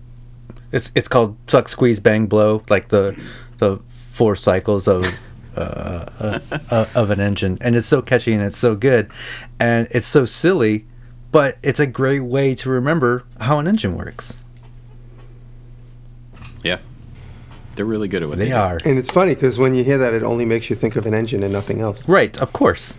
it's 0.72 0.90
it's 0.94 1.08
called 1.08 1.36
suck 1.48 1.68
squeeze 1.68 2.00
bang 2.00 2.26
blow 2.26 2.62
like 2.68 2.88
the 2.88 3.14
the 3.58 3.78
four 3.88 4.36
cycles 4.36 4.86
of 4.88 5.04
uh, 5.56 5.60
uh, 5.60 6.38
uh, 6.70 6.86
of 6.94 7.10
an 7.10 7.20
engine 7.20 7.58
and 7.60 7.74
it's 7.74 7.86
so 7.86 8.00
catchy 8.00 8.32
and 8.32 8.42
it's 8.42 8.56
so 8.58 8.74
good 8.74 9.10
and 9.58 9.88
it's 9.90 10.06
so 10.06 10.24
silly 10.24 10.84
but 11.32 11.58
it's 11.62 11.80
a 11.80 11.86
great 11.86 12.20
way 12.20 12.54
to 12.54 12.68
remember 12.70 13.24
how 13.40 13.58
an 13.58 13.66
engine 13.68 13.96
works. 13.96 14.36
Yeah. 16.64 16.78
They're 17.76 17.84
really 17.84 18.08
good 18.08 18.22
at 18.24 18.28
what 18.28 18.38
They 18.38 18.46
they, 18.46 18.50
do. 18.50 18.56
are 18.56 18.80
And 18.84 18.98
it's 18.98 19.10
funny 19.10 19.34
because 19.34 19.56
when 19.58 19.74
you 19.74 19.84
hear 19.84 19.96
that, 19.98 20.12
it 20.12 20.22
only 20.24 20.44
makes 20.44 20.68
you 20.70 20.76
think 20.76 20.96
of 20.96 21.06
an 21.06 21.14
engine 21.14 21.42
and 21.44 21.52
nothing 21.52 21.80
else. 21.80 22.08
right, 22.08 22.36
of 22.38 22.52
course. 22.52 22.98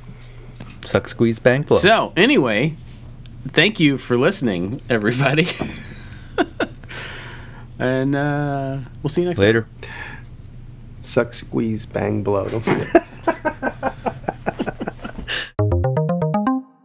Suck 0.85 1.07
squeeze 1.09 1.39
bang 1.39 1.63
blow. 1.63 1.77
So, 1.77 2.13
anyway, 2.15 2.75
thank 3.49 3.79
you 3.81 3.97
for 3.97 4.17
listening, 4.17 4.81
everybody. 4.89 5.47
and 7.81 8.15
uh, 8.15 8.77
we'll 9.01 9.09
see 9.09 9.21
you 9.21 9.27
next 9.27 9.39
time. 9.39 9.45
Later. 9.47 9.65
Suck, 11.01 11.33
squeeze, 11.33 11.85
bang, 11.85 12.23
blow. 12.23 12.47
Don't 12.47 12.61
forget. 12.61 13.90